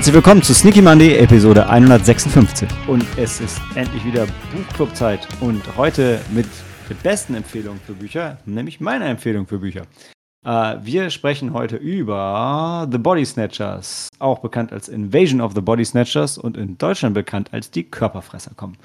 Herzlich 0.00 0.14
willkommen 0.14 0.42
zu 0.42 0.54
Sneaky 0.54 0.80
Monday, 0.80 1.18
Episode 1.18 1.68
156. 1.68 2.66
Und 2.88 3.04
es 3.18 3.38
ist 3.38 3.60
endlich 3.74 4.02
wieder 4.02 4.26
Buchclub-Zeit 4.50 5.28
und 5.42 5.62
heute 5.76 6.22
mit 6.30 6.46
der 6.88 6.94
besten 6.94 7.34
Empfehlung 7.34 7.78
für 7.84 7.92
Bücher, 7.92 8.38
nämlich 8.46 8.80
meiner 8.80 9.04
Empfehlung 9.04 9.46
für 9.46 9.58
Bücher. 9.58 9.82
Äh, 10.42 10.78
wir 10.80 11.10
sprechen 11.10 11.52
heute 11.52 11.76
über 11.76 12.88
The 12.90 12.96
Body 12.96 13.26
Snatchers, 13.26 14.08
auch 14.18 14.38
bekannt 14.38 14.72
als 14.72 14.88
Invasion 14.88 15.42
of 15.42 15.52
the 15.52 15.60
Body 15.60 15.84
Snatchers 15.84 16.38
und 16.38 16.56
in 16.56 16.78
Deutschland 16.78 17.12
bekannt 17.12 17.52
als 17.52 17.70
Die 17.70 17.84
Körperfresser 17.84 18.52
kommen. 18.54 18.78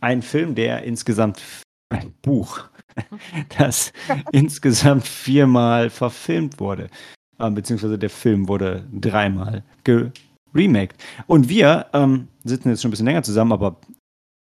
Ein 0.00 0.22
Film, 0.22 0.54
der 0.54 0.84
insgesamt, 0.84 1.42
ein 1.88 2.14
Buch, 2.22 2.60
das 3.58 3.92
insgesamt 4.30 5.04
viermal 5.04 5.90
verfilmt 5.90 6.60
wurde. 6.60 6.90
Äh, 7.40 7.50
beziehungsweise 7.50 7.98
der 7.98 8.10
Film 8.10 8.46
wurde 8.46 8.84
dreimal 8.92 9.64
geremaked. 10.52 10.96
Und 11.26 11.48
wir 11.48 11.86
ähm, 11.92 12.28
sitzen 12.44 12.70
jetzt 12.70 12.82
schon 12.82 12.88
ein 12.88 12.92
bisschen 12.92 13.06
länger 13.06 13.22
zusammen, 13.22 13.52
aber 13.52 13.76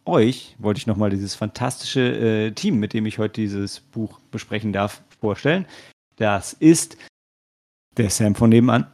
euch 0.05 0.55
wollte 0.59 0.79
ich 0.79 0.87
nochmal 0.87 1.09
dieses 1.09 1.35
fantastische 1.35 2.01
äh, 2.01 2.51
Team, 2.51 2.79
mit 2.79 2.93
dem 2.93 3.05
ich 3.05 3.19
heute 3.19 3.41
dieses 3.41 3.79
Buch 3.79 4.19
besprechen 4.31 4.73
darf, 4.73 5.03
vorstellen. 5.19 5.65
Das 6.17 6.53
ist 6.53 6.97
der 7.97 8.09
Sam 8.09 8.35
von 8.35 8.49
nebenan. 8.49 8.91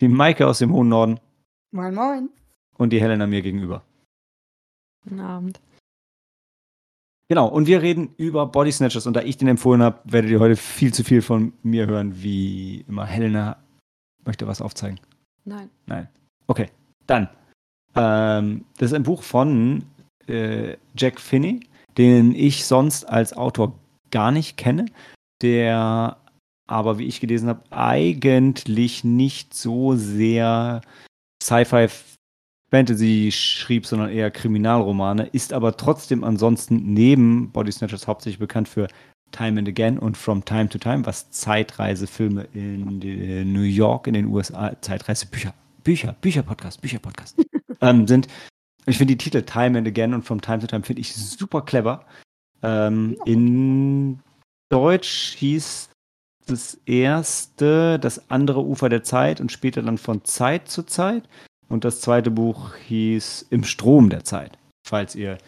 Die 0.00 0.08
Maike 0.08 0.46
aus 0.46 0.58
dem 0.58 0.72
hohen 0.72 0.88
Norden. 0.88 1.20
Moin, 1.70 1.94
moin. 1.94 2.28
Und 2.76 2.90
die 2.90 3.00
Helena 3.00 3.26
mir 3.26 3.40
gegenüber. 3.40 3.84
Guten 5.04 5.20
Abend. 5.20 5.60
Genau, 7.28 7.46
und 7.48 7.66
wir 7.66 7.80
reden 7.80 8.12
über 8.18 8.46
Body 8.46 8.72
Snatchers. 8.72 9.06
Und 9.06 9.14
da 9.14 9.22
ich 9.22 9.38
den 9.38 9.48
empfohlen 9.48 9.82
habe, 9.82 10.00
werdet 10.04 10.30
ihr 10.30 10.40
heute 10.40 10.56
viel 10.56 10.92
zu 10.92 11.02
viel 11.02 11.22
von 11.22 11.52
mir 11.62 11.86
hören, 11.86 12.22
wie 12.22 12.84
immer. 12.88 13.06
Helena 13.06 13.62
möchte 14.24 14.46
was 14.46 14.60
aufzeigen. 14.60 15.00
Nein. 15.44 15.70
Nein. 15.86 16.08
Okay, 16.46 16.68
dann. 17.06 17.28
Ähm, 17.94 18.64
das 18.78 18.90
ist 18.90 18.94
ein 18.94 19.02
Buch 19.02 19.22
von 19.22 19.84
äh, 20.26 20.76
Jack 20.96 21.20
Finney, 21.20 21.60
den 21.98 22.34
ich 22.34 22.64
sonst 22.64 23.04
als 23.04 23.36
Autor 23.36 23.78
gar 24.10 24.30
nicht 24.30 24.56
kenne, 24.56 24.86
der 25.42 26.16
aber, 26.66 26.98
wie 26.98 27.06
ich 27.06 27.20
gelesen 27.20 27.48
habe, 27.48 27.62
eigentlich 27.70 29.04
nicht 29.04 29.52
so 29.54 29.94
sehr 29.94 30.80
Sci-Fi 31.42 31.88
Fantasy 32.70 33.30
schrieb, 33.30 33.84
sondern 33.84 34.08
eher 34.08 34.30
Kriminalromane, 34.30 35.26
ist 35.26 35.52
aber 35.52 35.76
trotzdem 35.76 36.24
ansonsten 36.24 36.94
neben 36.94 37.50
Body 37.50 37.70
Snatchers 37.70 38.06
hauptsächlich 38.06 38.38
bekannt 38.38 38.68
für 38.68 38.88
Time 39.32 39.58
and 39.58 39.68
Again 39.68 39.98
und 39.98 40.16
From 40.16 40.44
Time 40.44 40.68
to 40.68 40.78
Time, 40.78 41.04
was 41.04 41.30
Zeitreisefilme 41.30 42.46
in 42.54 42.98
New 43.52 43.62
York, 43.62 44.06
in 44.06 44.14
den 44.14 44.26
USA, 44.26 44.76
Zeitreisebücher, 44.80 45.54
Bücher, 45.82 46.14
Bücher-Podcast, 46.20 46.80
Bücher-Podcast 46.80 47.36
ähm, 47.80 48.06
sind. 48.06 48.28
Ich 48.86 48.98
finde 48.98 49.16
die 49.16 49.24
Titel 49.24 49.42
Time 49.42 49.78
and 49.78 49.88
Again 49.88 50.14
und 50.14 50.22
From 50.22 50.40
Time 50.40 50.60
to 50.60 50.66
Time 50.66 50.82
finde 50.82 51.00
ich 51.00 51.14
super 51.14 51.62
clever. 51.62 52.04
Ähm, 52.62 53.16
in 53.24 54.20
Deutsch 54.70 55.34
hieß 55.36 55.88
das 56.46 56.74
erste 56.86 57.98
das 57.98 58.30
andere 58.30 58.64
Ufer 58.64 58.88
der 58.88 59.02
Zeit 59.02 59.40
und 59.40 59.52
später 59.52 59.82
dann 59.82 59.98
von 59.98 60.24
Zeit 60.24 60.68
zu 60.68 60.82
Zeit. 60.82 61.28
Und 61.68 61.84
das 61.84 62.00
zweite 62.00 62.30
Buch 62.30 62.74
hieß 62.74 63.46
Im 63.50 63.64
Strom 63.64 64.10
der 64.10 64.24
Zeit, 64.24 64.58
falls 64.86 65.14
ihr 65.14 65.38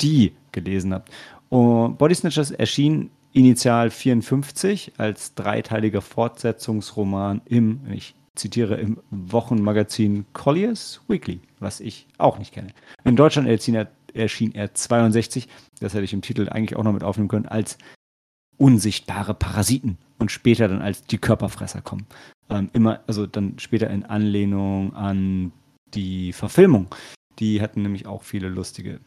die 0.00 0.34
gelesen 0.52 0.94
habt. 0.94 1.10
Und 1.54 1.98
Body 1.98 2.16
Snatchers 2.16 2.50
erschien 2.50 3.10
initial 3.32 3.90
54 3.90 4.94
als 4.98 5.34
dreiteiliger 5.36 6.00
Fortsetzungsroman 6.00 7.42
im, 7.44 7.82
ich 7.92 8.16
zitiere, 8.34 8.74
im 8.74 8.98
Wochenmagazin 9.12 10.26
Collier's 10.32 11.00
Weekly, 11.06 11.38
was 11.60 11.78
ich 11.78 12.08
auch 12.18 12.40
nicht 12.40 12.54
kenne. 12.54 12.70
In 13.04 13.14
Deutschland 13.14 13.46
erschien 13.46 13.76
er 13.76 13.88
erschien 14.14 14.52
er 14.52 14.74
62, 14.74 15.46
das 15.78 15.94
hätte 15.94 16.02
ich 16.02 16.12
im 16.12 16.22
Titel 16.22 16.48
eigentlich 16.48 16.76
auch 16.76 16.82
noch 16.82 16.92
mit 16.92 17.04
aufnehmen 17.04 17.28
können, 17.28 17.46
als 17.46 17.78
unsichtbare 18.56 19.34
Parasiten 19.34 19.98
und 20.18 20.32
später 20.32 20.66
dann 20.66 20.82
als 20.82 21.04
die 21.04 21.18
Körperfresser 21.18 21.82
kommen. 21.82 22.08
Ähm, 22.50 22.68
immer, 22.72 22.98
also 23.06 23.26
dann 23.26 23.60
später 23.60 23.90
in 23.90 24.02
Anlehnung 24.02 24.92
an 24.96 25.52
die 25.94 26.32
Verfilmung. 26.32 26.88
Die 27.38 27.60
hatten 27.60 27.82
nämlich 27.82 28.06
auch 28.06 28.24
viele 28.24 28.48
lustige 28.48 28.98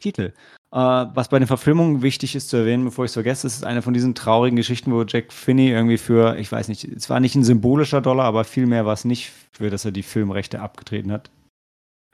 Titel. 0.00 0.32
Äh, 0.70 0.76
was 0.76 1.28
bei 1.28 1.38
den 1.38 1.48
Verfilmungen 1.48 2.02
wichtig 2.02 2.34
ist 2.34 2.50
zu 2.50 2.58
erwähnen, 2.58 2.84
bevor 2.84 3.04
ich 3.04 3.10
es 3.10 3.14
vergesse, 3.14 3.46
ist 3.46 3.64
eine 3.64 3.80
von 3.80 3.94
diesen 3.94 4.14
traurigen 4.14 4.56
Geschichten, 4.56 4.92
wo 4.92 5.02
Jack 5.02 5.32
Finney 5.32 5.70
irgendwie 5.70 5.98
für, 5.98 6.36
ich 6.36 6.52
weiß 6.52 6.68
nicht, 6.68 6.84
es 6.84 7.08
war 7.08 7.20
nicht 7.20 7.34
ein 7.34 7.44
symbolischer 7.44 8.02
Dollar, 8.02 8.26
aber 8.26 8.44
vielmehr 8.44 8.84
war 8.84 8.92
es 8.92 9.04
nicht 9.04 9.32
für, 9.52 9.70
dass 9.70 9.84
er 9.84 9.92
die 9.92 10.02
Filmrechte 10.02 10.60
abgetreten 10.60 11.10
hat. 11.10 11.30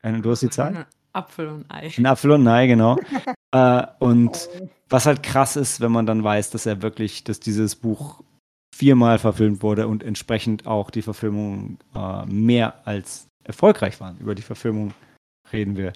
Du 0.02 0.30
hast 0.30 0.42
die 0.42 0.50
Zahl? 0.50 0.86
Apfel 1.14 1.48
und 1.48 1.70
Ei. 1.70 1.90
Ein 1.96 2.06
Apfel 2.06 2.32
und 2.32 2.46
ein 2.46 2.48
Ei, 2.48 2.66
genau. 2.66 2.98
äh, 3.52 3.86
und 3.98 4.48
was 4.88 5.06
halt 5.06 5.22
krass 5.22 5.56
ist, 5.56 5.80
wenn 5.80 5.92
man 5.92 6.06
dann 6.06 6.22
weiß, 6.22 6.50
dass 6.50 6.66
er 6.66 6.82
wirklich, 6.82 7.24
dass 7.24 7.40
dieses 7.40 7.76
Buch 7.76 8.22
viermal 8.74 9.18
verfilmt 9.18 9.62
wurde 9.62 9.88
und 9.88 10.02
entsprechend 10.02 10.66
auch 10.66 10.90
die 10.90 11.02
Verfilmungen 11.02 11.78
äh, 11.94 12.26
mehr 12.26 12.86
als 12.86 13.28
erfolgreich 13.44 14.00
waren. 14.00 14.18
Über 14.18 14.34
die 14.34 14.42
Verfilmung 14.42 14.92
reden 15.52 15.76
wir 15.76 15.92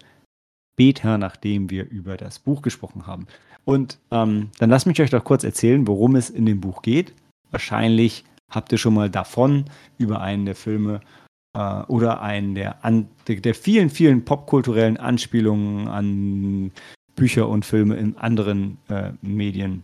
später, 0.78 1.18
nachdem 1.18 1.70
wir 1.70 1.90
über 1.90 2.16
das 2.16 2.38
Buch 2.38 2.62
gesprochen 2.62 3.08
haben. 3.08 3.26
Und 3.64 3.98
ähm, 4.12 4.50
dann 4.60 4.70
lasst 4.70 4.86
mich 4.86 5.00
euch 5.00 5.10
doch 5.10 5.24
kurz 5.24 5.42
erzählen, 5.42 5.88
worum 5.88 6.14
es 6.14 6.30
in 6.30 6.46
dem 6.46 6.60
Buch 6.60 6.82
geht. 6.82 7.14
Wahrscheinlich 7.50 8.24
habt 8.48 8.70
ihr 8.70 8.78
schon 8.78 8.94
mal 8.94 9.10
davon 9.10 9.64
über 9.98 10.20
einen 10.20 10.44
der 10.44 10.54
Filme 10.54 11.00
äh, 11.56 11.82
oder 11.88 12.22
einen 12.22 12.54
der, 12.54 12.84
an, 12.84 13.08
der, 13.26 13.56
vielen, 13.56 13.90
vielen 13.90 14.24
popkulturellen 14.24 14.98
Anspielungen 14.98 15.88
an 15.88 16.70
Bücher 17.16 17.48
und 17.48 17.66
Filme 17.66 17.96
in 17.96 18.16
anderen 18.16 18.78
äh, 18.88 19.10
Medien 19.20 19.82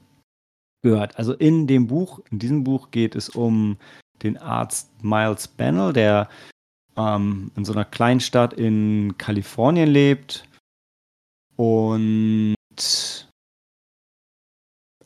gehört. 0.84 1.18
Also 1.18 1.32
in 1.32 1.66
dem 1.66 1.88
Buch, 1.88 2.20
in 2.30 2.38
diesem 2.38 2.62
Buch 2.62 2.92
geht 2.92 3.16
es 3.16 3.28
um 3.30 3.78
den 4.22 4.36
Arzt 4.36 4.92
Miles 5.02 5.48
Bennell, 5.48 5.92
der 5.92 6.28
ähm, 6.96 7.50
in 7.56 7.64
so 7.64 7.72
einer 7.72 7.84
Kleinstadt 7.84 8.52
in 8.52 9.18
Kalifornien 9.18 9.88
lebt 9.88 10.44
und 11.56 12.54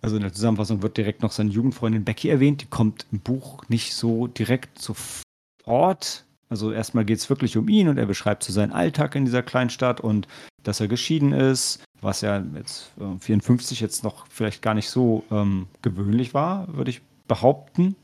also 0.00 0.16
in 0.16 0.22
der 0.22 0.32
Zusammenfassung 0.32 0.82
wird 0.82 0.97
direkt 0.97 1.22
noch 1.22 1.32
seine 1.32 1.50
Jugendfreundin 1.50 2.04
Becky 2.04 2.28
erwähnt, 2.28 2.62
die 2.62 2.66
kommt 2.66 3.06
im 3.10 3.20
Buch 3.20 3.69
nicht 3.69 3.94
so 3.94 4.26
direkt 4.26 4.81
sofort 4.81 6.25
also 6.48 6.72
erstmal 6.72 7.04
geht 7.04 7.19
es 7.19 7.28
wirklich 7.28 7.56
um 7.56 7.69
ihn 7.69 7.88
und 7.88 7.98
er 7.98 8.06
beschreibt 8.06 8.42
so 8.42 8.53
seinen 8.53 8.72
Alltag 8.72 9.14
in 9.14 9.25
dieser 9.25 9.42
Kleinstadt 9.42 10.00
und 10.00 10.26
dass 10.62 10.81
er 10.81 10.88
geschieden 10.88 11.32
ist, 11.32 11.82
was 12.00 12.22
ja 12.22 12.42
jetzt 12.54 12.92
äh, 12.98 13.19
54 13.19 13.80
jetzt 13.80 14.03
noch 14.03 14.26
vielleicht 14.28 14.62
gar 14.62 14.75
nicht 14.75 14.88
so 14.88 15.25
ähm, 15.30 15.66
gewöhnlich 15.82 16.34
war, 16.34 16.75
würde 16.75 16.91
ich 16.91 17.03
behaupten. 17.26 17.97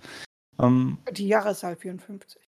Ähm, 0.58 0.98
Die 1.12 1.28
Jahreszahl 1.28 1.76
54. 1.76 2.40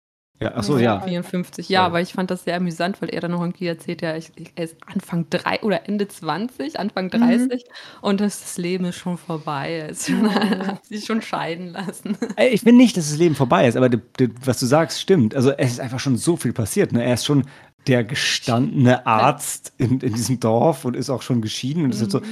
Ja, 0.40 0.52
ach 0.56 0.64
so, 0.64 0.78
ja. 0.78 1.00
54, 1.00 1.68
ja, 1.68 1.86
aber 1.86 2.00
ich 2.00 2.12
fand 2.12 2.30
das 2.30 2.42
sehr 2.44 2.56
amüsant, 2.56 3.00
weil 3.00 3.08
er 3.08 3.20
dann 3.20 3.30
noch 3.30 3.40
irgendwie 3.40 3.66
erzählt, 3.66 4.02
ja, 4.02 4.16
ich, 4.16 4.32
er 4.56 4.64
ist 4.64 4.76
Anfang 4.84 5.26
3 5.30 5.62
oder 5.62 5.88
Ende 5.88 6.08
20, 6.08 6.78
Anfang 6.78 7.08
30 7.08 7.64
mhm. 7.64 7.68
und 8.00 8.20
das, 8.20 8.40
das, 8.40 8.58
Leben 8.58 8.84
ist 8.86 8.96
schon 8.96 9.16
vorbei. 9.16 9.78
Er 9.78 9.88
ist 9.90 10.08
schon, 10.08 10.34
hat 10.34 10.84
sich 10.84 11.04
schon 11.04 11.22
scheiden 11.22 11.68
lassen. 11.68 12.16
Ich 12.36 12.62
finde 12.62 12.78
nicht, 12.78 12.96
dass 12.96 13.08
das 13.08 13.18
Leben 13.18 13.36
vorbei 13.36 13.68
ist, 13.68 13.76
aber 13.76 13.88
die, 13.88 14.00
die, 14.18 14.30
was 14.44 14.58
du 14.58 14.66
sagst, 14.66 15.00
stimmt. 15.00 15.36
Also 15.36 15.52
es 15.52 15.72
ist 15.72 15.80
einfach 15.80 16.00
schon 16.00 16.16
so 16.16 16.36
viel 16.36 16.52
passiert. 16.52 16.92
Ne? 16.92 17.04
Er 17.04 17.14
ist 17.14 17.24
schon 17.24 17.44
der 17.86 18.02
gestandene 18.02 19.06
Arzt 19.06 19.72
in, 19.78 20.00
in 20.00 20.14
diesem 20.14 20.40
Dorf 20.40 20.84
und 20.84 20.96
ist 20.96 21.10
auch 21.10 21.22
schon 21.22 21.42
geschieden. 21.42 21.84
Und 21.84 21.94
es 21.94 22.00
so, 22.00 22.20
mhm, 22.20 22.24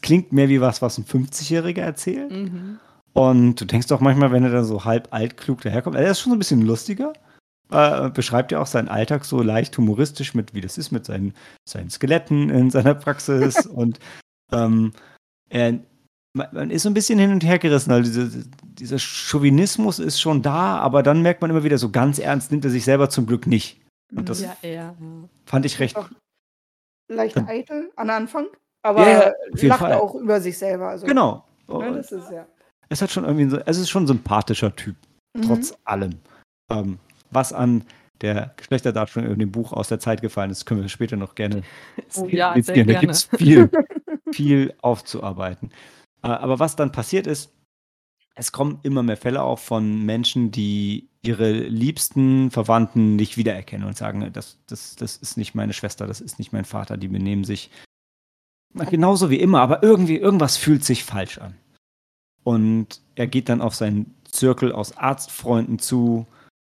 klingt 0.00 0.32
mehr 0.32 0.48
wie 0.48 0.60
was, 0.60 0.80
was 0.82 0.98
ein 0.98 1.04
50-Jähriger 1.04 1.82
erzählt. 1.82 2.30
Mhm. 2.30 2.78
Und 3.12 3.60
du 3.60 3.64
denkst 3.64 3.88
doch 3.88 4.00
manchmal, 4.00 4.32
wenn 4.32 4.44
er 4.44 4.50
da 4.50 4.64
so 4.64 4.84
halb 4.84 5.08
altklug 5.10 5.60
daherkommt, 5.62 5.96
er 5.96 6.10
ist 6.10 6.20
schon 6.20 6.30
so 6.30 6.36
ein 6.36 6.38
bisschen 6.38 6.62
lustiger. 6.62 7.12
Äh, 7.70 8.10
beschreibt 8.10 8.50
ja 8.52 8.60
auch 8.60 8.66
seinen 8.66 8.88
Alltag 8.88 9.24
so 9.24 9.42
leicht 9.42 9.76
humoristisch 9.78 10.34
mit, 10.34 10.54
wie 10.54 10.60
das 10.60 10.76
ist 10.76 10.90
mit 10.90 11.04
seinen, 11.04 11.34
seinen 11.68 11.90
Skeletten 11.90 12.50
in 12.50 12.70
seiner 12.70 12.94
Praxis. 12.94 13.66
und 13.66 13.98
ähm, 14.52 14.92
er, 15.48 15.78
man 16.34 16.70
ist 16.70 16.82
so 16.82 16.90
ein 16.90 16.94
bisschen 16.94 17.18
hin 17.18 17.32
und 17.32 17.44
her 17.44 17.58
gerissen. 17.58 17.92
Also 17.92 18.10
diese, 18.10 18.44
dieser 18.62 18.98
Chauvinismus 18.98 19.98
ist 19.98 20.20
schon 20.20 20.42
da, 20.42 20.78
aber 20.78 21.02
dann 21.02 21.22
merkt 21.22 21.42
man 21.42 21.50
immer 21.50 21.64
wieder, 21.64 21.78
so 21.78 21.90
ganz 21.90 22.18
ernst 22.18 22.50
nimmt 22.50 22.64
er 22.64 22.70
sich 22.70 22.84
selber 22.84 23.10
zum 23.10 23.26
Glück 23.26 23.46
nicht. 23.46 23.80
Und 24.14 24.28
das 24.28 24.40
ja, 24.40 24.56
ja. 24.62 24.94
fand 25.46 25.64
ich 25.64 25.78
recht. 25.78 25.96
Leicht 27.08 27.36
eitel 27.36 27.90
an 27.96 28.10
Anfang, 28.10 28.46
aber 28.82 29.08
ja, 29.08 29.32
lacht 29.62 29.80
Fall. 29.80 29.94
auch 29.94 30.14
über 30.14 30.40
sich 30.40 30.58
selber. 30.58 30.88
Also, 30.88 31.06
genau. 31.06 31.44
Ja, 31.68 31.90
das 31.90 32.12
ist 32.12 32.30
ja 32.30 32.46
es 32.90 33.00
hat 33.00 33.10
schon 33.10 33.24
irgendwie 33.24 33.48
so, 33.48 33.58
es 33.64 33.78
ist 33.78 33.88
schon 33.88 34.04
ein 34.04 34.08
sympathischer 34.08 34.74
Typ, 34.76 34.96
mhm. 35.34 35.42
trotz 35.42 35.74
allem. 35.84 36.18
Ähm, 36.70 36.98
was 37.30 37.52
an 37.52 37.84
der 38.20 38.52
Geschlechterdarstellung 38.56 39.32
in 39.32 39.38
dem 39.38 39.52
Buch 39.52 39.72
aus 39.72 39.88
der 39.88 40.00
Zeit 40.00 40.20
gefallen 40.20 40.50
ist, 40.50 40.66
können 40.66 40.82
wir 40.82 40.88
später 40.88 41.16
noch 41.16 41.34
gerne 41.34 41.62
oh, 42.16 42.26
ja, 42.26 42.54
Da 42.54 42.82
gibt 42.82 43.12
es 43.12 43.24
viel, 43.24 43.70
viel 44.32 44.74
aufzuarbeiten. 44.82 45.70
Äh, 46.22 46.28
aber 46.28 46.58
was 46.58 46.76
dann 46.76 46.92
passiert 46.92 47.26
ist, 47.26 47.52
es 48.34 48.52
kommen 48.52 48.80
immer 48.82 49.02
mehr 49.02 49.16
Fälle 49.16 49.42
auf 49.42 49.60
von 49.60 50.04
Menschen, 50.04 50.50
die 50.50 51.08
ihre 51.22 51.52
liebsten 51.52 52.50
Verwandten 52.50 53.16
nicht 53.16 53.36
wiedererkennen 53.36 53.86
und 53.86 53.96
sagen, 53.96 54.30
das, 54.32 54.58
das, 54.66 54.96
das 54.96 55.16
ist 55.16 55.36
nicht 55.36 55.54
meine 55.54 55.72
Schwester, 55.72 56.06
das 56.06 56.20
ist 56.20 56.38
nicht 56.38 56.52
mein 56.52 56.64
Vater, 56.64 56.96
die 56.96 57.08
benehmen 57.08 57.44
sich 57.44 57.70
genauso 58.88 59.30
wie 59.30 59.40
immer, 59.40 59.60
aber 59.60 59.82
irgendwie, 59.82 60.16
irgendwas 60.16 60.56
fühlt 60.56 60.84
sich 60.84 61.04
falsch 61.04 61.38
an. 61.38 61.54
Und 62.44 63.00
er 63.14 63.26
geht 63.26 63.48
dann 63.48 63.60
auf 63.60 63.74
seinen 63.74 64.14
Zirkel 64.24 64.72
aus 64.72 64.96
Arztfreunden 64.96 65.78
zu 65.78 66.26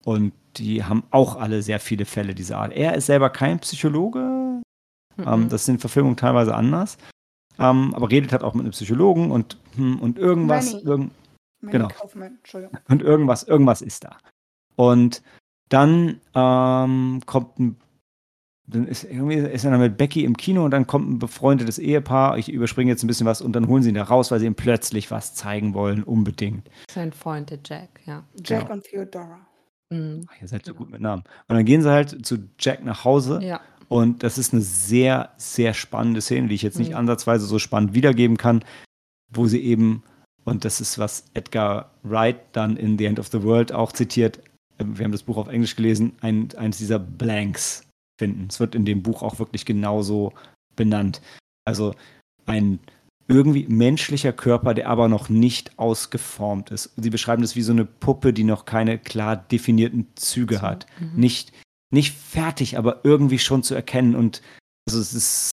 und 0.05 0.32
die 0.56 0.84
haben 0.84 1.05
auch 1.11 1.37
alle 1.37 1.62
sehr 1.62 1.81
viele 1.81 2.05
Fälle 2.05 2.34
dieser 2.34 2.58
Art. 2.58 2.72
Er 2.72 2.94
ist 2.94 3.06
selber 3.06 3.31
kein 3.31 3.58
Psychologe, 3.61 4.19
mhm. 5.16 5.25
ähm, 5.26 5.49
das 5.49 5.64
sind 5.64 5.81
Verfilmungen 5.81 6.16
teilweise 6.16 6.55
anders, 6.55 6.99
ähm, 7.58 7.94
aber 7.94 8.11
redet 8.11 8.32
halt 8.32 8.43
auch 8.43 8.55
mit 8.55 8.62
einem 8.62 8.72
Psychologen 8.72 9.31
und, 9.31 9.58
hm, 9.76 9.99
und 10.00 10.19
irgendwas, 10.19 10.75
irgend, 10.75 11.12
genau. 11.62 11.88
Kaufmann, 11.88 12.37
Entschuldigung. 12.37 12.78
Und 12.88 13.02
irgendwas, 13.02 13.43
irgendwas 13.44 13.82
ist 13.82 14.05
da. 14.05 14.19
Und 14.76 15.22
dann 15.69 16.20
ähm, 16.34 17.22
kommt 17.26 17.58
ein 17.58 17.76
dann 18.66 18.87
ist 18.87 19.05
irgendwie 19.05 19.37
ist 19.37 19.64
er 19.64 19.70
dann 19.70 19.81
mit 19.81 19.96
Becky 19.99 20.25
im 20.25 20.37
Kino 20.37 20.64
und 20.64 20.70
dann 20.70 20.87
kommt 20.87 21.11
ein 21.11 21.19
befreundetes 21.19 21.78
Ehepaar. 21.78 22.38
Ich 22.38 22.50
überspringe 22.50 22.90
jetzt 22.90 23.05
ein 23.05 23.06
bisschen 23.06 23.26
was 23.26 23.43
und 23.43 23.52
dann 23.52 23.69
holen 23.69 23.82
sie 23.82 23.90
ihn 23.90 23.94
da 23.94 24.05
raus, 24.05 24.31
weil 24.31 24.40
sie 24.40 24.46
ihm 24.46 24.55
plötzlich 24.55 25.11
was 25.11 25.34
zeigen 25.34 25.75
wollen, 25.75 26.02
unbedingt. 26.02 26.70
Sein 26.90 27.12
Freund, 27.12 27.50
der 27.50 27.58
Jack, 27.64 28.00
ja. 28.06 28.25
Jack 28.43 28.62
genau. 28.62 28.75
und 28.75 28.84
Theodora. 28.84 29.46
Mhm. 29.90 30.26
Ach, 30.28 30.40
ihr 30.40 30.49
seid 30.49 30.64
so 30.64 30.75
gut 30.75 30.90
mit 30.90 31.02
Namen. 31.02 31.25
Und 31.49 31.56
dann 31.56 31.64
gehen 31.64 31.82
sie 31.82 31.90
halt 31.90 32.25
zu 32.25 32.38
Jack 32.58 32.84
nach 32.84 33.05
Hause. 33.05 33.40
Ja. 33.43 33.61
Und 33.88 34.22
das 34.22 34.38
ist 34.38 34.55
eine 34.55 34.62
sehr, 34.62 35.31
sehr 35.37 35.75
spannende 35.75 36.22
Szene, 36.22 36.49
die 36.49 36.55
ich 36.55 36.62
jetzt 36.62 36.78
nicht 36.78 36.93
mhm. 36.93 36.96
ansatzweise 36.96 37.44
so 37.44 37.58
spannend 37.58 37.93
wiedergeben 37.93 38.38
kann, 38.38 38.64
wo 39.31 39.46
sie 39.46 39.62
eben 39.62 40.02
und 40.44 40.64
das 40.64 40.81
ist, 40.81 40.99
was 40.99 41.25
Edgar 41.34 41.90
Wright 42.02 42.37
dann 42.52 42.76
in 42.76 42.99
The 42.99 43.06
End 43.06 43.19
of 43.19 43.28
the 43.28 43.43
World 43.43 43.72
auch 43.72 43.93
zitiert. 43.93 44.40
Ähm, 44.78 44.99
wir 44.99 45.05
haben 45.05 45.12
das 45.12 45.22
Buch 45.22 45.37
auf 45.37 45.49
Englisch 45.49 45.76
gelesen, 45.76 46.12
ein, 46.20 46.49
eines 46.56 46.78
dieser 46.78 46.99
Blanks 46.99 47.87
finden. 48.24 48.48
Es 48.50 48.58
wird 48.58 48.74
in 48.74 48.86
dem 48.86 49.02
Buch 49.02 49.22
auch 49.22 49.38
wirklich 49.38 49.66
genauso 49.66 50.32
benannt. 50.76 51.20
Also 51.66 51.94
ein 52.46 52.78
irgendwie 53.28 53.66
menschlicher 53.68 54.32
Körper, 54.32 54.74
der 54.74 54.88
aber 54.88 55.08
noch 55.08 55.28
nicht 55.28 55.78
ausgeformt 55.78 56.70
ist. 56.70 56.92
Sie 56.96 57.10
beschreiben 57.10 57.42
das 57.42 57.56
wie 57.56 57.62
so 57.62 57.72
eine 57.72 57.84
Puppe, 57.84 58.32
die 58.32 58.44
noch 58.44 58.64
keine 58.64 58.98
klar 58.98 59.36
definierten 59.36 60.08
Züge 60.14 60.62
hat. 60.62 60.86
Mhm. 60.98 61.20
Nicht, 61.20 61.52
nicht 61.90 62.14
fertig, 62.14 62.78
aber 62.78 63.00
irgendwie 63.04 63.38
schon 63.38 63.62
zu 63.62 63.74
erkennen. 63.74 64.14
Und 64.14 64.42
also 64.88 65.00
es 65.00 65.14
ist 65.14 65.50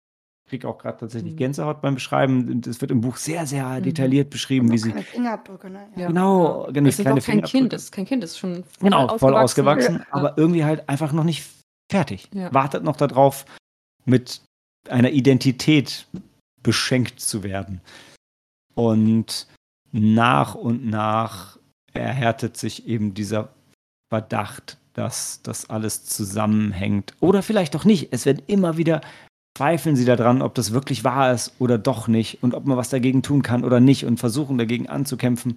kriege 0.48 0.68
auch 0.68 0.78
gerade 0.78 1.00
tatsächlich 1.00 1.34
mhm. 1.34 1.38
Gänsehaut 1.38 1.82
beim 1.82 1.96
Beschreiben. 1.96 2.62
Das 2.62 2.80
wird 2.82 2.92
im 2.92 3.02
Buch 3.02 3.18
sehr, 3.18 3.48
sehr 3.48 3.68
mhm. 3.68 3.84
detailliert 3.84 4.30
beschrieben, 4.30 4.72
wie 4.72 4.78
sie. 4.78 4.92
Fingerabdrücke, 4.92 5.70
ne? 5.72 5.88
Ja. 5.96 6.08
Genau, 6.08 6.68
genau. 6.72 6.86
Das 6.86 7.00
ist 7.00 7.08
auch 7.08 7.20
kein 7.20 7.42
Kind, 7.42 7.74
das 7.74 7.84
ist 7.86 7.92
kein 7.92 8.06
Kind, 8.06 8.22
das 8.22 8.32
ist 8.32 8.38
schon 8.38 8.64
voll 8.64 8.64
genau, 8.82 9.08
ausgewachsen. 9.08 9.20
voll 9.20 9.36
ausgewachsen, 9.36 9.96
ja. 9.96 10.06
aber 10.12 10.38
irgendwie 10.38 10.64
halt 10.64 10.88
einfach 10.88 11.12
noch 11.14 11.24
nicht 11.24 11.44
fertig. 11.92 12.30
Ja. 12.34 12.54
Wartet 12.54 12.84
noch 12.84 12.96
darauf, 12.96 13.46
mit 14.06 14.42
einer 14.90 15.12
Identität 15.12 16.08
beschenkt 16.62 17.20
zu 17.20 17.44
werden. 17.44 17.82
Und 18.74 19.48
nach 19.92 20.56
und 20.56 20.86
nach 20.86 21.58
erhärtet 21.94 22.58
sich 22.58 22.88
eben 22.88 23.14
dieser 23.14 23.50
Verdacht, 24.10 24.78
dass 24.94 25.42
das 25.42 25.70
alles 25.70 26.06
zusammenhängt. 26.06 27.14
Oder 27.20 27.42
vielleicht 27.42 27.76
auch 27.76 27.86
nicht. 27.86 28.10
Es 28.12 28.26
werden 28.26 28.44
immer 28.48 28.78
wieder 28.78 29.02
zweifeln 29.58 29.96
sie 29.96 30.06
daran, 30.06 30.42
ob 30.42 30.54
das 30.56 30.72
wirklich 30.72 31.04
wahr 31.04 31.32
ist 31.32 31.54
oder 31.60 31.78
doch 31.78 32.08
nicht 32.08 32.44
und 32.44 32.54
ob 32.54 32.66
man 32.66 32.78
was 32.78 32.90
dagegen 32.90 33.24
tun 33.24 33.42
kann 33.42 33.64
oder 33.64 33.80
nicht 33.80 34.06
und 34.06 34.20
versuchen 34.20 34.58
dagegen 34.58 34.88
anzukämpfen. 34.88 35.56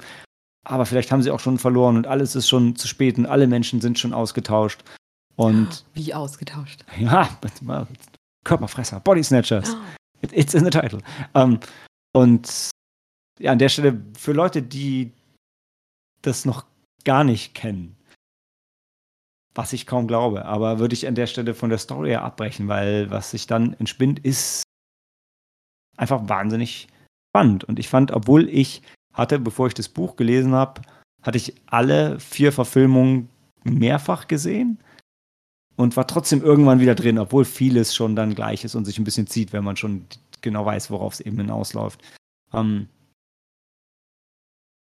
Aber 0.65 0.87
vielleicht 0.87 1.11
haben 1.11 1.23
sie 1.23 1.31
auch 1.31 1.41
schon 1.41 1.59
verloren 1.59 1.97
und 1.97 2.07
alles 2.07 2.37
ist 2.37 2.49
schon 2.49 2.77
zu 2.77 2.87
spät 2.87 3.19
und 3.19 3.27
alle 3.27 3.47
Menschen 3.47 3.81
sind 3.81 3.99
schon 3.99 4.13
ausgetauscht. 4.13 4.85
Und 5.39 5.85
Wie 5.95 6.13
ausgetauscht? 6.13 6.85
Ja, 6.99 7.29
Körperfresser, 8.45 8.99
Body 9.01 9.23
Snatchers. 9.23 9.77
It's 10.33 10.55
in 10.55 10.65
the 10.65 10.71
title. 10.71 11.01
Um, 11.33 11.61
und 12.13 12.71
ja, 13.39 13.53
an 13.53 13.59
der 13.61 13.69
Stelle 13.69 14.03
für 14.17 14.33
Leute, 14.33 14.63
die 14.63 15.13
das 16.23 16.45
noch 16.45 16.65
gar 17.05 17.23
nicht 17.23 17.55
kennen, 17.55 17.97
was 19.55 19.73
ich 19.73 19.87
kaum 19.87 20.09
glaube. 20.09 20.45
Aber 20.45 20.81
würde 20.81 20.95
ich 20.95 21.07
an 21.07 21.15
der 21.15 21.29
Stelle 21.29 21.55
von 21.55 21.71
der 21.71 21.79
Story 21.79 22.09
her 22.09 22.25
abbrechen, 22.25 22.67
weil 22.67 23.09
was 23.11 23.31
sich 23.31 23.47
dann 23.47 23.75
entspinnt, 23.75 24.19
ist 24.19 24.65
einfach 25.97 26.29
wahnsinnig 26.29 26.89
spannend. 27.31 27.63
Und 27.63 27.79
ich 27.79 27.89
fand, 27.89 28.11
obwohl 28.11 28.49
ich 28.49 28.83
hatte, 29.15 29.39
bevor 29.39 29.69
ich 29.69 29.75
das 29.75 29.89
Buch 29.89 30.17
gelesen 30.17 30.53
habe, 30.53 30.83
hatte 31.23 31.39
ich 31.39 31.55
alle 31.67 32.19
vier 32.19 32.51
Verfilmungen 32.51 33.29
mehrfach 33.63 34.27
gesehen 34.27 34.81
und 35.79 35.97
war 35.97 36.09
trotzdem 36.09 36.43
irgendwann 36.43 36.81
wieder 36.81 36.97
drin, 36.97 37.19
obwohl 37.19 37.45
vieles 37.45 37.95
schon 37.95 38.17
dann 38.17 38.35
gleich 38.35 38.65
ist 38.65 38.75
und 38.75 38.85
sich 38.85 38.99
ein 38.99 39.05
bisschen 39.05 39.29
zieht, 39.29 39.53
wenn 39.53 39.63
man 39.63 39.77
schon 39.77 40.07
genau 40.41 40.67
weiß, 40.67 40.91
worauf 40.91 41.15
es 41.15 41.21
eben 41.21 41.39
hinausläuft. 41.39 42.03
Ähm 42.53 42.89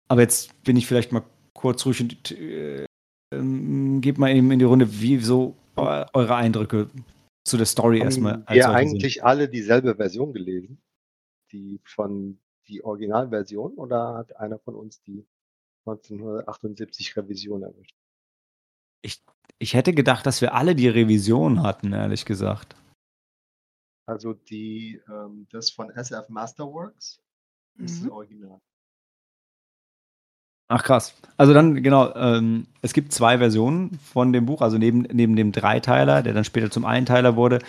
aber 0.07 0.21
jetzt 0.21 0.63
bin 0.63 0.77
ich 0.77 0.85
vielleicht 0.85 1.11
mal 1.11 1.23
kurz 1.53 1.83
ruhig 1.87 2.01
und 2.01 2.31
äh, 2.31 2.85
ähm, 3.33 3.99
gebt 4.01 4.19
mal 4.19 4.29
eben 4.29 4.51
in 4.51 4.59
die 4.59 4.65
Runde, 4.65 5.01
wie 5.01 5.17
so 5.17 5.55
eure 5.75 6.35
Eindrücke 6.35 6.87
zu 7.43 7.57
der 7.57 7.65
Story 7.65 7.97
Haben 7.97 8.05
erstmal. 8.05 8.43
Als 8.45 8.57
wir 8.57 8.69
eigentlich 8.69 9.15
sind. 9.15 9.23
alle 9.23 9.49
dieselbe 9.49 9.95
Version 9.95 10.33
gelesen? 10.33 10.79
Die 11.51 11.79
von 11.83 12.37
die 12.67 12.83
Originalversion 12.83 13.73
oder 13.73 14.15
hat 14.15 14.35
einer 14.37 14.59
von 14.59 14.75
uns 14.75 15.01
die 15.01 15.25
1978 15.87 17.17
Revision 17.17 17.63
erwischt? 17.63 17.95
Ich, 19.01 19.23
ich 19.59 19.73
hätte 19.73 19.93
gedacht, 19.93 20.25
dass 20.25 20.41
wir 20.41 20.53
alle 20.53 20.75
die 20.75 20.89
Revision 20.89 21.63
hatten, 21.63 21.93
ehrlich 21.93 22.25
gesagt. 22.25 22.75
Also 24.07 24.33
die, 24.33 25.01
ähm, 25.09 25.47
das 25.51 25.71
von 25.71 25.89
SF 25.89 26.29
Masterworks 26.29 27.19
mhm. 27.75 27.85
ist 27.85 28.03
das 28.03 28.11
Original. 28.11 28.59
Ach 30.67 30.83
krass. 30.83 31.15
Also 31.37 31.53
dann, 31.53 31.83
genau, 31.83 32.13
ähm, 32.15 32.67
es 32.81 32.93
gibt 32.93 33.13
zwei 33.13 33.37
Versionen 33.37 33.99
von 33.99 34.33
dem 34.33 34.45
Buch. 34.47 34.61
Also 34.61 34.77
neben, 34.77 35.01
neben 35.01 35.35
dem 35.35 35.51
Dreiteiler, 35.51 36.23
der 36.23 36.33
dann 36.33 36.43
später 36.43 36.71
zum 36.71 36.85
Einteiler 36.85 37.35
wurde, 37.35 37.59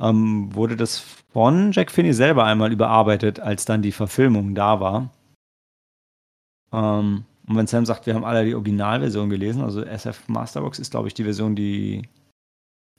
ähm, 0.00 0.54
wurde 0.54 0.76
das 0.76 0.98
von 1.32 1.72
Jack 1.72 1.90
Finney 1.90 2.12
selber 2.12 2.44
einmal 2.44 2.72
überarbeitet, 2.72 3.40
als 3.40 3.64
dann 3.64 3.82
die 3.82 3.92
Verfilmung 3.92 4.54
da 4.54 4.78
war. 4.78 5.10
Ähm, 6.72 7.24
und 7.46 7.56
wenn 7.56 7.66
Sam 7.66 7.86
sagt, 7.86 8.06
wir 8.06 8.14
haben 8.14 8.24
alle 8.24 8.44
die 8.44 8.54
Originalversion 8.54 9.28
gelesen, 9.30 9.62
also 9.62 9.82
SF 9.82 10.28
Masterbox 10.28 10.78
ist, 10.78 10.92
glaube 10.92 11.08
ich, 11.08 11.14
die 11.14 11.24
Version, 11.24 11.54
die, 11.54 12.08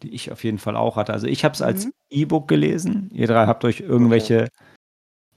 die 0.04 0.14
ich 0.14 0.32
auf 0.32 0.44
jeden 0.44 0.60
Fall 0.60 0.76
auch 0.76 0.98
hatte. 0.98 1.14
Also 1.14 1.28
ich 1.28 1.44
habe 1.44 1.54
es 1.54 1.62
als 1.62 1.86
mhm. 1.86 1.92
E-Book 2.10 2.48
gelesen. 2.48 3.10
Ihr 3.14 3.28
drei 3.28 3.48
habt 3.48 3.66
euch 3.66 3.82
irgendwelche 3.82 4.44
okay 4.44 4.66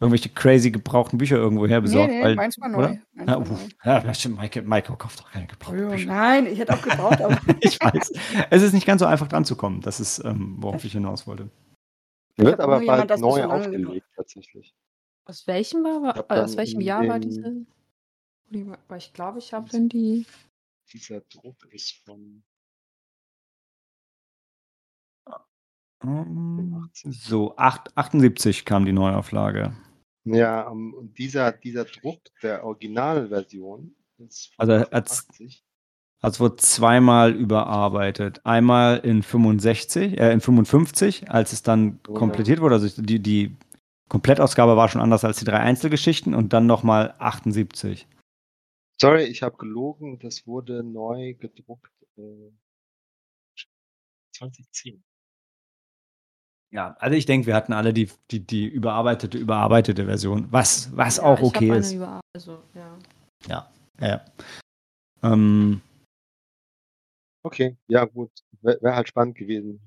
irgendwelche 0.00 0.28
crazy 0.28 0.70
gebrauchten 0.70 1.18
Bücher 1.18 1.36
irgendwo 1.36 1.66
her 1.66 1.80
besorgt. 1.80 2.10
Nee, 2.10 2.18
nee, 2.18 2.24
weil, 2.24 2.34
meins 2.36 2.60
war 2.60 2.68
neu. 2.68 2.96
Meins 3.12 3.28
ja, 3.28 3.38
uh, 3.38 4.06
ja, 4.06 4.14
stimmt. 4.14 4.38
Michael, 4.38 4.62
Michael 4.62 4.96
kauft 4.96 5.20
doch 5.20 5.30
keine 5.30 5.46
gebrauchten 5.46 5.86
oh, 5.86 5.90
Bücher. 5.90 6.06
Nein, 6.06 6.46
ich 6.46 6.58
hätte 6.58 6.74
auch 6.74 6.82
gebraucht. 6.82 7.20
Aber 7.20 7.36
ich 7.60 7.80
weiß. 7.80 8.12
Es 8.50 8.62
ist 8.62 8.72
nicht 8.72 8.86
ganz 8.86 9.00
so 9.00 9.06
einfach 9.06 9.28
dran 9.28 9.44
zu 9.44 9.56
kommen. 9.56 9.80
Das 9.80 9.98
ist, 10.00 10.24
ähm, 10.24 10.56
worauf 10.58 10.84
ich 10.84 10.92
hinaus 10.92 11.26
wollte. 11.26 11.50
Wird 12.36 12.60
aber 12.60 12.80
bald 12.80 13.18
neu 13.18 13.44
aufgelegt, 13.44 14.06
tatsächlich. 14.14 14.72
Aus 15.24 15.46
welchem, 15.46 15.82
war, 15.82 16.24
aus 16.28 16.56
welchem 16.56 16.80
Jahr 16.80 17.06
war 17.08 17.18
diese? 17.18 17.66
Ich 18.50 19.12
glaube, 19.12 19.38
ich 19.38 19.52
habe 19.52 19.68
dann 19.70 19.88
die. 19.88 20.26
Dieser 20.92 21.20
Druck 21.20 21.66
ist 21.70 21.92
von. 22.04 22.42
Um, 26.00 26.90
so, 26.94 27.56
8, 27.56 27.96
78 27.96 28.64
kam 28.64 28.84
die 28.84 28.92
Neuauflage. 28.92 29.74
Ja, 30.24 30.70
ähm, 30.70 30.94
und 30.94 31.18
dieser 31.18 31.50
dieser 31.52 31.84
Druck 31.86 32.20
der 32.42 32.64
Originalversion 32.64 33.96
ist 34.18 34.54
von 34.54 34.70
Also, 34.70 34.90
hat's 34.92 35.26
88. 35.28 35.64
also, 36.22 36.40
wurde 36.40 36.56
zweimal 36.56 37.32
überarbeitet. 37.34 38.40
Einmal 38.46 38.98
in 38.98 39.22
65 39.24 40.18
äh, 40.18 40.32
in 40.32 40.40
55, 40.40 41.30
als 41.30 41.52
es 41.52 41.62
dann 41.62 42.00
Genau. 42.04 42.18
komplettiert 42.18 42.60
wurde. 42.60 42.76
Also, 42.76 43.02
die 43.02 43.18
die 43.18 43.56
Komplettausgabe 44.08 44.76
war 44.76 44.88
schon 44.88 45.00
anders 45.02 45.24
als 45.24 45.38
die 45.40 45.44
drei 45.44 45.58
Einzelgeschichten 45.58 46.32
und 46.34 46.52
dann 46.52 46.66
nochmal 46.66 47.14
78. 47.18 48.06
Sorry, 49.00 49.24
ich 49.24 49.42
habe 49.42 49.56
gelogen, 49.56 50.18
das 50.18 50.46
wurde 50.46 50.82
neu 50.82 51.34
gedruckt, 51.34 51.92
äh 52.16 52.50
2010. 54.32 55.02
Ja, 56.70 56.96
also 56.98 57.16
ich 57.16 57.24
denke, 57.24 57.46
wir 57.46 57.54
hatten 57.54 57.72
alle 57.72 57.94
die, 57.94 58.10
die, 58.30 58.40
die 58.40 58.66
überarbeitete, 58.66 59.38
überarbeitete 59.38 60.04
Version, 60.04 60.48
was, 60.50 60.94
was 60.94 61.16
ja, 61.16 61.22
auch 61.22 61.40
okay 61.40 61.78
ist. 61.78 61.96
Also, 62.34 62.62
ja. 62.74 62.98
Ja, 63.46 63.72
ja. 64.00 64.24
Ähm, 65.22 65.80
okay, 67.42 67.76
ja 67.86 68.04
gut. 68.04 68.30
Wäre 68.60 68.78
wär 68.82 68.96
halt 68.96 69.08
spannend 69.08 69.36
gewesen. 69.36 69.80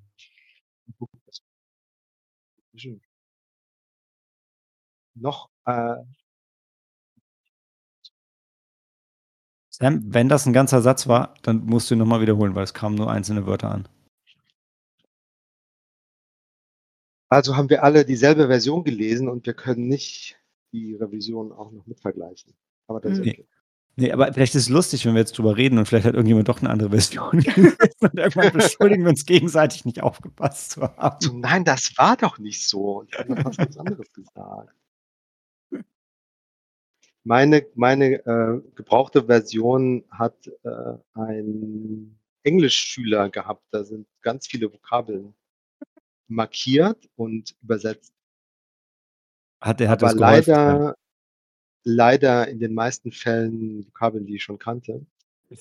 Noch 5.14 5.50
äh, 5.66 5.98
Sam, 9.82 10.14
wenn 10.14 10.30
das 10.30 10.46
ein 10.46 10.54
ganzer 10.54 10.82
Satz 10.82 11.08
war, 11.08 11.34
dann 11.42 11.66
musst 11.66 11.90
du 11.90 11.96
ihn 11.96 11.98
nochmal 11.98 12.22
wiederholen, 12.22 12.54
weil 12.54 12.64
es 12.64 12.74
kamen 12.76 12.96
nur 12.96 13.10
einzelne 13.10 13.48
Wörter 13.48 13.72
an. 13.72 13.88
Also 17.30 17.56
haben 17.58 17.70
wir 17.70 17.84
alle 17.84 18.06
dieselbe 18.06 18.48
Version 18.48 18.84
gelesen 18.84 19.28
und 19.28 19.46
wir 19.46 19.54
können 19.54 19.88
nicht 19.88 20.38
die 20.72 20.96
Revision 20.96 21.52
auch 21.52 21.72
noch 21.72 21.88
mit 21.88 22.00
vergleichen. 22.00 22.54
Aber 22.88 23.00
das 23.00 23.14
ist 23.14 23.26
Nee. 23.26 23.32
okay. 23.32 23.48
Nee, 23.98 24.12
aber 24.12 24.32
vielleicht 24.32 24.56
ist 24.56 24.64
es 24.64 24.70
lustig, 24.70 25.06
wenn 25.06 25.16
wir 25.16 25.20
jetzt 25.20 25.38
drüber 25.38 25.58
reden 25.58 25.78
und 25.78 25.86
vielleicht 25.86 26.06
hat 26.06 26.14
irgendjemand 26.14 26.48
doch 26.48 26.60
eine 26.62 26.70
andere 26.70 26.92
Version 26.92 27.40
gelesen 27.40 27.76
und 28.00 28.18
irgendwann 28.18 28.54
beschuldigen 28.54 29.04
wir 29.04 29.10
uns 29.10 29.26
gegenseitig 29.26 29.84
nicht 29.84 30.02
aufgepasst 30.02 30.72
zu 30.72 30.82
haben. 30.82 31.40
nein, 31.40 31.66
das 31.66 31.92
war 31.98 32.16
doch 32.18 32.38
nicht 32.38 32.68
so. 32.68 33.04
Ich 33.08 33.18
habe 33.18 33.34
noch 33.34 33.46
was 33.46 33.78
anderes 33.78 34.14
gesagt. 34.14 34.74
Meine, 37.24 37.68
meine 37.76 38.26
äh, 38.26 38.62
gebrauchte 38.76 39.26
Version 39.26 40.04
hat 40.10 40.36
äh, 40.64 40.98
ein 41.14 42.18
Englischschüler 42.44 43.30
gehabt. 43.30 43.64
Da 43.72 43.84
sind 43.84 44.08
ganz 44.22 44.48
viele 44.48 44.74
Vokabeln 44.74 45.36
markiert 46.28 47.10
und 47.16 47.56
übersetzt. 47.62 48.14
Hat, 49.60 49.80
er 49.82 49.90
hat 49.90 50.02
Aber 50.02 50.14
das 50.14 50.18
geholfen? 50.18 50.52
leider, 50.52 50.96
leider 51.84 52.48
in 52.48 52.60
den 52.60 52.74
meisten 52.74 53.12
Fällen 53.12 53.86
Vokabeln, 53.86 54.26
die 54.26 54.36
ich 54.36 54.44
schon 54.44 54.58
kannte. 54.58 55.06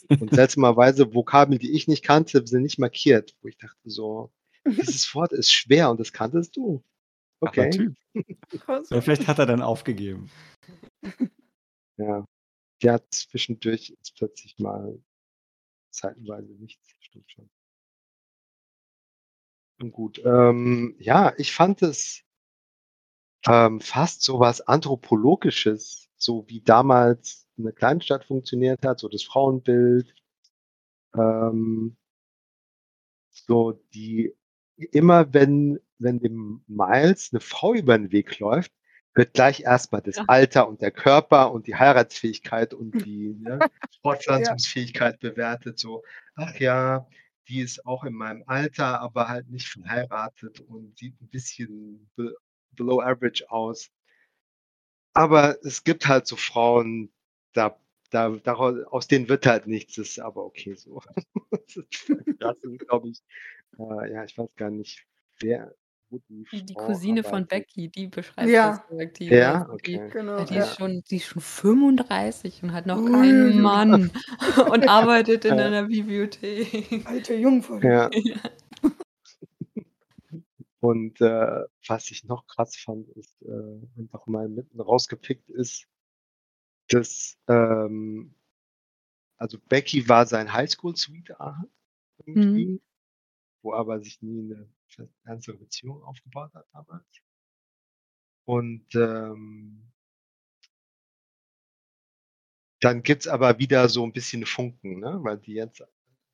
Und 0.09 0.31
seltsamerweise 0.35 1.13
Vokabeln, 1.13 1.59
die 1.59 1.73
ich 1.73 1.89
nicht 1.89 2.05
kannte, 2.05 2.47
sind 2.47 2.63
nicht 2.63 2.79
markiert, 2.79 3.37
wo 3.43 3.49
ich 3.49 3.59
dachte 3.59 3.91
so, 3.91 4.33
dieses 4.67 5.15
Wort 5.15 5.33
ist 5.33 5.53
schwer 5.53 5.91
und 5.91 6.01
das 6.01 6.13
kanntest 6.13 6.57
du. 6.57 6.83
Okay. 7.41 7.91
Ja, 8.91 9.01
vielleicht 9.01 9.29
hat 9.29 9.39
er 9.39 9.47
dann 9.47 9.63
aufgegeben. 9.63 10.29
Ja. 12.01 12.27
Ja, 12.83 12.99
zwischendurch 13.11 13.91
ist 14.01 14.17
plötzlich 14.17 14.59
mal 14.59 14.99
zeitenweise 15.91 16.55
nichts. 16.55 16.89
Stimmt 17.01 17.31
schon. 17.31 17.51
Und 19.81 19.93
gut. 19.93 20.21
Ähm, 20.25 20.97
ja, 20.99 21.35
ich 21.37 21.53
fand 21.53 21.83
es 21.83 22.23
ähm, 23.47 23.81
fast 23.81 24.23
so 24.23 24.41
was 24.41 24.63
Anthropologisches, 24.63 26.09
so 26.17 26.47
wie 26.49 26.63
damals 26.63 27.47
eine 27.59 27.73
Kleinstadt 27.73 28.25
funktioniert 28.25 28.85
hat, 28.85 29.01
so 29.01 29.09
das 29.09 29.23
Frauenbild. 29.25 30.15
Ähm, 31.15 31.97
so 33.31 33.73
die 33.93 34.35
immer 34.77 35.35
wenn 35.35 35.81
wenn 35.99 36.21
dem 36.21 36.65
Miles 36.67 37.31
eine 37.33 37.41
Frau 37.41 37.75
über 37.75 37.99
den 37.99 38.11
Weg 38.13 38.39
läuft, 38.39 38.73
wird 39.15 39.35
gleich 39.35 39.61
erstmal 39.61 40.03
das 40.03 40.17
Ja. 40.17 40.25
Alter 40.29 40.69
und 40.69 40.81
der 40.83 40.91
Körper 40.91 41.53
und 41.53 41.67
die 41.67 41.75
Heiratsfähigkeit 41.77 42.75
und 42.75 42.93
die 43.09 43.35
ne, 43.41 43.59
Fortpflanzungsfähigkeit 44.03 45.21
bewertet. 45.21 45.79
So, 45.79 46.03
ach 46.37 46.55
ja, 46.59 47.07
die 47.49 47.61
ist 47.61 47.85
auch 47.87 48.05
in 48.05 48.15
meinem 48.15 48.45
Alter, 48.47 49.01
aber 49.01 49.29
halt 49.29 49.51
nicht 49.51 49.69
verheiratet 49.69 50.61
und 50.61 50.97
sieht 50.99 51.21
ein 51.21 51.29
bisschen 51.29 52.09
be 52.17 52.35
below 52.73 53.01
average 53.01 53.51
aus. 53.51 53.91
Aber 55.15 55.59
es 55.65 55.83
gibt 55.85 56.07
halt 56.07 56.27
so 56.27 56.37
Frauen, 56.37 57.11
da 57.53 57.77
da 58.11 58.31
daraus 58.31 58.77
aus 58.87 59.07
denen 59.09 59.29
wird 59.29 59.47
halt 59.47 59.67
nichts, 59.67 59.99
ist 59.99 60.21
aber 60.21 60.45
okay 60.45 60.75
so. 60.75 61.03
Das 62.39 62.57
ist 62.63 62.89
glaube 62.89 63.09
ich. 63.09 63.23
Äh, 63.79 64.13
ja, 64.13 64.25
ich 64.25 64.37
weiß 64.37 64.57
gar 64.57 64.71
nicht, 64.71 65.07
wer 65.41 65.75
die 66.11 66.75
Cousine 66.75 67.23
von. 67.23 67.47
Becky, 67.47 67.89
die 67.89 68.09
beschreibt 68.09 68.49
Ja. 68.49 68.71
das 68.71 68.81
so 68.91 68.99
aktiv. 68.99 69.31
Ja, 69.31 69.63
Also 69.63 69.77
die, 69.79 69.97
okay. 69.99 70.11
Genau. 70.13 70.39
ja, 70.39 70.45
die, 70.45 70.55
Ja. 70.55 70.63
ist 70.65 70.77
schon, 70.77 71.03
die 71.11 71.17
ist 71.17 71.27
schon 71.27 71.43
35 71.43 72.63
und 72.63 72.73
hat 72.73 72.87
noch 72.87 72.99
Ui. 72.99 73.11
keinen 73.13 73.61
Mann 73.61 74.11
und 74.73 74.89
arbeitet 74.89 75.45
in 75.45 75.57
Ja. 75.59 75.67
einer 75.67 75.85
Bibliothek. 75.85 77.07
Alte 77.07 77.35
Jungfer. 77.35 77.83
Ja. 77.85 78.11
Ja. 78.25 78.37
Und 80.81 81.21
äh, 81.21 81.65
was 81.87 82.11
ich 82.11 82.25
noch 82.25 82.47
krass 82.47 82.75
fand, 82.77 83.07
ist 83.11 83.43
äh, 83.43 84.01
einfach 84.01 84.27
mal 84.27 84.49
mitten 84.49 84.81
rausgepickt 84.81 85.51
ist, 85.51 85.87
dass 86.89 87.37
ähm, 87.49 88.35
also 89.37 89.59
Becky 89.69 90.09
war 90.09 90.25
sein 90.25 90.53
Highschool-Sweetheart 90.53 91.69
irgendwie, 92.25 92.81
wo 93.63 93.75
aber 93.75 94.01
sich 94.01 94.23
nie 94.23 94.41
eine 94.55 94.69
ernstere 95.25 95.57
Beziehung 95.57 96.03
aufgebaut 96.05 96.53
hat 96.55 96.67
damals. 96.73 97.05
Und 98.47 98.87
ähm, 98.95 99.91
dann 102.81 103.03
gibt's 103.03 103.29
aber 103.29 103.59
wieder 103.59 103.89
so 103.89 104.05
ein 104.05 104.13
bisschen 104.13 104.47
Funken, 104.47 105.01
ne? 105.01 105.19
weil 105.23 105.39
die 105.39 105.53
jetzt 105.55 105.83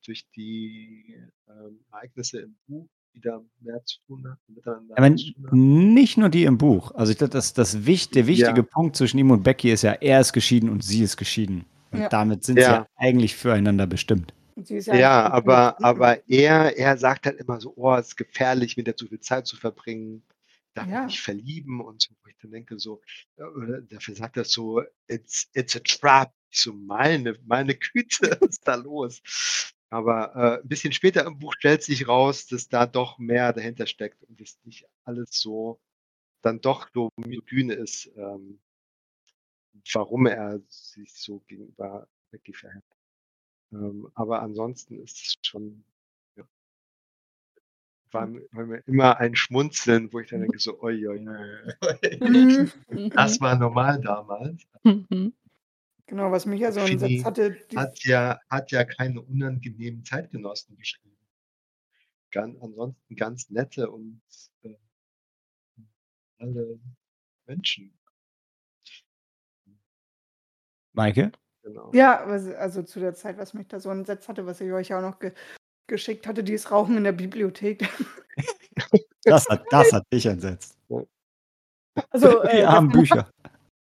durch 0.04 0.28
die 0.30 1.16
ähm, 1.48 1.80
Ereignisse 1.90 2.40
im 2.40 2.56
Buch 2.68 2.88
wieder 3.12 3.42
mehr 3.60 3.82
zu 3.84 3.98
tun 4.06 4.28
hatten, 4.30 4.54
miteinander 4.54 4.94
Ich 4.94 5.00
meine, 5.00 5.16
zu 5.16 5.32
tun 5.32 5.46
hatten. 5.46 5.94
nicht 5.94 6.16
nur 6.18 6.28
die 6.28 6.44
im 6.44 6.58
Buch. 6.58 6.92
Also 6.94 7.10
ich 7.12 7.18
glaube, 7.18 7.32
das, 7.32 7.54
das 7.54 7.86
Wicht, 7.86 8.14
der 8.14 8.26
wichtige 8.26 8.60
Ja. 8.60 8.62
Punkt 8.62 8.94
zwischen 8.96 9.18
ihm 9.18 9.30
und 9.32 9.42
Becky 9.42 9.72
ist 9.72 9.82
ja, 9.82 9.92
er 9.92 10.20
ist 10.20 10.32
geschieden 10.32 10.68
und 10.68 10.84
sie 10.84 11.02
ist 11.02 11.16
geschieden. 11.16 11.64
Und 11.90 12.00
Ja. 12.00 12.08
damit 12.08 12.44
sind 12.44 12.56
sie 12.56 12.62
Ja. 12.62 12.74
ja 12.74 12.86
eigentlich 12.96 13.34
füreinander 13.34 13.86
bestimmt. 13.86 14.32
Ja, 14.86 15.30
aber, 15.30 15.82
aber 15.84 16.28
er, 16.28 16.76
er 16.76 16.96
sagt 16.96 17.26
halt 17.26 17.38
immer 17.40 17.60
so, 17.60 17.74
oh, 17.76 17.94
es 17.94 18.08
ist 18.08 18.16
gefährlich, 18.16 18.76
mit 18.76 18.86
der 18.86 18.96
zu 18.96 19.06
viel 19.06 19.20
Zeit 19.20 19.46
zu 19.46 19.56
verbringen. 19.56 20.22
Darf 20.74 20.88
Ja. 20.88 21.04
mich 21.04 21.20
verlieben 21.20 21.80
und 21.80 22.02
so, 22.02 22.14
wo 22.22 22.28
ich 22.28 22.36
dann 22.40 22.50
denke 22.50 22.78
so, 22.78 23.00
äh, 23.36 23.44
dafür 23.88 24.14
sagt 24.14 24.36
er 24.36 24.44
so, 24.44 24.82
it's, 25.08 25.48
it's 25.54 25.76
a 25.76 25.80
trap. 25.80 26.32
Ich 26.50 26.60
so, 26.60 26.72
meine, 26.72 27.36
meine 27.44 27.74
Güte, 27.94 28.38
was 28.40 28.50
ist 28.50 28.66
da 28.68 28.76
los? 28.76 29.22
Aber 29.90 30.34
äh, 30.34 30.62
ein 30.62 30.68
bisschen 30.68 30.92
später 30.92 31.24
im 31.26 31.38
Buch 31.38 31.54
stellt 31.58 31.82
sich 31.82 32.08
raus, 32.08 32.46
dass 32.46 32.68
da 32.68 32.86
doch 32.86 33.18
mehr 33.18 33.52
dahinter 33.52 33.86
steckt 33.86 34.22
und 34.24 34.40
es 34.40 34.58
nicht 34.64 34.86
alles 35.04 35.30
so 35.32 35.80
dann 36.42 36.60
doch 36.60 36.88
so 36.94 37.10
misogyn 37.16 37.70
ist, 37.70 38.06
ähm, 38.16 38.60
warum 39.92 40.26
er 40.26 40.60
sich 40.68 41.12
so 41.12 41.40
gegenüber 41.40 42.08
Becky 42.30 42.52
verhält. 42.52 42.84
Ähm, 43.72 44.08
aber 44.14 44.42
ansonsten 44.42 45.00
ist 45.02 45.16
es 45.18 45.34
schon, 45.42 45.84
ja, 46.36 46.44
war, 48.12 48.26
mir- 48.26 48.46
war 48.52 48.66
mir 48.66 48.78
immer 48.86 49.18
ein 49.18 49.34
Schmunzeln, 49.34 50.12
wo 50.12 50.20
ich 50.20 50.28
dann 50.28 50.40
denke 50.40 50.58
so, 50.58 50.80
oi, 50.82 51.06
oi, 51.06 51.26
oi. 51.28 52.20
Mhm. 52.88 53.10
Das 53.10 53.40
war 53.40 53.56
normal 53.58 54.00
damals. 54.00 54.62
Mhm. 54.84 55.32
Genau, 56.06 56.30
was 56.30 56.46
mich 56.46 56.60
ja 56.60 56.70
so 56.70 56.80
ein 56.80 56.86
Fini 56.98 57.18
Satz 57.18 57.24
hatte. 57.26 57.56
Die, 57.70 57.76
Hat 57.76 58.04
ja, 58.04 58.40
hat 58.48 58.70
ja 58.70 58.84
keine 58.84 59.20
unangenehmen 59.20 60.04
Zeitgenossen 60.04 60.76
geschrieben. 60.76 61.16
Ganz, 62.30 62.60
ansonsten 62.62 63.16
ganz 63.16 63.50
nette 63.50 63.90
und 63.90 64.20
äh, 64.62 64.76
alle 66.38 66.78
Menschen. 67.46 67.92
Maike? 70.92 71.32
Genau. 71.66 71.90
ja, 71.92 72.24
also 72.24 72.84
zu 72.84 73.00
der 73.00 73.14
Zeit, 73.14 73.38
was 73.38 73.52
mich 73.52 73.66
da 73.66 73.80
so 73.80 73.90
ein 73.90 74.04
Satz 74.04 74.28
hatte, 74.28 74.46
was 74.46 74.60
ich 74.60 74.70
euch 74.72 74.94
auch 74.94 75.00
noch 75.00 75.18
ge 75.18 75.32
geschickt 75.88 76.26
hatte, 76.28 76.44
dieses 76.44 76.70
Rauchen 76.70 76.96
in 76.96 77.04
der 77.04 77.12
Bibliothek. 77.12 77.82
Das 79.24 79.48
hat, 79.48 79.64
das 79.70 79.92
hat 79.92 80.04
dich 80.12 80.26
entsetzt. 80.26 80.78
Also, 82.10 82.42
äh, 82.42 82.58
Die 82.58 82.64
armen 82.64 82.90
Bücher. 82.92 83.28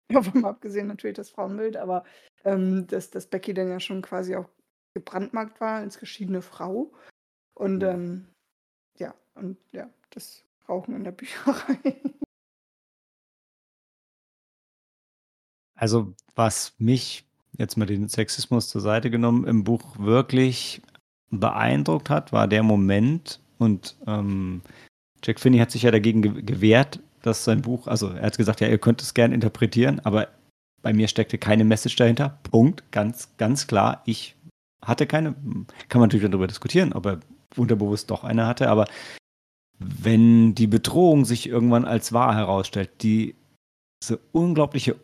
Davon 0.10 0.42
mal 0.42 0.50
abgesehen 0.50 0.86
natürlich 0.88 1.16
das 1.16 1.32
Frauenbild, 1.32 1.78
aber 1.78 2.04
ähm, 2.44 2.86
dass, 2.86 3.10
dass 3.10 3.26
Becky 3.26 3.56
dann 3.56 3.70
ja 3.70 3.80
schon 3.80 4.04
quasi 4.04 4.36
auch 4.36 4.48
gebrandmarkt 4.94 5.60
war 5.60 5.78
als 5.78 5.98
geschiedene 5.98 6.44
Frau. 6.44 6.94
Und 7.56 7.78
Mhm. 7.78 7.88
ähm, 7.88 8.28
ja, 9.00 9.16
und 9.34 9.58
ja, 9.72 9.90
das 10.12 10.44
Rauchen 10.70 10.96
in 10.96 11.04
der 11.04 11.14
Bücherei. 11.14 12.02
Also, 15.76 16.14
was 16.36 16.76
mich 16.78 17.28
jetzt 17.58 17.78
mal 17.78 17.86
den 17.86 18.10
Sexismus 18.10 18.70
zur 18.70 18.82
Seite 18.82 19.10
genommen 19.10 19.46
im 19.46 19.64
Buch 19.64 19.98
wirklich 19.98 20.82
beeindruckt 21.30 22.10
hat, 22.10 22.32
war 22.32 22.48
der 22.48 22.64
Moment 22.64 23.40
und 23.58 23.96
ähm, 24.08 24.62
Jack 25.24 25.40
Finney 25.40 25.60
hat 25.60 25.72
sich 25.72 25.84
ja 25.84 25.92
dagegen 25.92 26.22
ge 26.22 26.42
gewehrt, 26.42 27.00
dass 27.22 27.46
sein 27.46 27.62
Buch, 27.62 27.88
also 27.88 28.10
er 28.10 28.24
hat 28.24 28.38
gesagt, 28.38 28.60
ja, 28.60 28.68
ihr 28.68 28.78
könnt 28.78 29.02
es 29.02 29.14
gerne 29.14 29.34
interpretieren, 29.34 30.00
aber 30.02 30.28
bei 30.82 30.94
mir 30.94 31.08
steckte 31.08 31.38
keine 31.38 31.64
Message 31.64 31.96
dahinter. 31.96 32.38
Punkt. 32.44 32.84
Ganz, 32.92 33.30
ganz 33.38 33.68
klar. 33.68 34.04
Ich 34.06 34.36
hatte 34.84 35.08
keine. 35.08 35.34
Kann 35.88 36.02
man 36.02 36.10
natürlich 36.10 36.30
darüber 36.30 36.48
diskutieren, 36.48 36.94
ob 36.94 37.06
er 37.06 37.20
unterbewusst 37.56 38.12
doch 38.12 38.24
eine 38.24 38.46
hatte, 38.46 38.70
aber 38.70 38.86
wenn 39.80 40.56
die 40.56 40.68
Bedrohung 40.68 41.26
sich 41.26 41.48
irgendwann 41.48 41.86
als 41.86 42.14
wahr 42.14 42.36
herausstellt, 42.36 42.90
die 43.02 43.36
diese 44.02 44.20
unglaubliche 44.34 44.96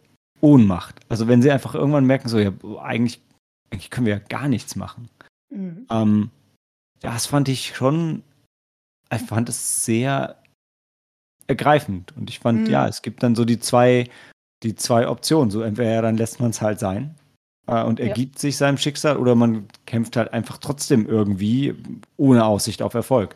Ohnmacht. 0.42 1.00
Also 1.10 1.28
wenn 1.28 1.42
sie 1.42 1.52
einfach 1.52 1.76
irgendwann 1.76 2.06
merken, 2.06 2.30
so, 2.30 2.40
ja, 2.40 2.52
eigentlich, 2.82 3.22
eigentlich 3.72 3.90
können 3.90 4.08
wir 4.08 4.14
ja 4.14 4.20
gar 4.20 4.48
nichts 4.48 4.76
machen. 4.76 5.10
Mhm. 5.50 5.86
Ähm, 5.90 6.30
das 7.02 7.26
fand 7.26 7.50
ich 7.50 7.76
schon, 7.76 8.24
ich 9.14 9.22
fand 9.22 9.50
es 9.50 9.86
sehr 9.86 10.38
ergreifend. 11.48 12.14
Und 12.16 12.30
ich 12.30 12.40
fand, 12.40 12.62
Mhm. 12.62 12.70
ja, 12.70 12.88
es 12.88 13.02
gibt 13.02 13.24
dann 13.24 13.36
so 13.36 13.46
die 13.46 13.60
zwei, 13.60 14.10
die 14.64 14.76
zwei 14.76 15.08
Optionen. 15.08 15.52
So 15.52 15.62
entweder 15.62 16.02
dann 16.02 16.18
lässt 16.18 16.40
man 16.40 16.52
es 16.52 16.62
halt 16.62 16.80
sein 16.80 17.16
äh, 17.68 17.84
und 17.84 18.00
ergibt 18.00 18.36
ja. 18.36 18.42
sich 18.42 18.58
seinem 18.58 18.78
Schicksal 18.78 19.18
oder 19.18 19.36
man 19.36 19.68
kämpft 19.86 20.16
halt 20.16 20.34
einfach 20.34 20.58
trotzdem 20.58 21.08
irgendwie 21.08 21.76
ohne 22.18 22.46
Aussicht 22.46 22.82
auf 22.82 22.94
Erfolg. 22.94 23.36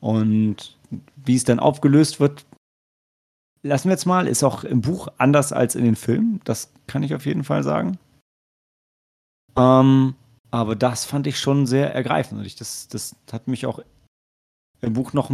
Und 0.00 0.78
wie 1.16 1.36
es 1.36 1.44
dann 1.44 1.60
aufgelöst 1.60 2.20
wird, 2.20 2.46
lassen 3.62 3.88
wir 3.88 3.92
jetzt 3.92 4.06
mal, 4.06 4.26
ist 4.26 4.42
auch 4.42 4.64
im 4.64 4.80
Buch 4.80 5.08
anders 5.18 5.52
als 5.52 5.74
in 5.74 5.84
den 5.84 5.96
Filmen. 5.96 6.40
Das 6.44 6.72
kann 6.86 7.02
ich 7.02 7.14
auf 7.14 7.26
jeden 7.26 7.44
Fall 7.44 7.62
sagen. 7.62 7.98
Ähm, 9.56 10.14
aber 10.50 10.76
das 10.76 11.04
fand 11.04 11.26
ich 11.26 11.38
schon 11.38 11.66
sehr 11.66 11.94
ergreifend. 11.94 12.44
Ich, 12.46 12.56
das, 12.56 12.88
das 12.88 13.14
hat 13.32 13.48
mich 13.48 13.66
auch 13.66 13.80
im 14.80 14.92
Buch 14.94 15.12
noch, 15.12 15.30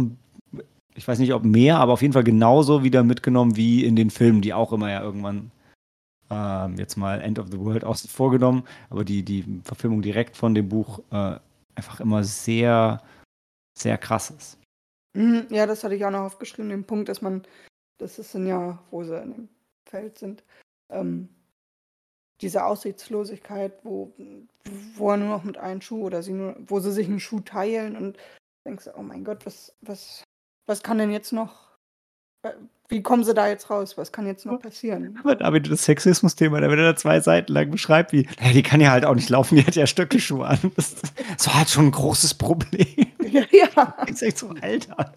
ich 0.95 1.07
weiß 1.07 1.19
nicht, 1.19 1.33
ob 1.33 1.43
mehr, 1.43 1.77
aber 1.77 1.93
auf 1.93 2.01
jeden 2.01 2.13
Fall 2.13 2.23
genauso 2.23 2.83
wieder 2.83 3.03
mitgenommen 3.03 3.55
wie 3.55 3.83
in 3.83 3.95
den 3.95 4.09
Filmen, 4.09 4.41
die 4.41 4.53
auch 4.53 4.73
immer 4.73 4.91
ja 4.91 5.01
irgendwann 5.01 5.51
ähm, 6.29 6.75
jetzt 6.77 6.97
mal 6.97 7.21
End 7.21 7.39
of 7.39 7.47
the 7.49 7.59
World 7.59 7.83
außen 7.83 8.09
vorgenommen, 8.09 8.63
aber 8.89 9.05
die, 9.05 9.23
die 9.23 9.61
Verfilmung 9.63 10.01
direkt 10.01 10.35
von 10.35 10.53
dem 10.53 10.69
Buch 10.69 10.99
äh, 11.11 11.37
einfach 11.75 11.99
immer 11.99 12.23
sehr, 12.23 13.01
sehr 13.77 13.97
krass 13.97 14.31
ist. 14.31 14.57
Mhm, 15.15 15.47
ja, 15.49 15.65
das 15.65 15.83
hatte 15.83 15.95
ich 15.95 16.05
auch 16.05 16.11
noch 16.11 16.21
aufgeschrieben, 16.25 16.69
den 16.69 16.83
Punkt, 16.83 17.09
dass 17.09 17.21
man, 17.21 17.43
das 17.97 18.19
ist 18.19 18.35
ein 18.35 18.47
Jahr, 18.47 18.83
wo 18.91 19.03
sie 19.03 19.17
in 19.17 19.31
dem 19.31 19.49
Feld 19.85 20.17
sind, 20.17 20.43
ähm, 20.89 21.29
diese 22.41 22.65
Aussichtslosigkeit, 22.65 23.73
wo, 23.83 24.13
wo 24.95 25.11
er 25.11 25.17
nur 25.17 25.29
noch 25.29 25.43
mit 25.43 25.57
einem 25.57 25.81
Schuh 25.81 26.03
oder 26.05 26.21
sie 26.21 26.33
nur, 26.33 26.55
wo 26.59 26.79
sie 26.79 26.91
sich 26.91 27.07
einen 27.07 27.19
Schuh 27.19 27.39
teilen 27.39 27.95
und 27.95 28.17
denkst, 28.65 28.89
oh 28.95 29.01
mein 29.01 29.23
Gott, 29.23 29.45
was, 29.45 29.75
was, 29.81 30.23
was 30.67 30.83
kann 30.83 30.99
denn 30.99 31.11
jetzt 31.11 31.33
noch, 31.33 31.67
wie 32.89 33.01
kommen 33.01 33.23
sie 33.23 33.33
da 33.33 33.47
jetzt 33.47 33.69
raus? 33.69 33.97
Was 33.97 34.11
kann 34.11 34.27
jetzt 34.27 34.45
noch 34.45 34.61
passieren? 34.61 35.19
Aber 35.21 35.35
David, 35.35 35.69
das 35.69 35.83
Sexismus-Thema, 35.83 36.61
wenn 36.61 36.79
er 36.79 36.93
da 36.93 36.95
zwei 36.95 37.19
Seiten 37.19 37.51
lang 37.51 37.71
beschreibt, 37.71 38.13
wie, 38.13 38.27
naja, 38.39 38.53
die 38.53 38.63
kann 38.63 38.79
ja 38.79 38.91
halt 38.91 39.03
auch 39.03 39.15
nicht 39.15 39.29
laufen, 39.29 39.57
die 39.57 39.65
hat 39.65 39.75
ja 39.75 39.87
Stöckelschuhe 39.87 40.45
an. 40.45 40.71
Das, 40.75 40.95
das 40.95 41.47
war 41.47 41.55
halt 41.55 41.69
schon 41.69 41.87
ein 41.87 41.91
großes 41.91 42.35
Problem. 42.35 42.87
Ja, 43.29 43.43
ja. 43.51 44.05
ist 44.07 44.23
echt 44.23 44.37
so, 44.37 44.53
Alter. 44.61 45.13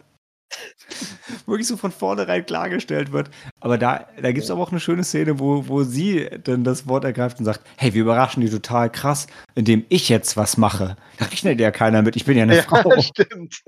Wirklich 1.47 1.66
so 1.66 1.76
von 1.76 1.92
vornherein 1.92 2.45
klargestellt 2.45 3.12
wird. 3.12 3.30
Aber 3.61 3.78
da, 3.78 4.09
da 4.21 4.33
gibt 4.33 4.45
es 4.45 4.50
aber 4.50 4.62
auch 4.62 4.71
eine 4.71 4.80
schöne 4.80 5.04
Szene, 5.04 5.38
wo, 5.38 5.69
wo 5.69 5.83
sie 5.83 6.28
dann 6.45 6.64
das 6.64 6.88
Wort 6.88 7.04
ergreift 7.04 7.38
und 7.38 7.45
sagt: 7.45 7.61
Hey, 7.76 7.95
wir 7.95 8.02
überraschen 8.02 8.40
die 8.40 8.50
total 8.50 8.90
krass, 8.90 9.26
indem 9.54 9.85
ich 9.88 10.09
jetzt 10.09 10.37
was 10.37 10.57
mache. 10.57 10.97
Da 11.19 11.26
rechnet 11.26 11.61
ja 11.61 11.71
keiner 11.71 12.02
mit, 12.02 12.16
ich 12.16 12.25
bin 12.25 12.37
ja 12.37 12.42
eine 12.45 12.57
ja, 12.57 12.62
Frau. 12.62 12.90
Stimmt. 13.00 13.62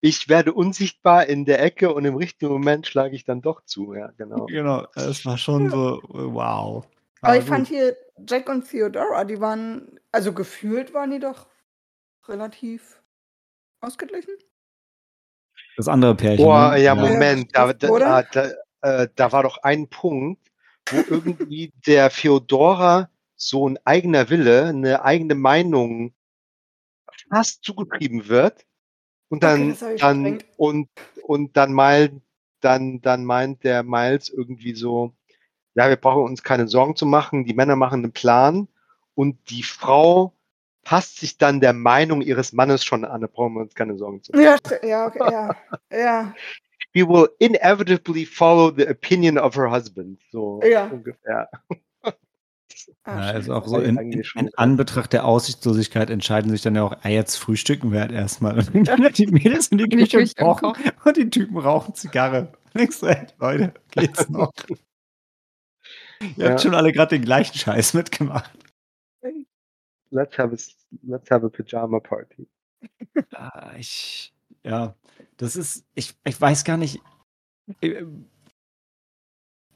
ich 0.00 0.28
werde 0.28 0.52
unsichtbar 0.52 1.26
in 1.26 1.44
der 1.44 1.62
Ecke 1.62 1.94
und 1.94 2.04
im 2.04 2.16
richtigen 2.16 2.52
Moment 2.52 2.86
schlage 2.86 3.14
ich 3.14 3.24
dann 3.24 3.42
doch 3.42 3.64
zu. 3.64 3.94
Ja, 3.94 4.10
genau. 4.16 4.46
Genau, 4.46 4.86
es 4.94 5.24
war 5.24 5.38
schon 5.38 5.70
so, 5.70 6.02
wow. 6.08 6.84
Aber, 7.20 7.28
Aber 7.28 7.36
ich 7.36 7.46
gut. 7.46 7.48
fand 7.48 7.68
hier 7.68 7.96
Jack 8.28 8.48
und 8.48 8.68
Theodora, 8.68 9.24
die 9.24 9.40
waren, 9.40 9.98
also 10.12 10.32
gefühlt 10.32 10.92
waren 10.92 11.10
die 11.10 11.20
doch 11.20 11.46
relativ 12.28 13.00
ausgeglichen. 13.84 14.34
Das 15.76 15.88
andere 15.88 16.14
Pärchen. 16.14 16.44
Boah, 16.44 16.72
ne? 16.72 16.82
ja, 16.82 16.94
Moment, 16.94 17.54
da, 17.54 17.72
da, 17.72 18.22
da, 18.22 18.50
äh, 18.82 19.08
da, 19.14 19.32
war 19.32 19.42
doch 19.42 19.58
ein 19.58 19.88
Punkt, 19.88 20.40
wo 20.90 20.96
irgendwie 21.08 21.72
der 21.86 22.10
Theodora 22.10 23.10
so 23.36 23.68
ein 23.68 23.78
eigener 23.84 24.30
Wille, 24.30 24.66
eine 24.66 25.04
eigene 25.04 25.34
Meinung 25.34 26.14
fast 27.28 27.64
zugetrieben 27.64 28.28
wird. 28.28 28.64
Und 29.28 29.42
dann, 29.42 29.72
okay, 29.72 29.96
dann 29.98 30.38
und, 30.56 30.88
und 31.22 31.56
dann 31.56 31.72
mal, 31.72 32.10
dann, 32.60 33.00
dann 33.00 33.24
meint 33.24 33.64
der 33.64 33.82
Miles 33.82 34.28
irgendwie 34.28 34.74
so, 34.74 35.12
ja, 35.74 35.88
wir 35.88 35.96
brauchen 35.96 36.24
uns 36.24 36.42
keine 36.42 36.68
Sorgen 36.68 36.94
zu 36.94 37.06
machen, 37.06 37.44
die 37.44 37.54
Männer 37.54 37.74
machen 37.74 38.04
einen 38.04 38.12
Plan 38.12 38.68
und 39.14 39.50
die 39.50 39.64
Frau 39.64 40.32
passt 40.84 41.18
sich 41.18 41.38
dann 41.38 41.60
der 41.60 41.72
Meinung 41.72 42.20
ihres 42.20 42.52
Mannes 42.52 42.84
schon 42.84 43.04
an, 43.04 43.22
da 43.22 43.26
brauchen 43.26 43.54
wir 43.54 43.60
uns 43.62 43.74
keine 43.74 43.96
Sorgen 43.96 44.22
zu 44.22 44.32
machen. 44.32 44.44
Ja, 44.44 44.56
ja, 44.86 45.06
okay, 45.06 45.32
ja, 45.32 45.56
ja. 45.90 46.34
She 46.94 47.08
will 47.08 47.28
inevitably 47.40 48.24
follow 48.24 48.70
the 48.70 48.86
opinion 48.88 49.36
of 49.36 49.56
her 49.56 49.70
husband. 49.70 50.20
So 50.30 50.60
ja. 50.62 50.86
ungefähr. 50.86 51.48
Ah, 53.04 53.18
ja, 53.18 53.32
also 53.32 53.54
auch 53.54 53.66
so 53.66 53.78
in, 53.78 53.96
in, 53.96 54.22
in, 54.34 54.54
Anbetracht 54.54 55.12
der 55.12 55.24
Aussichtslosigkeit 55.24 56.10
entscheiden 56.10 56.50
sich 56.50 56.62
dann 56.62 56.74
ja 56.74 56.84
auch, 56.84 56.96
ah, 57.02 57.08
jetzt 57.08 57.36
frühstücken 57.36 57.92
wir 57.92 58.00
halt 58.00 58.12
erstmal. 58.12 58.58
Und 58.58 58.88
dann 58.88 59.12
die 59.12 59.26
Mädels 59.26 59.68
in 59.72 59.78
die 59.78 59.88
Küche 59.88 60.18
und 60.18 60.36
kochen 60.36 60.72
und 61.04 61.16
die 61.16 61.28
Typen 61.30 61.58
rauchen 61.58 61.94
Zigarre. 61.94 62.52
Ey, 62.74 62.88
Leute, 63.38 63.74
geht's 63.90 64.28
noch? 64.28 64.52
Ihr 66.36 66.44
ja. 66.44 66.50
habt 66.50 66.62
schon 66.62 66.74
alle 66.74 66.92
gerade 66.92 67.16
den 67.16 67.24
gleichen 67.24 67.58
Scheiß 67.58 67.94
mitgemacht 67.94 68.50
let's 70.14 70.38
have 70.38 70.54
a, 70.54 70.58
let's 71.06 71.30
have 71.30 71.44
a 71.44 71.48
Pajama 71.48 72.00
Party. 72.00 72.46
Ah, 73.32 73.72
ich, 73.78 74.34
ja, 74.62 74.94
das 75.38 75.56
ist, 75.56 75.86
ich, 75.94 76.14
ich 76.24 76.38
weiß 76.38 76.64
gar 76.64 76.76
nicht, 76.76 77.00
äh, 77.80 78.04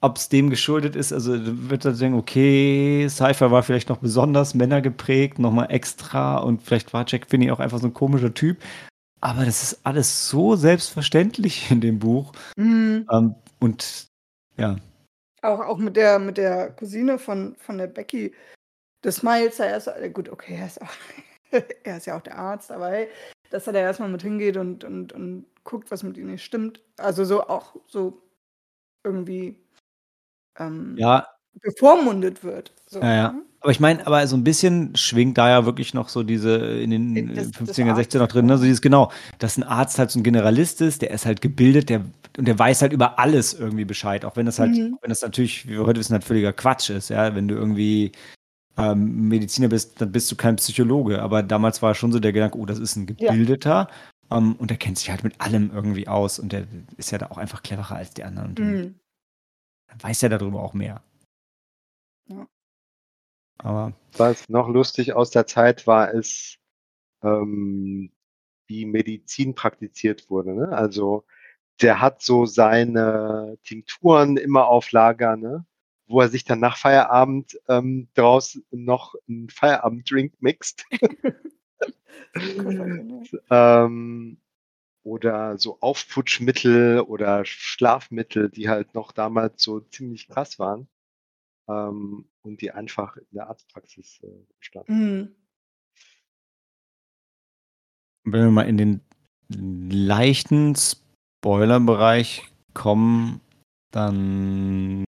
ob 0.01 0.17
es 0.17 0.29
dem 0.29 0.51
geschuldet 0.51 0.95
ist. 0.95 1.13
Also 1.13 1.35
wird 1.71 1.85
er 1.85 1.93
denken, 1.93 2.19
okay, 2.19 3.09
Cypher 3.09 3.51
war 3.51 3.63
vielleicht 3.63 3.89
noch 3.89 3.99
besonders 3.99 4.55
männergeprägt, 4.55 5.39
nochmal 5.39 5.71
extra 5.71 6.39
und 6.39 6.63
vielleicht 6.63 6.93
war 6.93 7.05
Jack 7.07 7.27
Finney 7.29 7.51
auch 7.51 7.61
einfach 7.61 7.79
so 7.79 7.87
ein 7.87 7.95
komischer 7.95 8.35
Typ. 8.35 8.59
Aber 9.21 9.45
das 9.45 9.63
ist 9.63 9.81
alles 9.85 10.29
so 10.29 10.55
selbstverständlich 10.55 11.71
in 11.71 11.81
dem 11.81 11.99
Buch. 11.99 12.33
Mhm. 12.57 13.07
Ähm, 13.11 13.35
und 13.59 14.09
ja. 14.57 14.77
Auch, 15.43 15.61
auch 15.61 15.79
mit 15.79 15.97
der, 15.97 16.19
mit 16.19 16.37
der 16.37 16.71
Cousine 16.73 17.19
von, 17.19 17.57
von 17.57 17.79
der 17.79 17.87
Becky, 17.87 18.35
des 19.05 19.23
Miles, 19.23 19.59
er 19.59 19.77
ist, 19.77 19.87
äh, 19.87 20.11
gut, 20.11 20.29
okay, 20.29 20.57
er 20.57 20.67
ist, 20.67 20.81
auch, 20.83 20.93
er 21.85 21.97
ist 21.97 22.07
ja 22.07 22.17
auch 22.17 22.23
der 22.23 22.39
Arzt, 22.39 22.71
aber 22.71 22.91
hey, 22.91 23.09
dass 23.51 23.67
er 23.67 23.73
da 23.73 23.81
erstmal 23.81 24.09
mit 24.09 24.23
hingeht 24.23 24.57
und, 24.57 24.85
und, 24.85 25.13
und 25.13 25.47
guckt, 25.65 25.91
was 25.91 26.03
mit 26.03 26.17
ihm 26.17 26.31
nicht 26.31 26.45
stimmt. 26.45 26.83
Also 26.97 27.25
so 27.25 27.43
auch 27.47 27.77
so 27.87 28.23
irgendwie 29.05 29.57
ähm, 30.59 30.95
ja. 30.99 31.27
bevormundet 31.61 32.45
wird. 32.45 32.73
So, 32.87 33.01
ja, 33.01 33.15
ja. 33.15 33.33
Ne? 33.33 33.43
Aber 33.61 33.73
ich 33.73 33.81
meine, 33.81 34.07
aber 34.07 34.25
so 34.27 34.37
ein 34.37 34.45
bisschen 34.45 34.95
schwingt 34.95 35.37
da 35.37 35.49
ja 35.49 35.67
wirklich 35.67 35.93
noch 35.93 36.09
so 36.09 36.23
diese 36.23 36.57
in 36.57 36.91
den 36.91 37.35
das, 37.35 37.49
50er, 37.49 37.93
60er 37.95 38.19
noch 38.19 38.29
drin, 38.29 38.47
ne? 38.47 38.57
So 38.57 38.63
dieses 38.63 38.81
genau, 38.81 39.11
dass 39.41 39.57
ein 39.57 39.65
Arzt 39.65 39.99
halt 39.99 40.13
so 40.13 40.21
ein 40.21 40.23
Generalist 40.23 40.81
ist, 40.81 41.03
der 41.03 41.11
ist 41.11 41.27
halt 41.27 41.41
gebildet, 41.41 41.89
der 41.89 42.05
und 42.39 42.47
der 42.47 42.57
weiß 42.57 42.83
halt 42.83 42.93
über 42.93 43.19
alles 43.19 43.53
irgendwie 43.53 43.85
Bescheid, 43.85 44.25
auch 44.25 44.37
wenn 44.37 44.47
das 44.47 44.61
halt, 44.61 44.71
mhm. 44.71 44.97
wenn 45.03 45.09
das 45.09 45.23
natürlich, 45.23 45.67
wie 45.67 45.73
wir 45.73 45.87
heute 45.87 45.99
wissen, 45.99 46.13
halt 46.13 46.23
völliger 46.23 46.53
Quatsch 46.53 46.89
ist, 46.89 47.11
ja, 47.11 47.35
wenn 47.35 47.49
du 47.49 47.57
irgendwie 47.57 48.13
ähm, 48.79 49.29
Mediziner 49.29 49.69
bist, 49.69 50.01
dann 50.01 50.13
bist 50.13 50.31
du 50.31 50.37
kein 50.37 50.57
Psychologe. 50.57 51.21
Aber 51.21 51.43
damals 51.43 51.83
war 51.83 51.95
schon 51.95 52.13
so 52.13 52.21
der 52.21 52.33
Gedanke, 52.33 52.59
oh, 52.59 52.67
das 52.67 52.79
ist 52.79 52.97
ein 52.97 53.07
Gebildeter. 53.07 53.89
Ja. 54.31 54.39
Ähm, 54.39 54.55
und 54.57 54.71
der 54.71 54.77
kennt 54.77 54.99
sich 54.99 55.11
halt 55.11 55.25
mit 55.25 55.41
allem 55.41 55.71
irgendwie 55.73 56.09
aus. 56.09 56.39
Und 56.39 56.53
der 56.53 56.67
ist 56.97 57.11
ja 57.11 57.19
da 57.19 57.27
auch 57.27 57.39
einfach 57.39 57.63
cleverer 57.63 57.97
als 57.97 58.15
die 58.15 58.25
anderen. 58.25 58.49
Und 58.51 58.59
mhm. 58.59 58.95
dann 59.89 60.03
weiß 60.03 60.23
er 60.23 60.29
darüber 60.31 60.63
auch 60.63 60.75
mehr. 60.75 61.03
Ja. 62.27 62.47
Aber. 63.59 63.93
Was 64.17 64.49
noch 64.49 64.69
lustig 64.69 65.13
aus 65.13 65.31
der 65.31 65.47
Zeit 65.47 65.87
war, 65.87 66.13
ist, 66.13 66.59
ähm, 67.23 68.13
wie 68.69 68.85
Medizin 68.85 69.55
praktiziert 69.55 70.31
wurde. 70.31 70.55
Ne? 70.55 70.69
Also 70.69 71.25
der 71.81 72.01
hat 72.01 72.23
so 72.23 72.47
seine 72.47 73.59
Tinkturen 73.65 74.37
immer 74.37 74.67
auf 74.67 74.93
Lager, 74.93 75.37
ne? 75.37 75.65
Wo 76.09 76.21
er 76.21 76.29
sich 76.29 76.45
dann 76.45 76.61
nach 76.61 76.77
Feierabend 76.77 77.61
ähm, 77.69 78.09
draus 78.15 78.61
noch 78.71 79.15
einen 79.29 79.51
Feierabenddrink 79.51 80.35
mixt. 80.41 80.85
ähm, 83.51 84.39
oder 85.03 85.59
so 85.59 85.79
Aufputschmittel 85.81 87.01
oder 87.01 87.45
Schlafmittel, 87.45 88.51
die 88.51 88.69
halt 88.69 88.95
noch 88.95 89.13
damals 89.13 89.63
so 89.63 89.81
ziemlich 89.81 90.29
krass 90.29 90.59
waren 90.59 90.89
ähm, 91.69 92.29
und 92.43 92.61
die 92.61 92.73
einfach 92.73 93.17
in 93.17 93.27
der 93.33 93.49
Arztpraxis 93.49 94.21
äh, 94.23 94.45
standen. 94.59 94.93
Mhm. 94.93 95.35
Wenn 98.25 98.43
wir 98.43 98.51
mal 98.51 98.69
in 98.69 98.77
den 98.77 99.01
leichten 99.49 100.75
Spoiler-Bereich 100.77 102.43
kommen, 102.75 103.41
dann 103.91 105.05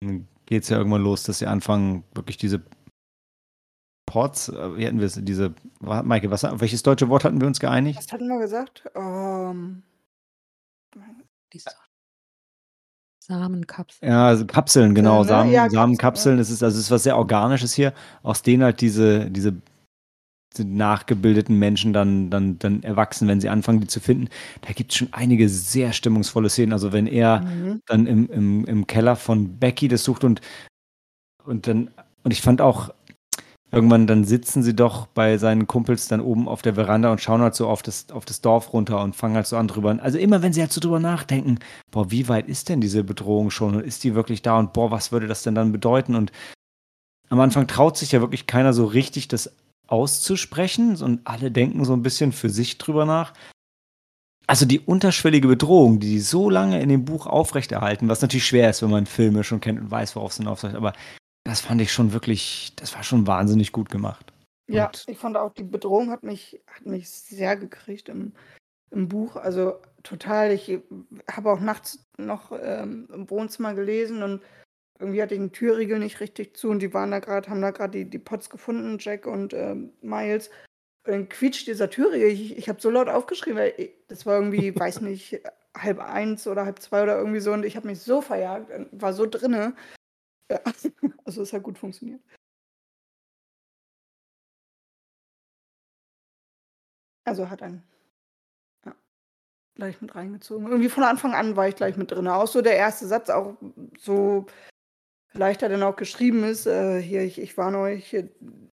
geht 0.50 0.64
es 0.64 0.70
ja 0.70 0.78
irgendwann 0.78 1.04
los, 1.04 1.22
dass 1.24 1.38
sie 1.38 1.46
anfangen, 1.46 2.04
wirklich 2.16 2.38
diese 2.38 2.64
Ports, 4.08 4.50
äh, 4.50 4.78
wie 4.78 4.88
hatten 4.88 4.98
wir 4.98 5.06
es, 5.06 5.20
diese, 5.22 5.54
Maike, 5.80 6.32
was, 6.32 6.42
welches 6.44 6.82
deutsche 6.82 7.08
Wort 7.08 7.24
hatten 7.24 7.40
wir 7.40 7.46
uns 7.46 7.60
geeinigt? 7.60 8.00
Was 8.00 8.12
hatten 8.12 8.28
wir 8.28 8.40
gesagt? 8.40 8.84
Um, 8.96 9.84
ähm, 10.96 11.64
Samenkapseln. 13.20 14.12
Ja, 14.12 14.26
also 14.26 14.48
Kapseln, 14.48 14.96
genau. 14.96 15.24
Samen, 15.24 15.52
ja, 15.52 15.70
Samenkapseln, 15.70 16.40
das 16.40 16.50
ist, 16.50 16.64
also 16.64 16.76
das 16.76 16.86
ist 16.86 16.92
was 16.92 17.04
sehr 17.04 17.16
Organisches 17.16 17.76
hier, 17.76 17.94
aus 18.24 18.42
denen 18.42 18.64
halt 18.64 18.82
diese, 18.82 19.30
diese 19.30 19.54
nachgebildeten 20.65 21.58
Menschen 21.58 21.93
dann, 21.93 22.30
dann, 22.30 22.60
dann 22.60 22.84
erwachsen, 22.84 23.28
wenn 23.28 23.41
sie 23.41 23.50
anfangen, 23.50 23.82
die 23.82 23.88
zu 23.88 24.00
finden. 24.00 24.30
Da 24.62 24.74
gibt 24.74 24.91
es 24.91 24.98
schon 24.98 25.10
einige 25.12 25.50
sehr 25.50 25.93
stimmungsvolle 25.93 26.50
Szenen. 26.50 26.74
Also 26.74 26.93
wenn 26.93 27.08
er 27.08 27.41
mhm. 27.41 27.82
dann 27.86 28.06
im, 28.06 28.30
im, 28.30 28.65
im 28.65 28.88
Keller 28.88 29.15
von 29.15 29.58
Becky 29.58 29.88
das 29.88 30.04
sucht 30.04 30.24
und 30.24 30.41
und 31.50 31.65
dann, 31.65 31.89
und 32.24 32.32
ich 32.32 32.41
fand 32.41 32.62
auch, 32.62 32.91
irgendwann 33.72 34.08
dann 34.08 34.24
sitzen 34.24 34.63
sie 34.63 34.76
doch 34.76 35.08
bei 35.08 35.38
seinen 35.38 35.67
Kumpels 35.67 36.08
dann 36.08 36.22
oben 36.22 36.48
auf 36.48 36.62
der 36.62 36.76
Veranda 36.76 37.12
und 37.12 37.22
schauen 37.22 37.41
halt 37.41 37.56
so 37.56 37.67
auf 37.67 37.82
das, 37.82 38.12
auf 38.12 38.26
das 38.26 38.41
Dorf 38.41 38.74
runter 38.74 39.02
und 39.02 39.15
fangen 39.15 39.36
halt 39.36 39.48
so 39.48 39.58
an 39.58 39.67
drüber. 39.67 39.98
Also 40.02 40.17
immer 40.17 40.41
wenn 40.41 40.54
sie 40.54 40.62
halt 40.62 40.72
so 40.72 40.82
drüber 40.82 41.00
nachdenken, 41.00 41.60
boah, 41.91 42.12
wie 42.12 42.28
weit 42.28 42.48
ist 42.48 42.69
denn 42.69 42.82
diese 42.82 43.04
Bedrohung 43.04 43.50
schon 43.52 43.76
und 43.76 43.84
ist 43.84 44.04
die 44.04 44.15
wirklich 44.15 44.41
da 44.41 44.58
und 44.60 44.74
boah, 44.74 44.91
was 44.91 45.12
würde 45.12 45.28
das 45.28 45.43
denn 45.43 45.56
dann 45.56 45.72
bedeuten? 45.72 46.15
Und 46.15 46.32
am 47.30 47.39
Anfang 47.39 47.67
traut 47.67 47.98
sich 47.98 48.12
ja 48.12 48.22
wirklich 48.22 48.48
keiner 48.48 48.74
so 48.74 48.86
richtig, 48.86 49.28
das 49.28 49.52
auszusprechen 49.91 51.02
und 51.02 51.21
alle 51.25 51.52
denken 51.52 51.86
so 51.86 51.93
ein 51.93 52.04
bisschen 52.04 52.32
für 52.32 52.49
sich 52.49 52.78
drüber 52.78 53.06
nach. 53.06 53.34
Also 54.47 54.65
die 54.65 54.80
unterschwellige 54.80 55.47
Bedrohung, 55.47 55.99
die 55.99 56.10
die 56.10 56.19
so 56.19 56.49
lange 56.49 56.82
in 56.82 56.89
dem 56.89 57.06
Buch 57.06 57.28
aufrechterhalten, 57.28 58.10
was 58.10 58.21
natürlich 58.21 58.47
schwer 58.47 58.69
ist, 58.69 58.82
wenn 58.82 58.89
man 58.89 59.06
Filme 59.06 59.43
schon 59.43 59.62
kennt 59.62 59.80
und 59.80 59.91
weiß, 59.91 60.15
worauf 60.15 60.32
es 60.32 60.38
hinausläuft, 60.38 60.75
aber 60.75 60.93
das 61.43 61.62
fand 61.62 61.82
ich 61.82 61.91
schon 61.91 62.13
wirklich, 62.13 62.73
das 62.75 62.95
war 62.95 63.04
schon 63.04 63.28
wahnsinnig 63.28 63.71
gut 63.71 63.89
gemacht. 63.89 64.34
Ja, 64.69 64.88
und 64.88 65.04
ich 65.08 65.17
fand 65.17 65.36
auch, 65.36 65.54
die 65.54 65.63
Bedrohung 65.63 66.12
hat 66.12 66.23
mich, 66.23 66.62
hat 66.67 66.86
mich 66.86 67.10
sehr 67.10 67.58
gekriegt 67.58 68.08
im, 68.08 68.34
im 68.91 69.08
Buch. 69.08 69.36
Also 69.36 69.80
total. 70.04 70.52
Ich 70.52 70.80
habe 71.30 71.52
auch 71.52 71.60
nachts 71.60 72.06
noch 72.17 72.52
ähm, 72.52 73.08
im 73.12 73.30
Wohnzimmer 73.30 73.73
gelesen 73.73 74.21
und 74.21 74.41
irgendwie 75.00 75.22
hatte 75.22 75.34
ich 75.34 75.40
den 75.40 75.54
Türriegel 75.54 76.00
nicht 76.00 76.20
richtig 76.20 76.58
zu 76.58 76.70
und 76.70 76.80
die 76.80 76.94
waren 76.94 77.12
da 77.12 77.20
gerade, 77.20 77.50
haben 77.50 77.62
da 77.62 77.72
gerade 77.72 77.98
die, 77.98 78.10
die 78.10 78.20
Pots 78.20 78.50
gefunden, 78.50 78.98
Jack 79.00 79.26
und 79.26 79.54
ähm, 79.54 79.94
Miles. 80.02 80.50
Und 81.06 81.14
dann 81.14 81.30
quietscht 81.30 81.68
dieser 81.68 81.90
Türriegel. 81.90 82.30
Ich, 82.30 82.58
ich 82.58 82.70
habe 82.70 82.82
so 82.82 82.90
laut 82.90 83.08
aufgeschrieben, 83.08 83.58
weil 83.58 83.74
ich, 83.78 83.92
das 84.08 84.26
war 84.26 84.36
irgendwie, 84.36 84.76
weiß 84.80 85.02
nicht, 85.02 85.42
halb 85.76 86.00
eins 86.00 86.48
oder 86.48 86.66
halb 86.66 86.80
zwei 86.82 87.04
oder 87.04 87.18
irgendwie 87.18 87.40
so 87.40 87.54
und 87.54 87.64
ich 87.66 87.76
habe 87.78 87.88
mich 87.88 88.02
so 88.02 88.22
verjagt, 88.22 88.70
war 88.92 89.14
so 89.14 89.26
drinne. 89.26 89.76
Ja. 90.52 90.62
Also 91.26 91.44
es 91.44 91.54
hat 91.54 91.64
gut 91.64 91.78
funktioniert. 91.78 92.22
Also 97.26 97.50
hat 97.50 97.62
einen 97.62 97.84
ja, 98.86 98.96
gleich 99.76 100.02
mit 100.02 100.16
reingezogen. 100.16 100.68
Irgendwie 100.68 100.90
von 100.90 101.04
Anfang 101.04 101.34
an 101.34 101.56
war 101.56 101.68
ich 101.68 101.76
gleich 101.76 101.98
mit 101.98 102.12
drin. 102.12 102.28
Auch 102.28 102.48
so 102.48 102.62
der 102.62 102.76
erste 102.78 103.08
Satz, 103.08 103.30
auch 103.30 103.58
so 104.00 104.48
leichter 105.34 105.70
denn 105.70 105.84
auch 105.84 105.96
geschrieben 105.96 106.44
ist, 106.44 106.65
äh, 106.65 107.02
hier, 107.02 107.24
ich, 107.24 107.39
ich 107.39 107.58
warne 107.58 107.80
euch, 107.80 108.15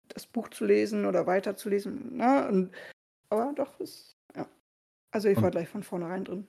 das 0.08 0.26
Buch 0.26 0.50
zu 0.50 0.66
lesen 0.66 1.06
oder 1.06 1.28
weiterzulesen. 1.28 2.18
Ne? 2.18 2.48
Und, 2.48 2.72
aber 3.30 3.54
doch, 3.56 3.80
ist, 3.80 4.16
ja. 4.36 4.48
Also 5.12 5.30
ich 5.30 5.42
war 5.42 5.52
gleich 5.52 5.70
von 5.70 5.84
vornherein 5.84 6.26
drin 6.26 6.48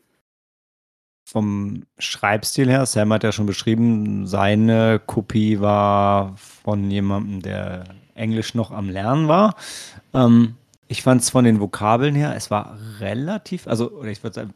vom 1.26 1.82
Schreibstil 1.98 2.70
her, 2.70 2.86
Sam 2.86 3.12
hat 3.12 3.24
ja 3.24 3.32
schon 3.32 3.46
beschrieben, 3.46 4.26
seine 4.28 5.00
Kopie 5.04 5.60
war 5.60 6.36
von 6.36 6.88
jemandem, 6.88 7.42
der 7.42 7.84
Englisch 8.14 8.54
noch 8.54 8.70
am 8.70 8.88
Lernen 8.88 9.26
war. 9.26 9.56
Ähm, 10.14 10.54
ich 10.86 11.02
fand 11.02 11.22
es 11.22 11.30
von 11.30 11.44
den 11.44 11.58
Vokabeln 11.58 12.14
her, 12.14 12.34
es 12.36 12.52
war 12.52 12.78
relativ, 13.00 13.66
also, 13.66 13.90
oder 13.90 14.10
ich 14.10 14.22
würde 14.22 14.34
sagen, 14.34 14.54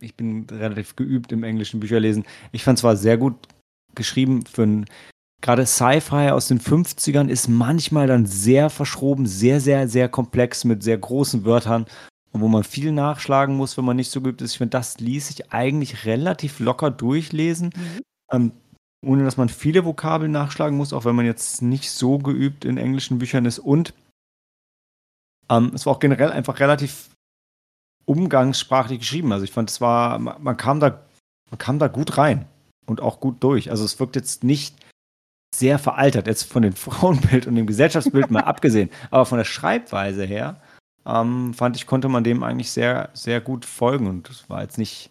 ich 0.00 0.14
bin 0.14 0.46
relativ 0.50 0.94
geübt 0.94 1.32
im 1.32 1.42
englischen 1.42 1.80
Bücherlesen. 1.80 2.24
Ich 2.52 2.62
fand 2.62 2.78
es 2.78 2.84
war 2.84 2.96
sehr 2.96 3.16
gut 3.16 3.34
geschrieben 3.94 4.44
für 4.46 4.62
ein, 4.62 4.86
gerade 5.40 5.66
Sci-Fi 5.66 6.30
aus 6.30 6.48
den 6.48 6.58
50ern 6.58 7.28
ist 7.28 7.48
manchmal 7.48 8.06
dann 8.06 8.26
sehr 8.26 8.70
verschroben, 8.70 9.26
sehr, 9.26 9.60
sehr, 9.60 9.88
sehr 9.88 10.08
komplex 10.08 10.64
mit 10.64 10.82
sehr 10.82 10.96
großen 10.96 11.44
Wörtern 11.44 11.86
und 12.32 12.40
wo 12.40 12.48
man 12.48 12.64
viel 12.64 12.92
nachschlagen 12.92 13.56
muss, 13.56 13.76
wenn 13.76 13.84
man 13.84 13.96
nicht 13.96 14.10
so 14.10 14.20
geübt 14.20 14.42
ist. 14.42 14.52
Ich 14.52 14.58
finde, 14.58 14.70
das 14.70 14.98
ließ 14.98 15.28
sich 15.28 15.52
eigentlich 15.52 16.06
relativ 16.06 16.60
locker 16.60 16.90
durchlesen, 16.90 17.72
mhm. 17.76 18.00
ähm, 18.32 18.52
ohne 19.04 19.24
dass 19.24 19.36
man 19.36 19.50
viele 19.50 19.84
Vokabeln 19.84 20.32
nachschlagen 20.32 20.76
muss, 20.78 20.92
auch 20.94 21.04
wenn 21.04 21.14
man 21.14 21.26
jetzt 21.26 21.60
nicht 21.60 21.90
so 21.90 22.18
geübt 22.18 22.64
in 22.64 22.78
englischen 22.78 23.18
Büchern 23.18 23.44
ist. 23.44 23.58
Und 23.58 23.92
ähm, 25.50 25.72
es 25.74 25.84
war 25.84 25.92
auch 25.92 26.00
generell 26.00 26.32
einfach 26.32 26.58
relativ 26.58 27.10
umgangssprachlich 28.06 29.00
geschrieben. 29.00 29.30
Also 29.32 29.44
ich 29.44 29.52
fand, 29.52 29.70
es 29.70 29.80
war, 29.82 30.18
man 30.18 30.56
kam 30.56 30.80
da, 30.80 31.02
man 31.50 31.58
kam 31.58 31.78
da 31.78 31.88
gut 31.88 32.16
rein 32.16 32.46
und 32.86 33.00
auch 33.00 33.20
gut 33.20 33.42
durch. 33.42 33.70
Also 33.70 33.84
es 33.84 33.98
wirkt 33.98 34.16
jetzt 34.16 34.44
nicht 34.44 34.76
sehr 35.54 35.78
veraltert, 35.78 36.26
jetzt 36.26 36.44
von 36.44 36.62
dem 36.62 36.72
Frauenbild 36.74 37.46
und 37.46 37.54
dem 37.54 37.66
Gesellschaftsbild 37.66 38.30
mal 38.30 38.40
abgesehen, 38.40 38.90
aber 39.10 39.26
von 39.26 39.38
der 39.38 39.44
Schreibweise 39.44 40.24
her 40.24 40.60
ähm, 41.06 41.54
fand 41.54 41.76
ich, 41.76 41.86
konnte 41.86 42.08
man 42.08 42.24
dem 42.24 42.42
eigentlich 42.42 42.70
sehr, 42.70 43.10
sehr 43.12 43.40
gut 43.40 43.64
folgen 43.64 44.06
und 44.06 44.30
es 44.30 44.48
war 44.48 44.62
jetzt 44.62 44.78
nicht, 44.78 45.10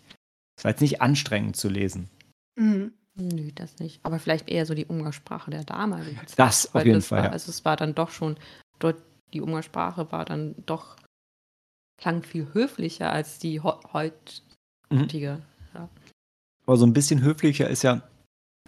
es 0.57 0.63
war 0.63 0.71
jetzt 0.71 0.81
nicht 0.81 1.01
anstrengend 1.01 1.55
zu 1.55 1.69
lesen. 1.69 2.09
Mhm. 2.55 2.93
Nö, 3.15 3.51
das 3.53 3.77
nicht. 3.77 4.03
Aber 4.03 4.17
vielleicht 4.17 4.49
eher 4.49 4.65
so 4.65 4.73
die 4.73 4.85
Umgangssprache 4.85 5.51
der 5.51 5.63
damaligen 5.63 6.17
Zeit. 6.25 6.39
Das 6.39 6.73
auf 6.73 6.83
jeden 6.83 7.01
Fall. 7.01 7.19
War, 7.19 7.25
ja. 7.25 7.31
Also 7.31 7.51
es 7.51 7.63
war 7.63 7.77
dann 7.77 7.93
doch 7.93 8.09
schon, 8.09 8.37
dort 8.79 8.97
die 9.33 9.41
Umgangssprache 9.41 10.11
war 10.11 10.25
dann 10.25 10.55
doch, 10.65 10.95
klang 12.01 12.23
viel 12.23 12.47
höflicher 12.53 13.11
als 13.11 13.37
die 13.37 13.61
heutige. 13.61 14.41
Mhm. 14.89 15.41
Aber 16.65 16.77
so 16.77 16.85
ein 16.85 16.93
bisschen 16.93 17.21
höflicher 17.21 17.69
ist 17.69 17.83
ja 17.83 18.01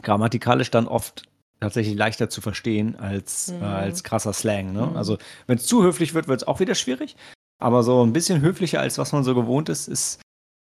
grammatikalisch 0.01 0.71
dann 0.71 0.88
oft 0.88 1.27
tatsächlich 1.60 1.95
leichter 1.95 2.29
zu 2.29 2.41
verstehen 2.41 2.95
als, 2.97 3.51
mhm. 3.51 3.62
äh, 3.62 3.65
als 3.65 4.03
krasser 4.03 4.34
Slang. 4.34 4.73
Ne? 4.73 4.88
Mhm. 4.88 4.97
Also 4.97 5.17
wenn 5.47 5.58
es 5.58 5.65
zu 5.65 5.84
höflich 5.84 6.13
wird, 6.13 6.27
wird 6.27 6.41
es 6.41 6.47
auch 6.47 6.60
wieder 6.60 6.75
schwierig. 6.75 7.15
Aber 7.58 7.84
so 7.84 8.03
ein 8.03 8.13
bisschen 8.13 8.41
höflicher, 8.41 8.81
als 8.81 8.97
was 8.97 9.13
man 9.13 9.23
so 9.23 9.34
gewohnt 9.34 9.69
ist, 9.69 9.88
ist 9.88 10.21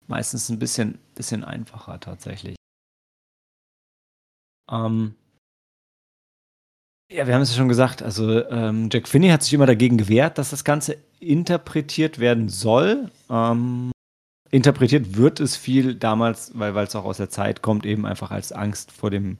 meistens 0.08 0.50
ein 0.50 0.60
bisschen, 0.60 0.98
bisschen 1.16 1.44
einfacher 1.44 2.00
tatsächlich. 2.00 2.56
Ähm, 4.72 5.16
ja, 7.12 7.28
wir 7.28 7.34
haben 7.34 7.42
es 7.42 7.52
ja 7.52 7.58
schon 7.58 7.68
gesagt, 7.68 8.02
also 8.02 8.48
ähm, 8.50 8.90
Jack 8.92 9.08
Finney 9.08 9.30
hat 9.30 9.44
sich 9.44 9.54
immer 9.54 9.66
dagegen 9.66 9.98
gewehrt, 9.98 10.38
dass 10.38 10.52
das 10.52 10.64
Ganze 10.64 10.98
interpretiert 11.20 12.20
werden 12.20 12.50
soll. 12.50 13.12
Ähm, 13.30 13.92
interpretiert 14.52 15.16
wird 15.16 15.40
es 15.40 15.56
viel 15.56 15.96
damals, 15.96 16.52
weil 16.56 16.76
es 16.78 16.96
auch 16.96 17.06
aus 17.06 17.18
der 17.18 17.30
Zeit 17.30 17.62
kommt, 17.62 17.86
eben 17.86 18.06
einfach 18.06 18.32
als 18.32 18.52
Angst 18.52 18.92
vor 18.92 19.10
dem 19.10 19.38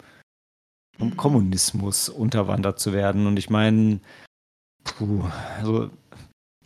vom 0.98 1.16
Kommunismus 1.16 2.10
unterwandert 2.10 2.80
zu 2.80 2.92
werden. 2.92 3.26
Und 3.26 3.40
ich 3.40 3.50
meine, 3.50 4.02
puh, 4.84 5.24
also 5.58 5.90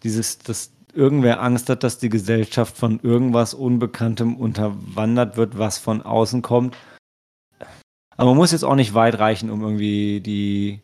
dieses, 0.01 0.39
dass 0.39 0.73
irgendwer 0.93 1.41
Angst 1.41 1.69
hat, 1.69 1.83
dass 1.83 1.99
die 1.99 2.09
Gesellschaft 2.09 2.75
von 2.75 2.99
irgendwas 3.01 3.53
Unbekanntem 3.53 4.35
unterwandert 4.35 5.37
wird, 5.37 5.57
was 5.57 5.77
von 5.77 6.01
außen 6.01 6.41
kommt. 6.41 6.75
Aber 8.17 8.31
man 8.31 8.37
muss 8.37 8.51
jetzt 8.51 8.63
auch 8.63 8.75
nicht 8.75 8.93
weit 8.93 9.19
reichen, 9.19 9.49
um 9.49 9.61
irgendwie 9.61 10.19
die 10.19 10.81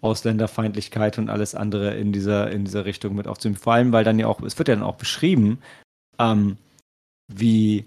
Ausländerfeindlichkeit 0.00 1.18
und 1.18 1.30
alles 1.30 1.54
andere 1.54 1.94
in 1.94 2.12
dieser, 2.12 2.50
in 2.50 2.64
dieser 2.64 2.84
Richtung 2.84 3.14
mit 3.14 3.26
aufzunehmen. 3.26 3.58
Vor 3.58 3.74
allem, 3.74 3.92
weil 3.92 4.04
dann 4.04 4.18
ja 4.18 4.26
auch, 4.26 4.40
es 4.42 4.58
wird 4.58 4.68
ja 4.68 4.74
dann 4.74 4.84
auch 4.84 4.96
beschrieben, 4.96 5.58
ähm, 6.18 6.58
wie 7.28 7.86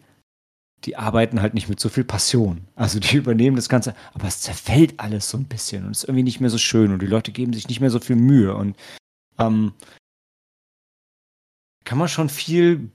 die 0.86 0.96
arbeiten 0.96 1.42
halt 1.42 1.54
nicht 1.54 1.68
mit 1.68 1.80
so 1.80 1.90
viel 1.90 2.04
Passion. 2.04 2.68
Also 2.76 3.00
die 3.00 3.18
übernehmen 3.18 3.56
das 3.56 3.70
Ganze, 3.70 3.96
aber 4.14 4.28
es 4.28 4.42
zerfällt 4.42 5.00
alles 5.00 5.30
so 5.30 5.38
ein 5.38 5.46
bisschen 5.46 5.86
und 5.86 5.92
es 5.92 6.00
ist 6.00 6.10
irgendwie 6.10 6.24
nicht 6.24 6.40
mehr 6.40 6.50
so 6.50 6.58
schön 6.58 6.92
und 6.92 7.02
die 7.02 7.08
Leute 7.08 7.32
geben 7.32 7.54
sich 7.54 7.68
nicht 7.68 7.82
mehr 7.82 7.90
so 7.90 8.00
viel 8.00 8.16
Mühe 8.16 8.56
und 8.56 8.78
ähm, 9.38 9.74
kann 11.86 11.98
man 11.98 12.08
schon 12.08 12.30
viel, 12.30 12.92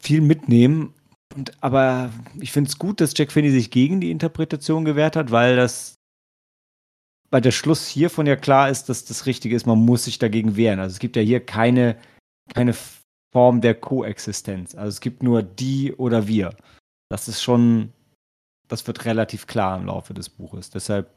viel 0.00 0.20
mitnehmen. 0.20 0.92
Und, 1.34 1.62
aber 1.62 2.12
ich 2.40 2.52
finde 2.52 2.68
es 2.68 2.78
gut, 2.78 3.00
dass 3.00 3.14
Jack 3.16 3.32
Finney 3.32 3.50
sich 3.50 3.70
gegen 3.70 4.00
die 4.00 4.10
Interpretation 4.10 4.84
gewehrt 4.84 5.16
hat, 5.16 5.30
weil 5.30 5.56
das, 5.56 5.94
weil 7.30 7.40
der 7.40 7.52
Schluss 7.52 7.88
hiervon 7.88 8.26
ja 8.26 8.36
klar 8.36 8.68
ist, 8.68 8.88
dass 8.88 9.04
das 9.04 9.26
Richtige 9.26 9.56
ist, 9.56 9.66
man 9.66 9.78
muss 9.78 10.04
sich 10.04 10.18
dagegen 10.18 10.56
wehren. 10.56 10.78
Also 10.78 10.94
es 10.94 10.98
gibt 11.00 11.16
ja 11.16 11.22
hier 11.22 11.44
keine, 11.44 11.98
keine 12.52 12.74
Form 13.34 13.60
der 13.60 13.74
Koexistenz. 13.74 14.76
Also 14.76 14.90
es 14.90 15.00
gibt 15.00 15.24
nur 15.24 15.42
die 15.42 15.92
oder 15.92 16.28
wir. 16.28 16.54
Das 17.10 17.26
ist 17.26 17.42
schon, 17.42 17.92
das 18.68 18.86
wird 18.86 19.04
relativ 19.06 19.48
klar 19.48 19.76
im 19.76 19.86
Laufe 19.86 20.14
des 20.14 20.28
Buches. 20.28 20.70
Deshalb 20.70 21.10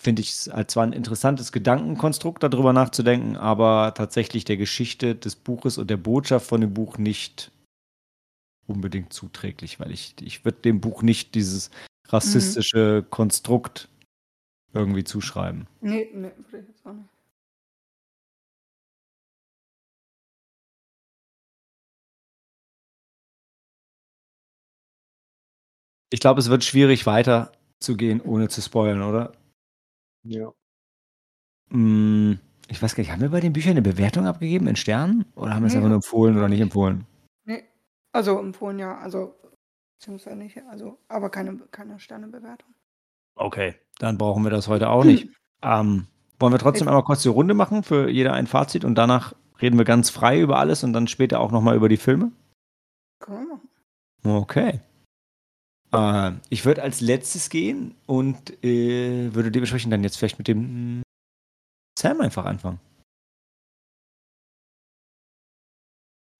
finde 0.00 0.22
ich 0.22 0.30
es 0.30 0.48
als 0.48 0.72
zwar 0.72 0.84
ein 0.84 0.94
interessantes 0.94 1.52
Gedankenkonstrukt, 1.52 2.42
darüber 2.42 2.72
nachzudenken, 2.72 3.36
aber 3.36 3.92
tatsächlich 3.94 4.46
der 4.46 4.56
Geschichte 4.56 5.14
des 5.14 5.36
Buches 5.36 5.76
und 5.76 5.90
der 5.90 5.98
Botschaft 5.98 6.46
von 6.46 6.62
dem 6.62 6.72
Buch 6.72 6.96
nicht 6.96 7.52
unbedingt 8.66 9.12
zuträglich, 9.12 9.80
weil 9.80 9.90
ich, 9.90 10.14
ich 10.22 10.46
würde 10.46 10.62
dem 10.62 10.80
Buch 10.80 11.02
nicht 11.02 11.34
dieses 11.34 11.70
rassistische 12.08 13.02
mhm. 13.04 13.10
Konstrukt 13.10 13.90
irgendwie 14.72 15.04
zuschreiben. 15.04 15.66
Nee, 15.82 16.08
nee, 16.14 16.30
würde 16.50 16.64
ich 16.64 16.68
jetzt 16.68 16.86
auch 16.86 16.94
nicht. 16.94 17.19
Ich 26.10 26.20
glaube, 26.20 26.40
es 26.40 26.50
wird 26.50 26.64
schwierig 26.64 27.06
weiterzugehen, 27.06 28.20
ohne 28.20 28.48
zu 28.48 28.60
spoilern, 28.60 29.02
oder? 29.02 29.32
Ja. 30.24 30.52
Hm, 31.70 32.38
ich 32.68 32.82
weiß 32.82 32.94
gar 32.94 33.02
nicht, 33.02 33.12
haben 33.12 33.20
wir 33.20 33.30
bei 33.30 33.40
den 33.40 33.52
Büchern 33.52 33.72
eine 33.72 33.82
Bewertung 33.82 34.26
abgegeben 34.26 34.66
in 34.66 34.76
Sternen? 34.76 35.24
Oder 35.36 35.54
haben 35.54 35.62
wir 35.62 35.68
es 35.68 35.74
einfach 35.74 35.88
nur 35.88 35.96
empfohlen 35.96 36.36
oder 36.36 36.48
nicht 36.48 36.60
empfohlen? 36.60 37.06
Nee, 37.44 37.64
also 38.12 38.38
empfohlen 38.38 38.78
ja, 38.78 38.98
also 38.98 39.34
beziehungsweise 39.98 40.36
nicht, 40.36 40.60
also, 40.68 40.98
aber 41.08 41.30
keine, 41.30 41.56
keine 41.70 41.98
Sternebewertung. 42.00 42.74
Okay, 43.36 43.74
dann 43.98 44.18
brauchen 44.18 44.42
wir 44.42 44.50
das 44.50 44.68
heute 44.68 44.90
auch 44.90 45.04
nicht. 45.04 45.28
Ähm, 45.62 46.06
wollen 46.38 46.54
wir 46.54 46.58
trotzdem 46.58 46.88
einmal 46.88 47.04
kurz 47.04 47.22
die 47.22 47.28
Runde 47.28 47.52
machen 47.52 47.82
für 47.82 48.08
jeder 48.08 48.32
ein 48.32 48.46
Fazit 48.46 48.86
und 48.86 48.94
danach 48.94 49.34
reden 49.60 49.76
wir 49.76 49.84
ganz 49.84 50.08
frei 50.08 50.40
über 50.40 50.58
alles 50.58 50.82
und 50.84 50.94
dann 50.94 51.06
später 51.06 51.38
auch 51.38 51.52
nochmal 51.52 51.76
über 51.76 51.90
die 51.90 51.98
Filme? 51.98 52.32
Können 53.18 53.46
wir 53.46 53.56
machen. 53.56 53.68
Okay. 54.24 54.80
Äh, 55.92 56.32
ich 56.48 56.64
würde 56.64 56.82
als 56.82 57.00
letztes 57.00 57.50
gehen 57.50 57.94
und 58.06 58.62
äh, 58.64 59.34
würde 59.34 59.50
dementsprechend 59.50 59.92
dann 59.92 60.04
jetzt 60.04 60.16
vielleicht 60.16 60.38
mit 60.38 60.48
dem 60.48 61.02
Sam 61.98 62.20
einfach 62.20 62.44
anfangen. 62.44 62.80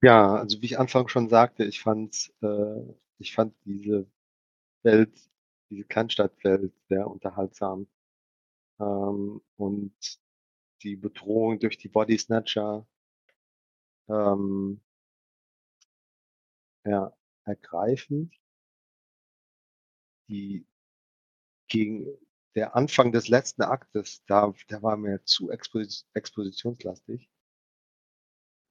Ja, 0.03 0.35
also 0.37 0.61
wie 0.63 0.67
ich 0.67 0.79
anfangs 0.79 1.13
schon 1.13 1.29
sagte, 1.29 1.65
ich 1.65 1.81
fand, 1.81 2.33
äh, 2.43 2.95
ich 3.19 3.35
fand 3.35 3.55
diese 3.67 4.07
Welt, 4.83 5.13
diese 5.71 5.85
Kleinstadtwelt 5.85 6.73
sehr 6.89 7.07
unterhaltsam. 7.07 7.87
Ähm, 8.81 9.43
und 9.57 9.93
die 10.83 10.97
Bedrohung 10.97 11.59
durch 11.61 11.77
die 11.79 11.89
Body 11.89 12.19
Snatcher 12.19 12.87
ähm, 14.09 14.81
ja, 16.85 17.13
ergreifend. 17.45 18.40
Die 20.31 20.65
gegen 21.69 22.07
der 22.55 22.77
Anfang 22.77 23.13
des 23.13 23.29
letzten 23.29 23.63
Aktes, 23.63 24.25
da, 24.27 24.53
der 24.69 24.83
war 24.83 24.97
mir 24.97 25.25
zu 25.25 25.51
exposi 25.51 26.05
expositionslastig. 26.15 27.29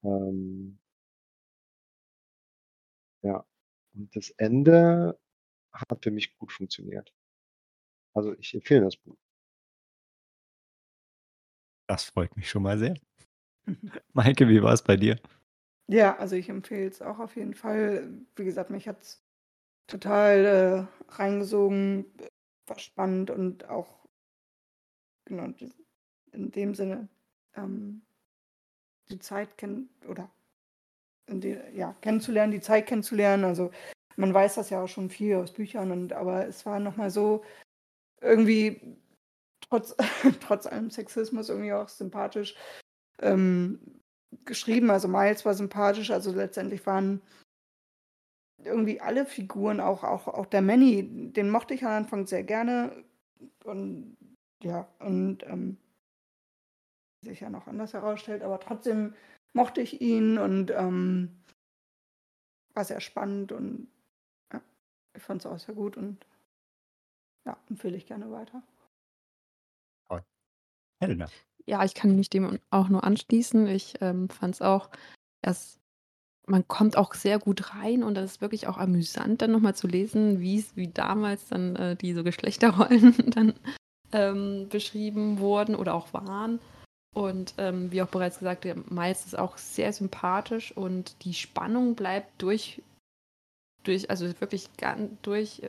Ähm, 0.02 0.78
ja, 3.22 3.44
und 3.94 4.14
das 4.16 4.30
Ende 4.30 5.18
hat 5.72 6.02
für 6.02 6.10
mich 6.10 6.36
gut 6.38 6.52
funktioniert. 6.52 7.12
Also 8.14 8.34
ich 8.38 8.54
empfehle 8.54 8.82
das 8.82 8.96
Buch. 8.96 9.16
Das 11.86 12.04
freut 12.04 12.36
mich 12.36 12.48
schon 12.48 12.62
mal 12.62 12.78
sehr. 12.78 12.94
Maike, 14.12 14.48
wie 14.48 14.62
war 14.62 14.72
es 14.72 14.82
bei 14.82 14.96
dir? 14.96 15.20
Ja, 15.88 16.16
also 16.18 16.36
ich 16.36 16.48
empfehle 16.48 16.88
es 16.88 17.02
auch 17.02 17.18
auf 17.18 17.36
jeden 17.36 17.54
Fall. 17.54 18.08
Wie 18.36 18.44
gesagt, 18.44 18.70
mich 18.70 18.86
hat 18.86 19.02
es 19.02 19.24
total 19.90 20.88
äh, 21.08 21.12
reingesogen, 21.12 22.06
war 22.66 22.78
spannend 22.78 23.30
und 23.30 23.68
auch 23.68 24.06
genau 25.24 25.52
in 26.32 26.50
dem 26.50 26.74
Sinne 26.74 27.08
ähm, 27.56 28.02
die 29.10 29.18
Zeit 29.18 29.58
kennen 29.58 29.90
oder 30.08 30.30
die, 31.28 31.58
ja, 31.74 31.94
kennenzulernen, 32.00 32.52
die 32.52 32.60
Zeit 32.60 32.86
kennenzulernen. 32.86 33.44
Also 33.44 33.70
man 34.16 34.32
weiß 34.32 34.54
das 34.56 34.70
ja 34.70 34.82
auch 34.82 34.88
schon 34.88 35.10
viel 35.10 35.36
aus 35.36 35.52
Büchern 35.52 35.90
und 35.90 36.12
aber 36.12 36.46
es 36.46 36.64
war 36.66 36.80
nochmal 36.80 37.10
so 37.10 37.44
irgendwie 38.20 38.96
trotz, 39.60 39.96
trotz 40.40 40.66
allem 40.66 40.90
Sexismus 40.90 41.48
irgendwie 41.48 41.72
auch 41.72 41.88
sympathisch 41.88 42.54
ähm, 43.20 44.00
geschrieben. 44.44 44.90
Also 44.90 45.08
Miles 45.08 45.44
war 45.44 45.54
sympathisch, 45.54 46.10
also 46.10 46.32
letztendlich 46.32 46.84
waren 46.86 47.22
irgendwie 48.64 49.00
alle 49.00 49.26
Figuren, 49.26 49.80
auch, 49.80 50.04
auch, 50.04 50.28
auch 50.28 50.46
der 50.46 50.62
Manny, 50.62 51.32
den 51.32 51.50
mochte 51.50 51.74
ich 51.74 51.84
am 51.84 51.92
Anfang 51.92 52.26
sehr 52.26 52.42
gerne. 52.42 53.04
Und 53.64 54.16
ja, 54.62 54.88
und 54.98 55.42
ähm, 55.44 55.78
sich 57.24 57.40
ja 57.40 57.50
noch 57.50 57.66
anders 57.66 57.92
herausstellt, 57.92 58.42
aber 58.42 58.60
trotzdem 58.60 59.14
mochte 59.52 59.80
ich 59.80 60.00
ihn 60.00 60.38
und 60.38 60.70
ähm, 60.70 61.42
war 62.74 62.84
sehr 62.84 63.00
spannend 63.00 63.52
und 63.52 63.88
ja, 64.52 64.60
ich 65.16 65.22
fand 65.22 65.40
es 65.40 65.46
auch 65.46 65.58
sehr 65.58 65.74
gut 65.74 65.96
und 65.96 66.24
ja, 67.46 67.56
empfehle 67.68 67.96
ich 67.96 68.06
gerne 68.06 68.30
weiter. 68.30 68.62
Helena. 71.00 71.26
Ja, 71.66 71.84
ich 71.84 71.94
kann 71.94 72.16
mich 72.16 72.30
dem 72.30 72.58
auch 72.70 72.88
nur 72.88 73.04
anschließen. 73.04 73.66
Ich 73.66 74.00
ähm, 74.00 74.28
fand 74.28 74.54
es 74.54 74.62
auch, 74.62 74.90
erst, 75.42 75.79
man 76.50 76.66
kommt 76.66 76.96
auch 76.96 77.14
sehr 77.14 77.38
gut 77.38 77.74
rein 77.74 78.02
und 78.02 78.14
das 78.14 78.32
ist 78.32 78.40
wirklich 78.40 78.66
auch 78.66 78.76
amüsant, 78.76 79.40
dann 79.40 79.52
nochmal 79.52 79.74
zu 79.74 79.86
lesen, 79.86 80.40
wie 80.40 80.64
wie 80.74 80.88
damals 80.88 81.48
dann 81.48 81.76
äh, 81.76 81.96
diese 81.96 82.24
Geschlechterrollen 82.24 83.14
dann 83.30 83.54
ähm, 84.12 84.68
beschrieben 84.68 85.38
wurden 85.38 85.74
oder 85.74 85.94
auch 85.94 86.12
waren. 86.12 86.60
Und 87.14 87.54
ähm, 87.58 87.90
wie 87.90 88.02
auch 88.02 88.08
bereits 88.08 88.38
gesagt, 88.38 88.64
der 88.64 88.76
Miles 88.88 89.26
ist 89.26 89.38
auch 89.38 89.56
sehr 89.58 89.92
sympathisch 89.92 90.76
und 90.76 91.24
die 91.24 91.34
Spannung 91.34 91.94
bleibt 91.96 92.40
durch, 92.40 92.82
durch 93.82 94.10
also 94.10 94.26
wirklich 94.40 94.68
ganz 94.76 95.10
durch 95.22 95.62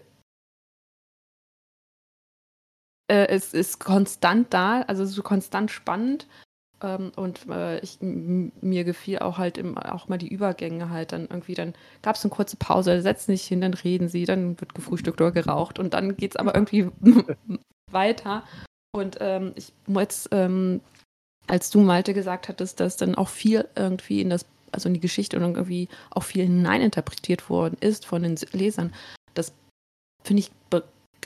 äh, 3.12 3.28
es 3.28 3.54
ist 3.54 3.80
konstant 3.80 4.54
da, 4.54 4.82
also 4.84 5.06
so 5.06 5.24
konstant 5.24 5.72
spannend. 5.72 6.28
Ähm, 6.82 7.12
und 7.16 7.48
äh, 7.50 7.80
ich, 7.80 7.98
mir 8.02 8.84
gefiel 8.84 9.20
auch 9.20 9.38
halt 9.38 9.58
im, 9.58 9.78
auch 9.78 10.08
mal 10.08 10.18
die 10.18 10.28
Übergänge 10.28 10.90
halt 10.90 11.12
dann 11.12 11.28
irgendwie. 11.30 11.54
Dann 11.54 11.74
gab 12.02 12.16
es 12.16 12.24
eine 12.24 12.32
kurze 12.32 12.58
Pause, 12.58 13.02
setzen 13.02 13.32
sich 13.32 13.46
hin, 13.46 13.62
dann 13.62 13.74
reden 13.74 14.10
sie, 14.10 14.26
dann 14.26 14.60
wird 14.60 14.76
gefrühstückt 14.76 15.22
oder 15.22 15.32
geraucht 15.32 15.80
und 15.80 15.94
dann 15.94 16.18
geht 16.18 16.32
es 16.32 16.38
aber 16.38 16.56
irgendwie 16.56 16.90
weiter. 17.92 18.44
Und 18.94 19.18
ähm, 19.22 19.54
ich 19.56 19.74
jetzt, 19.88 20.30
ähm, 20.32 20.82
als 21.48 21.70
du 21.70 21.82
Malte 21.82 22.14
gesagt 22.14 22.50
hattest, 22.50 22.80
dass 22.80 22.98
dann 22.98 23.16
auch 23.16 23.30
viel 23.30 23.68
irgendwie 23.76 24.22
in 24.22 24.30
das, 24.30 24.46
also 24.72 24.88
in 24.88 24.94
die 24.94 25.00
Geschichte 25.00 25.38
und 25.38 25.44
irgendwie 25.44 25.88
auch 26.10 26.24
viel 26.24 26.44
hineininterpretiert 26.44 27.50
worden 27.50 27.78
ist 27.80 28.06
von 28.06 28.24
den 28.24 28.36
Lesern, 28.52 28.94
das 29.34 29.54
finde 30.24 30.42
ich 30.42 30.52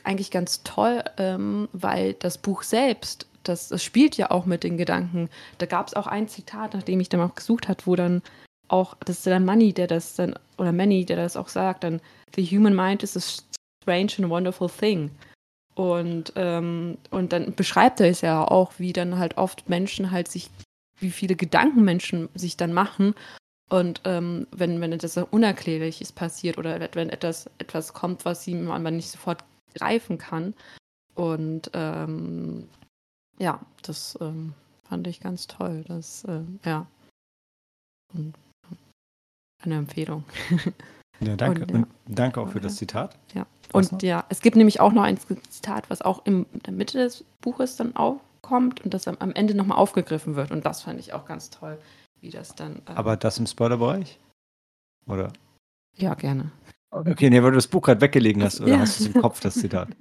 eigentlich 0.06 0.32
ganz 0.32 0.64
toll, 0.64 1.04
ähm, 1.18 1.68
weil 1.74 2.14
das 2.14 2.38
Buch 2.38 2.64
selbst, 2.64 3.28
das, 3.48 3.70
das 3.70 3.84
spielt 3.84 4.18
ja 4.18 4.32
auch 4.32 4.46
mit 4.46 4.64
den 4.64 4.78
Gedanken. 4.78 5.30
Da 5.58 5.66
gab 5.66 5.88
es 5.88 5.94
auch 5.94 6.08
ein 6.08 6.28
Zitat, 6.28 6.74
nachdem 6.74 7.00
ich 7.00 7.10
dann 7.10 7.22
auch 7.22 7.36
gesucht 7.36 7.68
habe, 7.68 7.82
wo 7.86 7.96
dann 7.96 8.22
auch, 8.68 8.96
das 9.06 9.18
ist 9.18 9.28
dann 9.28 9.46
Money, 9.46 9.74
der 9.74 9.88
das 9.88 10.16
dann, 10.16 10.36
oder 10.58 10.72
Manny, 10.72 11.06
der 11.06 11.18
das 11.18 11.38
auch 11.38 11.50
sagt, 11.50 11.84
dann, 11.84 12.02
the 12.36 12.46
human 12.46 12.76
mind 12.76 13.04
is 13.04 13.16
a 13.16 13.44
strange 13.84 14.14
and 14.18 14.30
wonderful 14.30 14.70
thing. 14.70 15.12
Und, 15.76 16.34
ähm, 16.36 16.98
und 17.12 17.34
dann 17.34 17.54
beschreibt 17.54 18.00
er 18.00 18.10
es 18.10 18.22
ja 18.22 18.44
auch, 18.46 18.74
wie 18.78 18.94
dann 18.94 19.20
halt 19.20 19.38
oft 19.38 19.70
Menschen 19.70 20.12
halt 20.12 20.30
sich, 20.30 20.50
wie 21.00 21.12
viele 21.12 21.36
Gedanken 21.36 21.84
Menschen 21.84 22.30
sich 22.34 22.56
dann 22.58 22.74
machen. 22.74 23.14
Und 23.70 24.02
ähm, 24.06 24.48
wenn, 24.52 24.80
wenn 24.80 24.94
etwas 24.94 25.18
Unerklärliches 25.18 26.12
passiert 26.12 26.58
oder 26.58 26.90
wenn 26.94 27.10
etwas, 27.10 27.50
etwas 27.58 27.94
kommt, 27.94 28.24
was 28.24 28.44
sie 28.44 28.56
man 28.56 28.96
nicht 28.96 29.10
sofort 29.10 29.44
greifen 29.74 30.18
kann. 30.18 30.54
Und 31.14 31.72
ähm, 31.74 32.70
ja, 33.40 33.60
das 33.84 34.18
ähm, 34.22 34.54
fand 34.88 35.08
ich 35.08 35.20
ganz 35.20 35.48
toll. 35.48 35.84
Das, 35.88 36.24
äh, 36.26 36.42
ja. 36.64 36.88
Und, 38.14 38.34
eine 39.62 39.78
Empfehlung. 39.78 40.24
Ja, 41.20 41.36
danke. 41.38 41.62
Und, 41.64 41.72
ja. 41.72 41.78
Und 41.78 41.88
danke 42.08 42.42
auch 42.42 42.50
für 42.50 42.62
das 42.62 42.76
Zitat. 42.76 43.18
Ja. 43.34 43.46
Und 43.74 44.04
ja, 44.04 44.26
es 44.30 44.42
gibt 44.42 44.56
nämlich 44.56 44.80
auch 44.80 44.92
noch 44.92 45.04
ein 45.04 45.18
Zitat, 45.50 45.90
was 45.90 46.02
auch 46.02 46.26
in 46.26 46.46
der 46.66 46.74
Mitte 46.74 47.00
des 47.00 47.24
Buches 47.42 47.76
dann 47.78 47.96
aufkommt 47.96 48.82
und 48.86 48.94
das 48.94 49.08
am 49.08 49.32
Ende 49.32 49.56
nochmal 49.56 49.78
aufgegriffen 49.78 50.36
wird. 50.36 50.52
Und 50.52 50.66
das 50.66 50.84
fand 50.84 51.00
ich 51.00 51.14
auch 51.14 51.26
ganz 51.26 51.50
toll, 51.50 51.78
wie 52.22 52.30
das 52.30 52.56
dann. 52.56 52.76
Ähm, 52.88 52.96
Aber 52.96 53.18
das 53.18 53.40
im 53.40 53.48
Spoilerbereich? 53.48 54.20
Oder? 55.08 55.34
Ja, 55.98 56.14
gerne. 56.14 56.52
Okay, 56.92 57.30
nee, 57.30 57.42
weil 57.42 57.52
du 57.52 57.58
das 57.58 57.68
Buch 57.68 57.82
gerade 57.82 58.02
weggelegen 58.02 58.44
hast, 58.44 58.62
oder 58.62 58.74
ja. 58.74 58.80
hast 58.80 59.00
du 59.00 59.06
es 59.06 59.16
im 59.16 59.22
Kopf, 59.22 59.40
das 59.40 59.56
Zitat? 59.56 59.90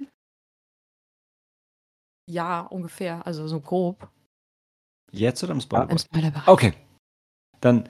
Ja, 2.27 2.61
ungefähr, 2.61 3.25
also 3.25 3.47
so 3.47 3.59
grob. 3.59 4.09
Jetzt 5.11 5.43
oder 5.43 5.53
im 5.53 5.61
Spoiler? 5.61 5.89
Im 5.89 5.97
Spoiler 5.97 6.43
Okay. 6.45 6.73
Dann, 7.61 7.87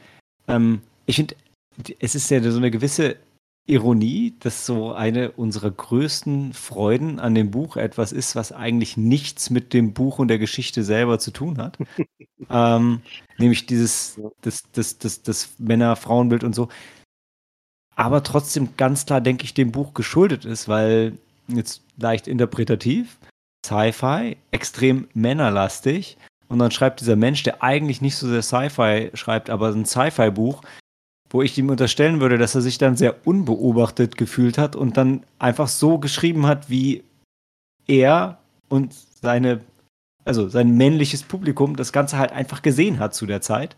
ähm, 0.48 0.82
ich 1.06 1.16
finde, 1.16 1.36
es 2.00 2.16
ist 2.16 2.30
ja 2.30 2.42
so 2.42 2.58
eine 2.58 2.72
gewisse 2.72 3.18
Ironie, 3.68 4.36
dass 4.40 4.66
so 4.66 4.94
eine 4.94 5.32
unserer 5.32 5.72
größten 5.72 6.54
Freuden 6.54 7.20
an 7.20 7.34
dem 7.34 7.50
Buch 7.50 7.78
etwas 7.78 8.12
ist, 8.12 8.36
was 8.36 8.52
eigentlich 8.52 8.96
nichts 8.96 9.50
mit 9.50 9.74
dem 9.74 9.94
Buch 9.94 10.20
und 10.20 10.28
der 10.28 10.38
Geschichte 10.38 10.84
selber 10.84 11.18
zu 11.18 11.32
tun 11.32 11.58
hat. 11.58 11.78
ähm, 12.50 13.02
nämlich 13.38 13.66
dieses, 13.66 14.20
das, 14.42 14.64
das, 14.72 15.00
das, 15.00 15.24
das 15.24 15.56
Männer-Frauenbild 15.58 16.44
und 16.44 16.54
so 16.54 16.70
aber 17.96 18.24
trotzdem 18.24 18.76
ganz 18.78 19.06
klar, 19.06 19.22
denke 19.22 19.46
ich, 19.46 19.54
dem 19.54 19.72
Buch 19.72 19.94
geschuldet 19.94 20.46
ist, 20.46 20.68
weil 20.68 21.18
jetzt 21.48 21.82
leicht 21.98 22.28
interpretativ, 22.28 23.18
Sci-Fi, 23.66 24.38
extrem 24.52 25.08
männerlastig. 25.14 26.18
Und 26.48 26.60
dann 26.60 26.72
schreibt 26.72 27.02
dieser 27.02 27.16
Mensch, 27.16 27.44
der 27.44 27.64
eigentlich 27.64 28.02
nicht 28.02 28.16
so 28.16 28.28
sehr 28.28 28.42
Sci-Fi 28.42 29.12
schreibt, 29.14 29.50
aber 29.50 29.70
ein 29.70 29.86
Sci-Fi-Buch, 29.86 30.62
wo 31.30 31.42
ich 31.42 31.58
ihm 31.58 31.70
unterstellen 31.70 32.22
würde, 32.22 32.38
dass 32.38 32.56
er 32.56 32.62
sich 32.62 32.78
dann 32.78 32.96
sehr 32.96 33.28
unbeobachtet 33.28 34.18
gefühlt 34.18 34.58
hat 34.58 34.76
und 34.76 34.98
dann 34.98 35.24
einfach 35.40 35.68
so 35.68 35.98
geschrieben 35.98 36.46
hat, 36.46 36.70
wie 36.70 37.04
er 37.88 38.38
und 38.70 38.94
seine, 38.94 39.62
also 40.24 40.48
sein 40.48 40.78
männliches 40.78 41.24
Publikum 41.24 41.76
das 41.76 41.92
Ganze 41.92 42.18
halt 42.18 42.32
einfach 42.32 42.62
gesehen 42.62 43.00
hat 43.00 43.16
zu 43.16 43.26
der 43.26 43.42
Zeit. 43.42 43.76